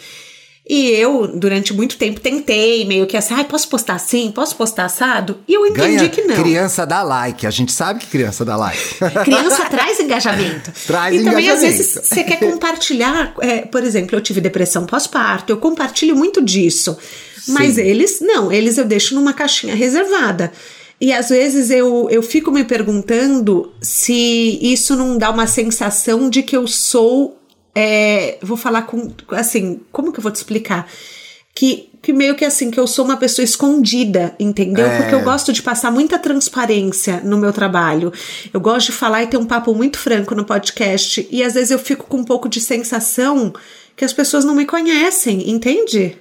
[0.70, 4.32] E eu, durante muito tempo, tentei meio que assim, ah, posso postar assim?
[4.32, 5.40] Posso postar assado?
[5.48, 6.36] E eu entendi Ganha que não.
[6.36, 8.80] Criança dá like, a gente sabe que criança dá like.
[9.26, 10.72] criança traz engajamento.
[10.86, 11.26] Traz e engajamento.
[11.26, 13.34] também, às vezes, você quer compartilhar.
[13.42, 16.96] É, por exemplo, eu tive depressão pós-parto, eu compartilho muito disso.
[17.48, 17.82] Mas Sim.
[17.82, 20.52] eles, não, eles eu deixo numa caixinha reservada.
[21.02, 26.44] E às vezes eu, eu fico me perguntando se isso não dá uma sensação de
[26.44, 27.39] que eu sou
[27.82, 30.86] é, vou falar com, assim, como que eu vou te explicar?
[31.56, 34.86] Que, que meio que assim, que eu sou uma pessoa escondida, entendeu?
[34.86, 34.98] É.
[34.98, 38.12] Porque eu gosto de passar muita transparência no meu trabalho.
[38.54, 41.26] Eu gosto de falar e ter um papo muito franco no podcast.
[41.32, 43.54] E às vezes eu fico com um pouco de sensação
[43.96, 46.18] que as pessoas não me conhecem, entende?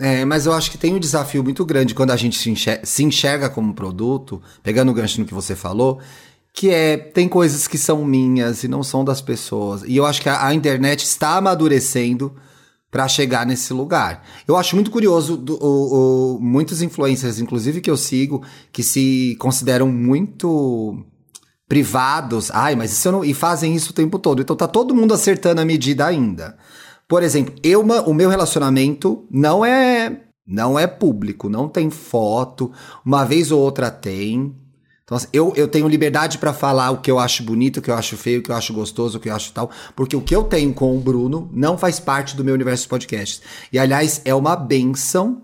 [0.00, 2.84] É, mas eu acho que tem um desafio muito grande quando a gente se enxerga,
[2.84, 6.00] se enxerga como produto, pegando o gancho no que você falou,
[6.58, 9.84] que é tem coisas que são minhas e não são das pessoas.
[9.86, 12.34] E eu acho que a, a internet está amadurecendo
[12.90, 14.24] para chegar nesse lugar.
[14.46, 18.42] Eu acho muito curioso do, o, o, muitos influencers, inclusive que eu sigo,
[18.72, 21.00] que se consideram muito
[21.68, 22.50] privados.
[22.50, 24.42] Ai, mas isso não, e fazem isso o tempo todo.
[24.42, 26.58] Então tá todo mundo acertando a medida ainda.
[27.06, 32.72] Por exemplo, eu, o meu relacionamento não é não é público, não tem foto,
[33.06, 34.56] uma vez ou outra tem.
[35.08, 37.90] Então, assim, eu, eu tenho liberdade para falar o que eu acho bonito, o que
[37.90, 40.20] eu acho feio, o que eu acho gostoso, o que eu acho tal, porque o
[40.20, 43.40] que eu tenho com o Bruno não faz parte do meu universo de podcasts.
[43.72, 45.40] E, aliás, é uma benção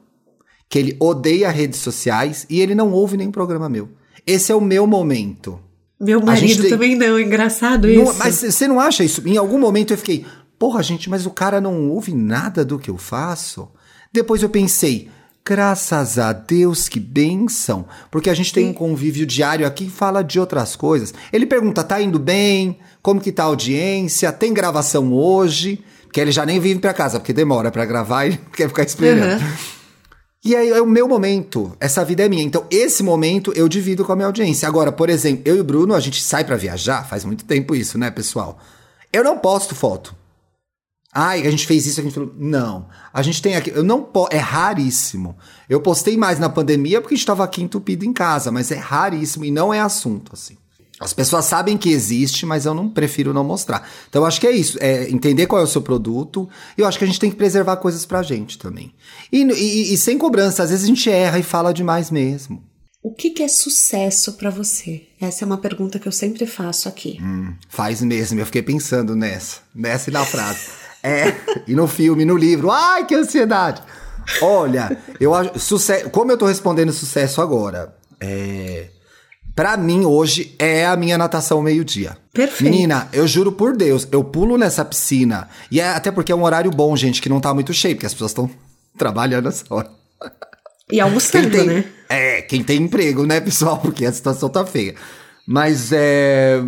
[0.68, 3.88] que ele odeia redes sociais e ele não ouve nenhum programa meu.
[4.26, 5.58] Esse é o meu momento.
[5.98, 6.70] Meu marido tem...
[6.70, 8.04] também não, engraçado isso.
[8.04, 9.26] Não, mas você não acha isso?
[9.26, 10.26] Em algum momento eu fiquei,
[10.58, 13.68] Porra, gente, mas o cara não ouve nada do que eu faço?
[14.12, 15.10] Depois eu pensei,
[15.47, 17.86] graças a Deus, que benção.
[18.11, 21.12] Porque a gente tem um convívio diário aqui e fala de outras coisas.
[21.32, 22.78] Ele pergunta, tá indo bem?
[23.03, 24.32] Como que tá a audiência?
[24.32, 25.84] Tem gravação hoje?
[26.11, 29.42] Que ele já nem vive pra casa, porque demora para gravar e quer ficar esperando.
[29.42, 29.53] Uhum.
[30.42, 31.76] E aí é o meu momento.
[31.78, 32.42] Essa vida é minha.
[32.42, 34.68] Então, esse momento eu divido com a minha audiência.
[34.68, 37.74] Agora, por exemplo, eu e o Bruno, a gente sai para viajar, faz muito tempo
[37.74, 38.59] isso, né, pessoal?
[39.12, 40.14] Eu não posto foto.
[41.14, 42.34] Ai, a gente fez isso, a gente falou.
[42.36, 42.88] Não.
[43.12, 43.70] A gente tem aqui.
[43.70, 44.10] Eu não.
[44.30, 45.36] É raríssimo.
[45.68, 48.76] Eu postei mais na pandemia porque a gente estava aqui entupido em casa, mas é
[48.76, 50.56] raríssimo e não é assunto, assim.
[50.98, 53.88] As pessoas sabem que existe, mas eu não prefiro não mostrar.
[54.08, 56.48] Então eu acho que é isso, é entender qual é o seu produto.
[56.76, 58.92] E eu acho que a gente tem que preservar coisas pra gente também.
[59.30, 62.62] E, e, e sem cobrança, às vezes a gente erra e fala demais mesmo.
[63.02, 65.02] O que, que é sucesso para você?
[65.20, 67.18] Essa é uma pergunta que eu sempre faço aqui.
[67.20, 70.84] Hum, faz mesmo, eu fiquei pensando nessa, nessa e na frase.
[71.05, 71.34] É,
[71.68, 72.70] e no filme, no livro.
[72.70, 73.82] Ai, que ansiedade!
[74.40, 75.59] Olha, eu acho.
[75.59, 77.94] Sucesso, como eu tô respondendo sucesso agora?
[78.18, 78.88] É.
[79.55, 82.16] Pra mim, hoje, é a minha natação meio-dia.
[82.32, 82.64] Perfeito.
[82.64, 85.48] Menina, eu juro por Deus, eu pulo nessa piscina.
[85.70, 88.07] E é até porque é um horário bom, gente, que não tá muito cheio, porque
[88.07, 88.50] as pessoas estão
[88.98, 89.88] trabalhando essa hora.
[90.90, 91.84] E almoçando, tem, né?
[92.09, 93.78] É, quem tem emprego, né, pessoal?
[93.78, 94.94] Porque a situação tá feia.
[95.46, 96.62] Mas é.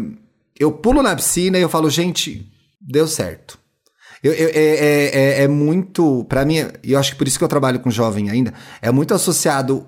[0.58, 2.46] Eu pulo na piscina e eu falo, gente,
[2.80, 3.58] deu certo.
[4.22, 5.10] Eu, eu, é, é,
[5.40, 7.90] é, é, muito, para mim, e eu acho que por isso que eu trabalho com
[7.90, 9.86] jovem ainda, é muito associado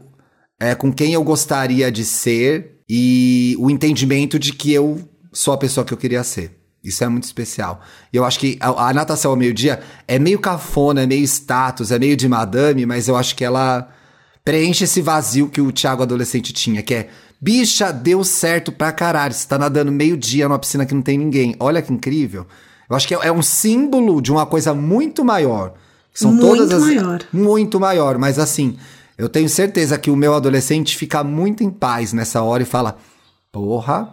[0.60, 5.00] é, com quem eu gostaria de ser e o entendimento de que eu
[5.32, 6.58] sou a pessoa que eu queria ser.
[6.82, 7.80] Isso é muito especial.
[8.12, 11.90] E eu acho que a, a natação ao meio-dia é meio cafona, é meio status,
[11.90, 13.88] é meio de madame, mas eu acho que ela
[14.44, 17.08] preenche esse vazio que o Thiago adolescente tinha, que é
[17.40, 19.34] bicha, deu certo pra caralho.
[19.34, 21.54] Você tá nadando meio-dia numa piscina que não tem ninguém.
[21.60, 22.46] Olha que incrível.
[22.88, 25.74] Eu acho que é, é um símbolo de uma coisa muito maior.
[26.14, 27.22] São muito todas as, maior.
[27.32, 28.76] Muito maior, mas assim,
[29.16, 32.96] eu tenho certeza que o meu adolescente fica muito em paz nessa hora e fala:
[33.52, 34.08] Porra,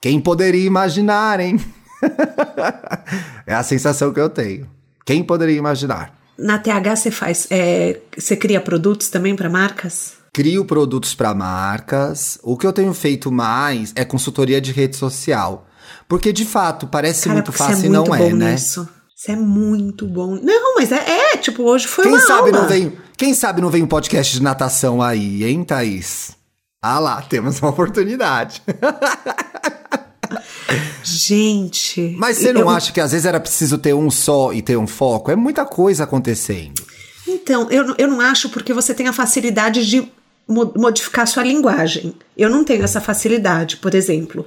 [0.00, 1.60] quem poderia imaginar, hein?
[3.46, 4.68] é a sensação que eu tenho.
[5.06, 6.14] Quem poderia imaginar?
[6.38, 10.18] Na TH você faz, é, você cria produtos também para marcas?
[10.32, 12.38] Crio produtos para marcas.
[12.42, 15.67] O que eu tenho feito mais é consultoria de rede social.
[16.08, 18.52] Porque, de fato, parece Cara, muito fácil e é não é, né?
[18.52, 18.88] Nisso.
[19.14, 20.38] Você é muito bom.
[20.40, 22.52] Não, mas é, é tipo, hoje foi quem uma sabe.
[22.52, 26.36] Não vem, quem sabe não vem um podcast de natação aí, hein, Thaís?
[26.80, 28.62] Ah lá, temos uma oportunidade.
[31.02, 32.14] Gente.
[32.18, 32.68] Mas você não eu...
[32.68, 35.30] acha que às vezes era preciso ter um só e ter um foco?
[35.30, 36.80] É muita coisa acontecendo.
[37.26, 40.10] Então, eu, eu não acho porque você tem a facilidade de
[40.48, 42.14] modificar sua linguagem.
[42.36, 44.46] Eu não tenho essa facilidade, por exemplo.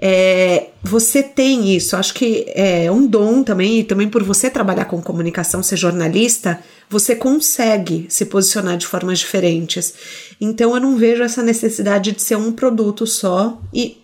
[0.00, 4.84] É, você tem isso, acho que é um dom também, e também por você trabalhar
[4.86, 9.94] com comunicação, ser jornalista, você consegue se posicionar de formas diferentes.
[10.40, 13.98] Então eu não vejo essa necessidade de ser um produto só e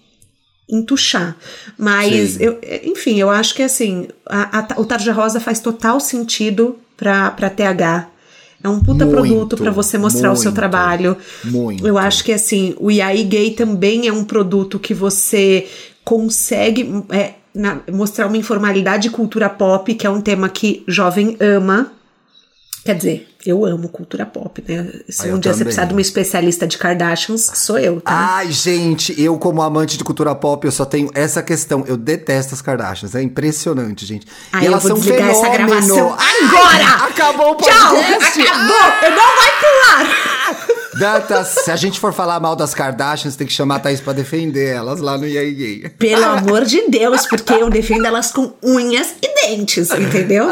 [0.68, 1.36] entuchar.
[1.76, 6.78] Mas, eu, enfim, eu acho que assim, a, a, o Tarja Rosa faz total sentido
[6.96, 8.09] para TH.
[8.62, 11.16] É um puta muito, produto para você mostrar muito, o seu trabalho.
[11.44, 11.86] Muito.
[11.86, 15.66] Eu acho que assim, o IAI Gay também é um produto que você
[16.04, 21.36] consegue é, na, mostrar uma informalidade de cultura pop, que é um tema que jovem
[21.40, 21.92] ama.
[22.82, 24.90] Quer dizer, eu amo cultura pop, né?
[25.08, 25.58] Se ah, um dia também.
[25.58, 28.36] você precisar de uma especialista de Kardashians, sou eu, tá?
[28.36, 31.84] Ai, gente, eu como amante de cultura pop, eu só tenho essa questão.
[31.86, 34.26] Eu detesto as Kardashians, é impressionante, gente.
[34.50, 35.46] Ai, e elas eu vou são desligar fenômeno.
[35.46, 37.02] essa gravação agora!
[37.02, 38.32] Ai, acabou o podcast!
[38.32, 39.08] Tchau, acabou!
[39.08, 40.80] Eu não vai pular!
[40.98, 44.12] Data, se a gente for falar mal das Kardashians, tem que chamar a Thaís pra
[44.12, 45.88] defender elas lá no Yay.
[45.98, 50.48] Pelo amor de Deus, porque eu defendo elas com unhas e dentes, entendeu?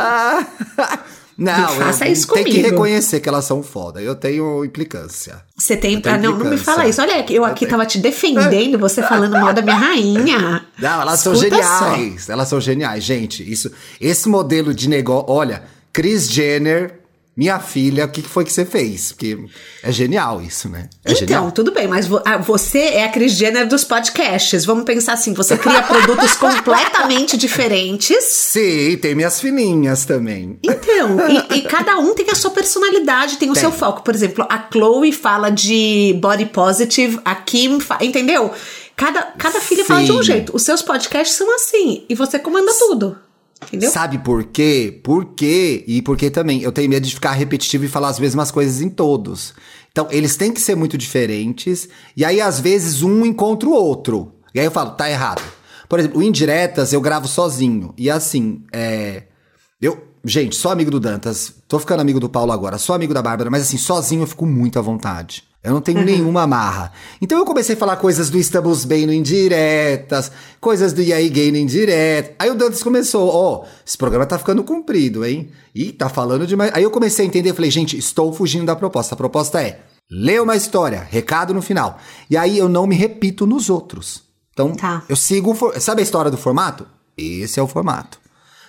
[1.38, 2.62] Não, faça eu, isso tem comigo.
[2.62, 4.02] que reconhecer que elas são foda.
[4.02, 5.36] Eu tenho implicância.
[5.56, 5.94] Você tem.
[5.94, 7.00] Eu Ah, não, não me fala isso.
[7.00, 7.70] Olha, eu aqui tenho.
[7.70, 10.66] tava te defendendo, você falando mal da minha rainha.
[10.76, 11.94] Não, elas são Escuta só.
[11.94, 12.28] geniais.
[12.28, 13.48] Elas são geniais, gente.
[13.48, 13.70] Isso,
[14.00, 15.26] esse modelo de negócio.
[15.30, 15.62] Olha,
[15.92, 16.97] Chris Jenner,
[17.38, 19.12] minha filha, o que foi que você fez?
[19.12, 19.38] Porque
[19.82, 20.90] é genial isso, né?
[21.04, 21.52] É Então, genial.
[21.52, 24.64] tudo bem, mas vo- ah, você é a Cris Jenner dos podcasts.
[24.64, 28.24] Vamos pensar assim: você cria produtos completamente diferentes.
[28.24, 30.58] Sim, tem minhas filhinhas também.
[30.64, 31.16] Então,
[31.52, 33.60] e, e cada um tem a sua personalidade, tem o Tem.
[33.60, 34.02] seu foco.
[34.02, 38.50] Por exemplo, a Chloe fala de body positive, a Kim, entendeu?
[38.96, 40.22] Cada, cada filha fala de um Sim.
[40.24, 40.56] jeito.
[40.56, 43.16] Os seus podcasts são assim, e você comanda tudo.
[43.66, 43.90] Entendeu?
[43.90, 45.00] Sabe por quê?
[45.02, 45.84] Por quê?
[45.86, 48.88] E porque também eu tenho medo de ficar repetitivo e falar as mesmas coisas em
[48.88, 49.54] todos.
[49.90, 51.88] Então, eles têm que ser muito diferentes.
[52.16, 54.32] E aí, às vezes, um encontra o outro.
[54.54, 55.42] E aí eu falo, tá errado.
[55.88, 57.94] Por exemplo, o Indiretas eu gravo sozinho.
[57.96, 59.24] E assim, é.
[59.80, 60.06] Eu.
[60.24, 61.54] Gente, sou amigo do Dantas.
[61.66, 62.76] Tô ficando amigo do Paulo agora.
[62.76, 65.47] Sou amigo da Bárbara, mas assim, sozinho eu fico muito à vontade.
[65.68, 66.92] Eu não tenho nenhuma amarra.
[67.20, 70.30] Então eu comecei a falar coisas do Estamos Bem no Indiretas,
[70.60, 72.34] coisas do E aí Gay no Indireto.
[72.38, 75.50] Aí o Dantas começou, ó, esse programa tá ficando comprido, hein?
[75.74, 76.70] Ih, tá falando demais.
[76.74, 79.14] Aí eu comecei a entender, falei, gente, estou fugindo da proposta.
[79.14, 79.80] A proposta é,
[80.10, 81.98] lê uma história, recado no final.
[82.30, 84.22] E aí eu não me repito nos outros.
[84.52, 85.02] Então, Tá.
[85.08, 86.86] eu sigo, sabe a história do formato?
[87.16, 88.18] Esse é o formato.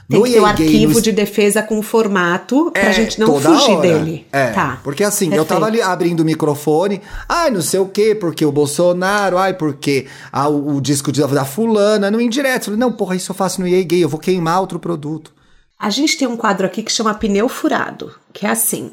[0.10, 3.40] Tem No que ter o arquivo no de defesa com formato pra é, gente não
[3.40, 3.82] fugir hora.
[3.82, 4.26] dele.
[4.32, 4.80] É, tá.
[4.84, 8.52] porque assim, eu tava ali abrindo o microfone, ai, não sei o quê, porque o
[8.52, 12.66] Bolsonaro, ai, porque o, o disco de- da fulana, no indireto.
[12.66, 15.32] Falei, não, porra, isso eu faço no EA Gay, eu vou queimar outro produto.
[15.80, 18.92] A gente tem um quadro aqui que chama Pneu Furado, que é assim.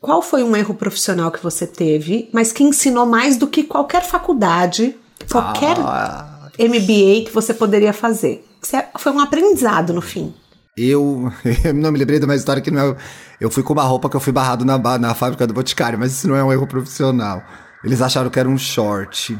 [0.00, 4.04] Qual foi um erro profissional que você teve, mas que ensinou mais do que qualquer
[4.06, 4.94] faculdade,
[5.30, 8.44] qualquer Ah, MBA que você poderia fazer?
[8.62, 10.34] Você- Foi um aprendizado no fim.
[10.76, 11.32] eu,
[11.64, 12.96] eu não me lembrei de uma história que não é.
[13.40, 16.12] Eu fui com uma roupa que eu fui barrado na, na fábrica do Boticário, mas
[16.12, 17.42] isso não é um erro profissional.
[17.84, 19.38] Eles acharam que era um short.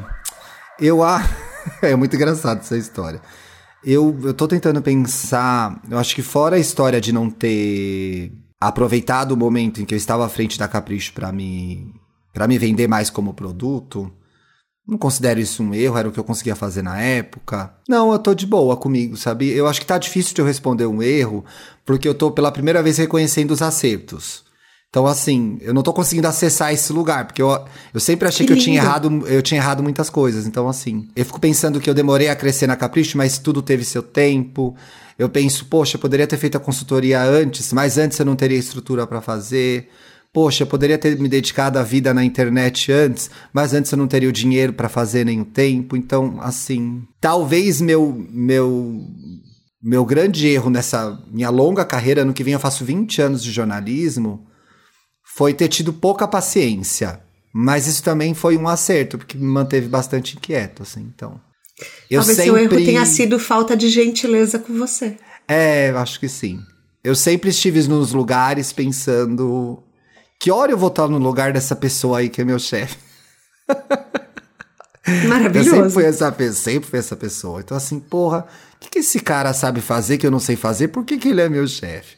[0.79, 1.21] Eu a.
[1.81, 3.21] É muito engraçado essa história.
[3.83, 5.79] Eu, eu tô tentando pensar.
[5.89, 9.97] Eu acho que fora a história de não ter aproveitado o momento em que eu
[9.97, 11.93] estava à frente da Capricho pra me,
[12.33, 14.09] pra me vender mais como produto.
[14.89, 17.71] Não considero isso um erro, era o que eu conseguia fazer na época.
[17.87, 19.47] Não, eu tô de boa comigo, sabe?
[19.51, 21.45] Eu acho que tá difícil de eu responder um erro,
[21.85, 24.43] porque eu tô pela primeira vez reconhecendo os acertos.
[24.89, 27.63] Então, assim, eu não tô conseguindo acessar esse lugar, porque eu,
[27.93, 30.47] eu sempre achei Que que, eu tinha errado, eu tinha errado muitas coisas.
[30.47, 33.85] Então, assim, eu fico pensando que eu demorei a crescer na Capricho, mas tudo teve
[33.85, 34.75] seu tempo.
[35.19, 38.57] Eu penso, poxa, eu poderia ter feito a consultoria antes, mas antes eu não teria
[38.57, 39.87] estrutura pra fazer.
[40.31, 44.07] Poxa, eu poderia ter me dedicado à vida na internet antes, mas antes eu não
[44.07, 45.97] teria o dinheiro pra fazer nem o tempo.
[45.97, 49.07] Então, assim, talvez meu meu
[49.81, 53.51] meu grande erro nessa minha longa carreira, ano que vem eu faço 20 anos de
[53.51, 54.45] jornalismo,
[55.35, 57.21] foi ter tido pouca paciência.
[57.51, 61.41] Mas isso também foi um acerto, porque me manteve bastante inquieto, assim, então.
[62.09, 65.17] Eu Talvez sempre seu erro tenha sido falta de gentileza com você.
[65.47, 66.59] É, eu acho que sim.
[67.03, 69.81] Eu sempre estive nos lugares pensando
[70.39, 72.97] que hora eu vou estar no lugar dessa pessoa aí que é meu chefe.
[73.67, 73.75] Eu
[75.05, 75.89] sempre Maravilhoso.
[75.89, 77.61] fui essa sempre fui essa pessoa.
[77.61, 78.45] Então, assim, porra,
[78.75, 80.89] o que, que esse cara sabe fazer que eu não sei fazer?
[80.89, 82.17] Por que, que ele é meu chefe?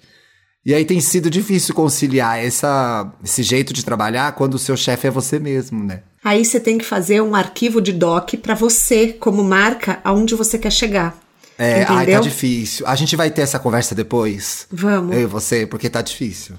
[0.66, 5.08] E aí tem sido difícil conciliar essa, esse jeito de trabalhar quando o seu chefe
[5.08, 6.04] é você mesmo, né?
[6.24, 10.60] Aí você tem que fazer um arquivo de doc pra você, como marca, aonde você
[10.60, 11.18] quer chegar.
[11.58, 12.86] É, ai, tá difícil.
[12.86, 14.68] A gente vai ter essa conversa depois?
[14.72, 15.16] Vamos.
[15.16, 16.56] Eu e você, porque tá difícil.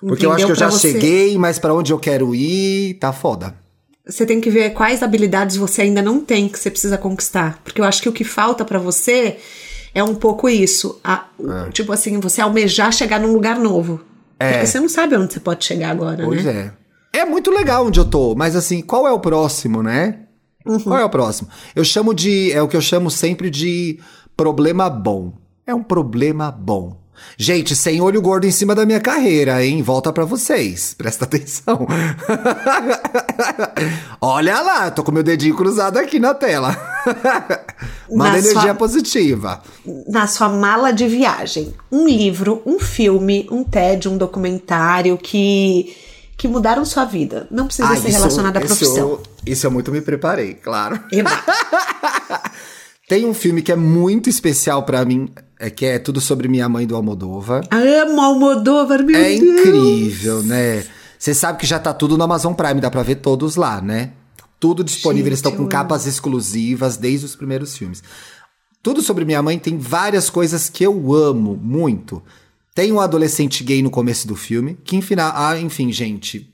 [0.00, 3.12] Porque eu acho que eu já você- cheguei, mas pra onde eu quero ir, tá
[3.12, 3.54] foda.
[4.06, 7.60] Você tem que ver quais habilidades você ainda não tem que você precisa conquistar.
[7.64, 9.36] Porque eu acho que o que falta pra você
[9.94, 10.98] é um pouco isso.
[11.04, 11.26] A-
[11.66, 11.70] É.
[11.70, 14.00] Tipo assim, você almejar chegar num lugar novo.
[14.38, 16.72] Porque você não sabe onde você pode chegar agora, Pois né?
[17.12, 17.20] é.
[17.20, 20.20] É muito legal onde eu tô, mas assim, qual é o próximo, né?
[20.64, 20.78] Uhum.
[20.80, 21.48] Qual é o próximo?
[21.74, 22.52] Eu chamo de.
[22.52, 23.98] É o que eu chamo sempre de
[24.36, 25.32] problema bom.
[25.66, 26.96] É um problema bom.
[27.36, 29.82] Gente, sem olho gordo em cima da minha carreira, hein?
[29.82, 30.94] Volta pra vocês.
[30.98, 31.86] Presta atenção.
[34.20, 36.76] Olha lá, tô com meu dedinho cruzado aqui na tela.
[38.10, 39.62] Manda Na energia sua- positiva.
[40.08, 41.72] Na sua mala de viagem.
[41.90, 45.96] Um livro, um filme, um TED, um documentário que,
[46.36, 47.46] que mudaram sua vida.
[47.50, 49.20] Não precisa Ah, ser isso- relacionado à profissão.
[49.46, 50.98] Isso eu muito me preparei, claro.
[53.08, 55.28] Tem um filme que é muito especial pra mim,
[55.58, 57.64] é que é tudo sobre minha mãe do Almodóvar.
[57.70, 59.60] Amo Almodóvar, meu É Deus.
[59.60, 60.84] incrível, né?
[61.18, 64.12] Você sabe que já tá tudo no Amazon Prime, dá pra ver todos lá, né?
[64.60, 68.02] Tudo disponível, Gente, eles estão com capas exclusivas desde os primeiros filmes.
[68.82, 72.22] Tudo sobre minha mãe tem várias coisas que eu amo muito.
[72.74, 76.48] Tem um adolescente gay no começo do filme, que enfim, ah, enfim, gente,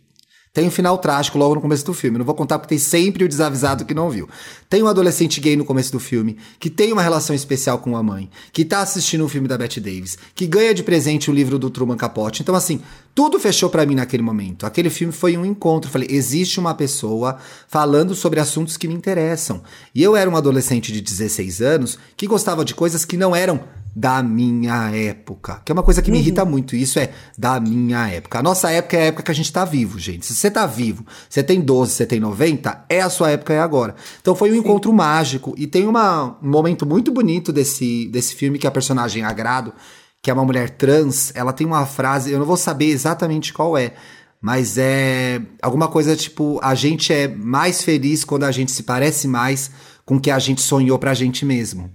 [0.55, 2.17] tem um final trágico logo no começo do filme.
[2.17, 4.29] Não vou contar porque tem sempre o desavisado que não viu.
[4.71, 8.03] Tem um adolescente gay no começo do filme, que tem uma relação especial com a
[8.05, 11.59] mãe, que tá assistindo um filme da Bette Davis, que ganha de presente o livro
[11.59, 12.41] do Truman Capote.
[12.41, 12.81] Então, assim,
[13.13, 14.65] tudo fechou para mim naquele momento.
[14.65, 15.91] Aquele filme foi um encontro.
[15.91, 17.37] Falei, existe uma pessoa
[17.67, 19.61] falando sobre assuntos que me interessam.
[19.93, 23.61] E eu era um adolescente de 16 anos que gostava de coisas que não eram
[23.95, 25.61] da minha época.
[25.65, 26.51] Que é uma coisa que me irrita uhum.
[26.51, 26.75] muito.
[26.75, 28.39] Isso é da minha época.
[28.39, 30.27] A nossa época é a época que a gente tá vivo, gente.
[30.27, 33.61] Se você tá vivo, você tem 12, você tem 90, é a sua época, é
[33.61, 33.95] agora.
[34.21, 34.61] Então foi um Sim.
[34.61, 35.55] encontro mágico.
[35.57, 39.73] E tem uma, um momento muito bonito desse, desse filme que a personagem Agrado,
[40.21, 43.79] que é uma mulher trans, ela tem uma frase, eu não vou saber exatamente qual
[43.79, 43.95] é.
[44.41, 49.27] Mas é alguma coisa tipo: a gente é mais feliz quando a gente se parece
[49.27, 49.71] mais
[50.05, 51.91] com o que a gente sonhou pra gente mesmo.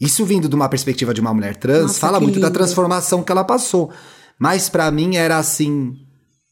[0.00, 2.46] Isso vindo de uma perspectiva de uma mulher trans, Nossa, fala muito lindo.
[2.46, 3.90] da transformação que ela passou.
[4.38, 5.94] Mas para mim era assim,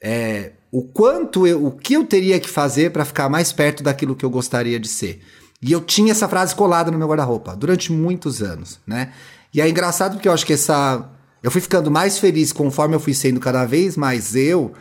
[0.02, 4.16] é, o quanto eu, o que eu teria que fazer para ficar mais perto daquilo
[4.16, 5.22] que eu gostaria de ser.
[5.62, 9.12] E eu tinha essa frase colada no meu guarda-roupa durante muitos anos, né?
[9.54, 11.08] E é engraçado porque eu acho que essa
[11.42, 14.72] eu fui ficando mais feliz conforme eu fui sendo cada vez mais eu,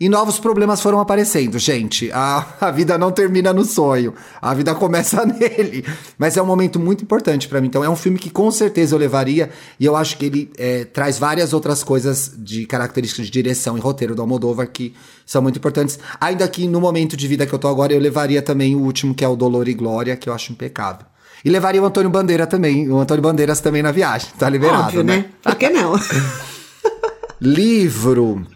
[0.00, 2.10] e novos problemas foram aparecendo, gente.
[2.10, 5.84] A, a vida não termina no sonho, a vida começa nele.
[6.16, 7.66] Mas é um momento muito importante para mim.
[7.66, 10.84] Então, é um filme que com certeza eu levaria, e eu acho que ele é,
[10.84, 14.94] traz várias outras coisas de características de direção e roteiro do Almodóvar que
[15.26, 15.98] são muito importantes.
[16.18, 19.14] Ainda que no momento de vida que eu tô agora, eu levaria também o último,
[19.14, 21.04] que é o Dolor e Glória, que eu acho impecável.
[21.44, 25.04] E levaria o Antônio Bandeira também, o Antônio Bandeiras também na viagem, tá liberado, Óbvio,
[25.04, 25.16] né?
[25.16, 25.24] né?
[25.42, 25.92] Por que não?
[27.40, 28.46] Livro.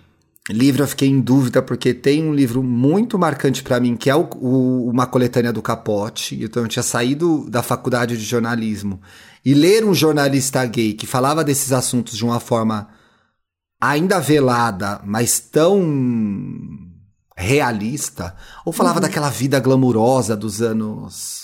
[0.50, 4.14] Livro eu fiquei em dúvida porque tem um livro muito marcante para mim que é
[4.14, 6.42] o, o, uma coletânea do Capote.
[6.42, 9.00] Então eu tinha saído da faculdade de jornalismo
[9.42, 12.88] e ler um jornalista gay que falava desses assuntos de uma forma
[13.80, 15.82] ainda velada, mas tão
[17.36, 19.02] realista, ou falava uhum.
[19.02, 21.43] daquela vida glamurosa dos anos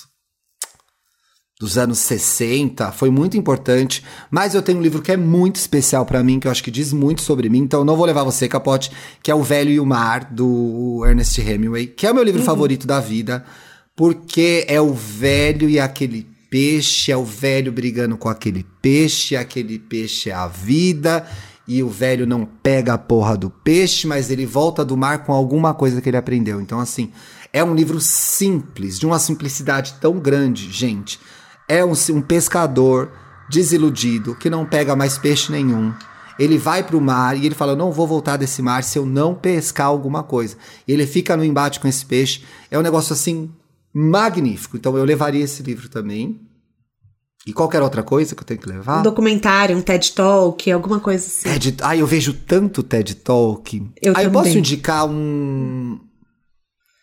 [1.61, 6.07] dos anos 60, foi muito importante, mas eu tenho um livro que é muito especial
[6.07, 8.49] para mim, que eu acho que diz muito sobre mim, então não vou levar você,
[8.49, 8.91] Capote,
[9.23, 12.41] que é O Velho e o Mar, do Ernest Hemingway, que é o meu livro
[12.41, 12.47] uhum.
[12.47, 13.45] favorito da vida,
[13.95, 19.79] porque é o velho e aquele peixe, é o velho brigando com aquele peixe, aquele
[19.79, 21.27] peixe é a vida,
[21.69, 25.33] e o velho não pega a porra do peixe, mas ele volta do mar com
[25.35, 26.59] alguma coisa que ele aprendeu.
[26.59, 27.13] Então, assim,
[27.53, 31.21] é um livro simples, de uma simplicidade tão grande, gente
[31.71, 33.13] é um, um pescador
[33.49, 35.95] desiludido que não pega mais peixe nenhum.
[36.37, 39.07] Ele vai para o mar e ele fala: Não vou voltar desse mar se eu
[39.07, 40.57] não pescar alguma coisa.
[40.87, 42.43] E ele fica no embate com esse peixe.
[42.71, 43.51] É um negócio assim
[43.95, 44.77] magnífico.
[44.77, 46.41] Então eu levaria esse livro também.
[47.47, 49.01] E qualquer outra coisa que eu tenho que levar?
[49.01, 51.49] Um documentário, um TED Talk, alguma coisa assim.
[51.49, 53.91] TED, ah, eu vejo tanto TED Talk.
[54.03, 55.99] Eu ah, eu posso indicar um,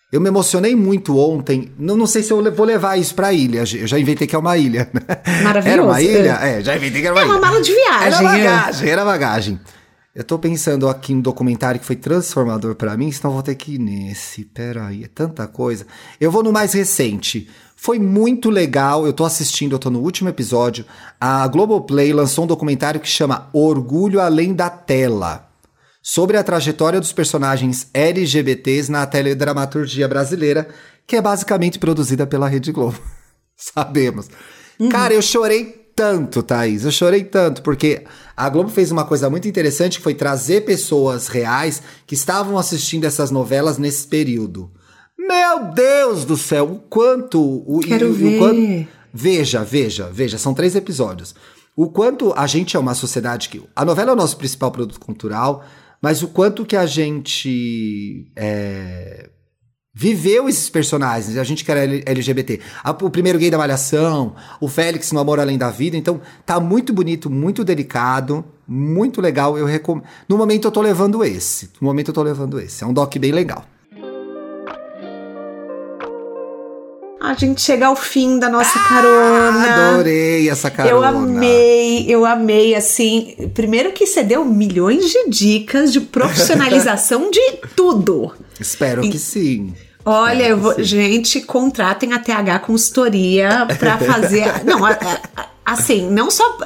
[0.10, 1.72] eu me emocionei muito ontem.
[1.78, 3.60] Não, não sei se eu vou levar isso pra ilha.
[3.60, 4.90] Eu já inventei que é uma ilha.
[5.44, 5.68] Maravilhoso.
[5.68, 6.34] Era uma ilha?
[6.42, 7.34] É, já inventei que era uma é ilha.
[7.34, 8.08] É uma mala de viagem.
[8.08, 9.60] Era bagagem, era bagagem.
[10.16, 13.76] Eu tô pensando aqui no documentário que foi transformador para mim, senão vou ter que
[13.76, 14.46] ir nesse.
[14.46, 15.86] Peraí, é tanta coisa.
[16.20, 17.50] Eu vou no mais recente.
[17.76, 20.86] Foi muito legal, eu tô assistindo, eu tô no último episódio.
[21.20, 25.47] A Globoplay lançou um documentário que chama Orgulho Além da Tela
[26.10, 30.70] sobre a trajetória dos personagens LGBTs na teledramaturgia brasileira,
[31.06, 32.98] que é basicamente produzida pela Rede Globo.
[33.58, 34.30] Sabemos.
[34.80, 34.88] Uhum.
[34.88, 36.86] Cara, eu chorei tanto, Thaís.
[36.86, 38.06] Eu chorei tanto, porque
[38.38, 43.04] a Globo fez uma coisa muito interessante que foi trazer pessoas reais que estavam assistindo
[43.04, 44.72] essas novelas nesse período.
[45.20, 47.42] Meu Deus do céu, o quanto.
[47.42, 48.38] O, Quero o, ver.
[48.38, 51.36] O quanto, veja, veja, veja, são três episódios.
[51.76, 53.62] O quanto a gente é uma sociedade que.
[53.76, 55.66] A novela é o nosso principal produto cultural
[56.02, 59.30] mas o quanto que a gente é,
[59.94, 62.60] viveu esses personagens, a gente que era LGBT.
[63.02, 65.98] O primeiro gay da Malhação, o Félix no Amor Além da Vida.
[65.98, 69.58] Então, tá muito bonito, muito delicado, muito legal.
[69.58, 70.06] Eu recomendo.
[70.30, 71.72] No momento eu tô levando esse.
[71.82, 72.84] No momento eu tô levando esse.
[72.84, 73.66] É um doc bem legal.
[77.20, 79.94] A gente chega ao fim da nossa ah, carona.
[79.94, 80.96] Adorei essa carona.
[80.96, 83.52] Eu amei, eu amei, assim.
[83.54, 87.42] Primeiro que você deu milhões de dicas de profissionalização de
[87.76, 88.34] tudo.
[88.60, 89.74] Espero e, que sim.
[90.06, 94.46] Olha, eu vou, gente, contratem a TH Consultoria para fazer.
[94.64, 94.92] não, a,
[95.36, 96.58] a, assim, não só.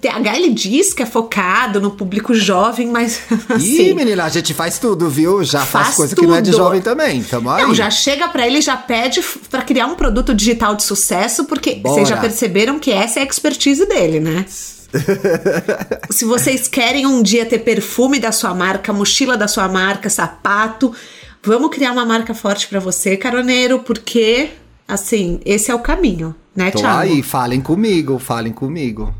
[0.00, 3.20] TH ele diz que é focado no público jovem, mas.
[3.48, 5.42] Assim, Ih, menina, a gente faz tudo, viu?
[5.42, 6.24] Já faz, faz coisa tudo.
[6.24, 7.22] que não é de jovem também.
[7.22, 7.62] Tamo aí.
[7.62, 11.76] Não, já chega para ele já pede para criar um produto digital de sucesso, porque
[11.76, 11.94] Bora.
[11.94, 14.44] vocês já perceberam que essa é a expertise dele, né?
[16.10, 20.94] Se vocês querem um dia ter perfume da sua marca, mochila da sua marca, sapato,
[21.42, 24.50] vamos criar uma marca forte para você, caroneiro, porque
[24.86, 26.98] assim, esse é o caminho, né, Tô Thiago?
[26.98, 29.14] aí, falem comigo, falem comigo.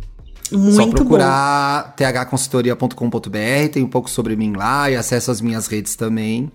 [0.51, 5.97] Muito Só procurar thconsultoria.com.br, tem um pouco sobre mim lá e acesso às minhas redes
[5.97, 6.51] também.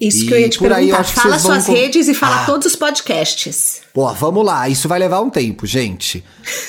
[0.00, 1.00] Isso E que eu ia te por aí eu perguntar.
[1.02, 2.46] acho que Fala suas com- redes e fala Ah.
[2.46, 3.82] todos os podcasts.
[3.94, 6.24] Pô, vamos lá, isso vai levar um tempo, gente.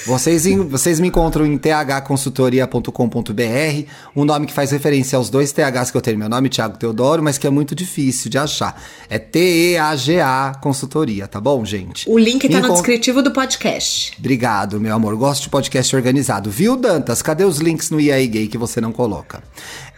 [0.06, 5.90] Vocês, em- vocês me encontram em thconsultoria.com.br, um nome que faz referência aos dois THs
[5.90, 6.20] que eu tenho.
[6.20, 8.80] Meu nome é Thiago Teodoro, mas que é muito difícil de achar.
[9.10, 12.08] É T-E-A-G-A Consultoria, tá bom, gente?
[12.08, 14.14] O link Me tá no encont- descritivo do podcast.
[14.20, 15.16] Obrigado, meu amor.
[15.16, 16.52] Gosto de podcast organizado.
[16.52, 17.24] Viu, Dantas?
[17.24, 19.42] Cadê os links no EA Gay que você não coloca?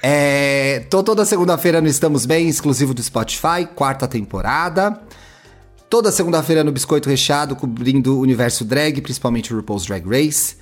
[0.01, 0.36] É,
[0.79, 5.01] tô toda segunda-feira no Estamos Bem, exclusivo do Spotify, quarta temporada.
[5.89, 10.57] Toda segunda-feira no Biscoito Recheado, cobrindo o universo drag, principalmente o RuPaul's Drag Race.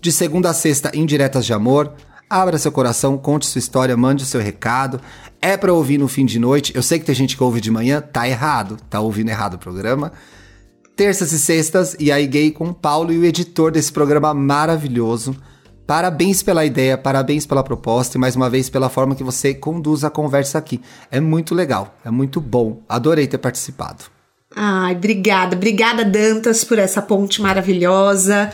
[0.00, 1.92] De segunda a sexta, Indiretas de Amor.
[2.28, 5.00] Abra seu coração, conte sua história, mande o seu recado.
[5.40, 6.74] É pra ouvir no fim de noite.
[6.74, 8.76] Eu sei que tem gente que ouve de manhã, tá errado.
[8.90, 10.12] Tá ouvindo errado o programa
[10.96, 15.36] terças e sextas, e aí gay com o Paulo e o editor desse programa maravilhoso.
[15.86, 20.02] Parabéns pela ideia, parabéns pela proposta e mais uma vez pela forma que você conduz
[20.02, 20.80] a conversa aqui.
[21.10, 22.82] É muito legal, é muito bom.
[22.88, 24.04] Adorei ter participado.
[24.56, 25.56] Ai, obrigada.
[25.56, 28.50] Obrigada, Dantas, por essa ponte maravilhosa.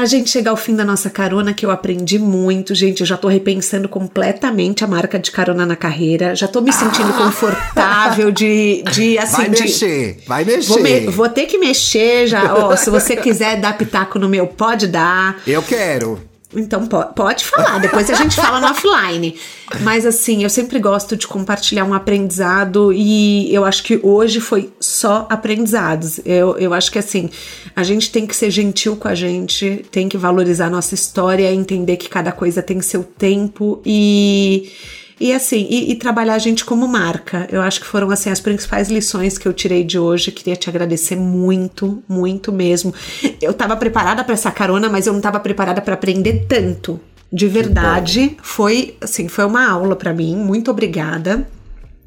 [0.00, 3.00] A gente chega ao fim da nossa carona, que eu aprendi muito, gente.
[3.00, 6.36] Eu já tô repensando completamente a marca de carona na carreira.
[6.36, 9.36] Já tô me sentindo confortável de, de assim.
[9.36, 10.68] vai de- mexer, vai mexer.
[10.68, 12.54] Vou, me- vou ter que mexer já.
[12.54, 15.40] Ó, se você quiser dar pitaco no meu, pode dar.
[15.44, 16.20] Eu quero.
[16.54, 19.34] Então po- pode falar, depois a gente fala no offline.
[19.82, 24.72] Mas assim, eu sempre gosto de compartilhar um aprendizado e eu acho que hoje foi
[24.80, 26.18] só aprendizados.
[26.24, 27.28] Eu, eu acho que assim,
[27.76, 31.52] a gente tem que ser gentil com a gente, tem que valorizar a nossa história,
[31.52, 34.72] entender que cada coisa tem seu tempo e.
[35.20, 37.48] E assim, e, e trabalhar a gente como marca.
[37.50, 40.30] Eu acho que foram assim as principais lições que eu tirei de hoje.
[40.30, 42.94] Queria te agradecer muito, muito mesmo.
[43.40, 47.00] Eu tava preparada para essa carona, mas eu não tava preparada para aprender tanto.
[47.30, 50.34] De verdade, foi assim, foi uma aula para mim.
[50.36, 51.46] Muito obrigada.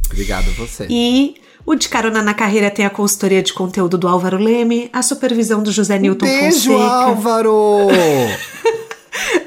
[0.09, 0.87] Obrigado a você.
[0.89, 1.35] E
[1.65, 5.61] o de carona na carreira tem a consultoria de conteúdo do Álvaro Leme, a supervisão
[5.61, 6.91] do José Newton Beijo, Fonseca.
[6.91, 7.87] Álvaro!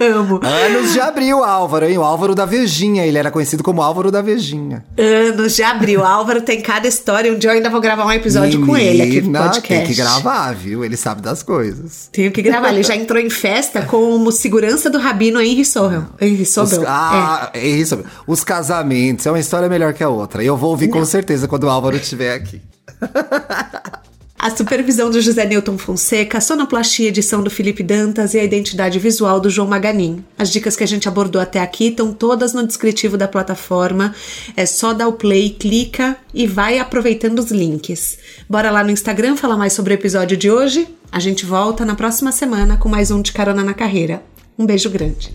[0.01, 0.41] Amo.
[0.43, 1.97] Anos de abril, Álvaro, hein?
[1.97, 3.07] O Álvaro da Vejinha.
[3.07, 4.85] Ele era conhecido como Álvaro da Vejinha.
[4.99, 6.01] Anos de abril.
[6.01, 7.33] O Álvaro tem cada história.
[7.33, 9.69] Um dia eu ainda vou gravar um episódio com ele aqui no Menina, podcast.
[9.69, 10.85] Tem que gravar, viu?
[10.85, 12.09] Ele sabe das coisas.
[12.13, 12.73] Tenho que gravar.
[12.73, 16.05] Ele já entrou em festa como segurança do Rabino Henry Sobel.
[16.21, 16.83] Henry Sobel.
[16.83, 16.87] é.
[16.87, 18.05] ah, é isso.
[18.27, 20.43] Os casamentos é uma história melhor que a outra.
[20.43, 22.61] E eu vou ouvir com certeza quando o Álvaro estiver aqui.
[24.45, 28.99] A supervisão do José Newton Fonseca, a sonoplastia edição do Felipe Dantas e a identidade
[28.99, 30.23] visual do João Maganin.
[30.37, 34.15] As dicas que a gente abordou até aqui estão todas no descritivo da plataforma.
[34.55, 38.19] É só dar o play, clica e vai aproveitando os links.
[38.47, 40.87] Bora lá no Instagram falar mais sobre o episódio de hoje?
[41.11, 44.23] A gente volta na próxima semana com mais um de Carona na Carreira.
[44.59, 45.33] Um beijo grande.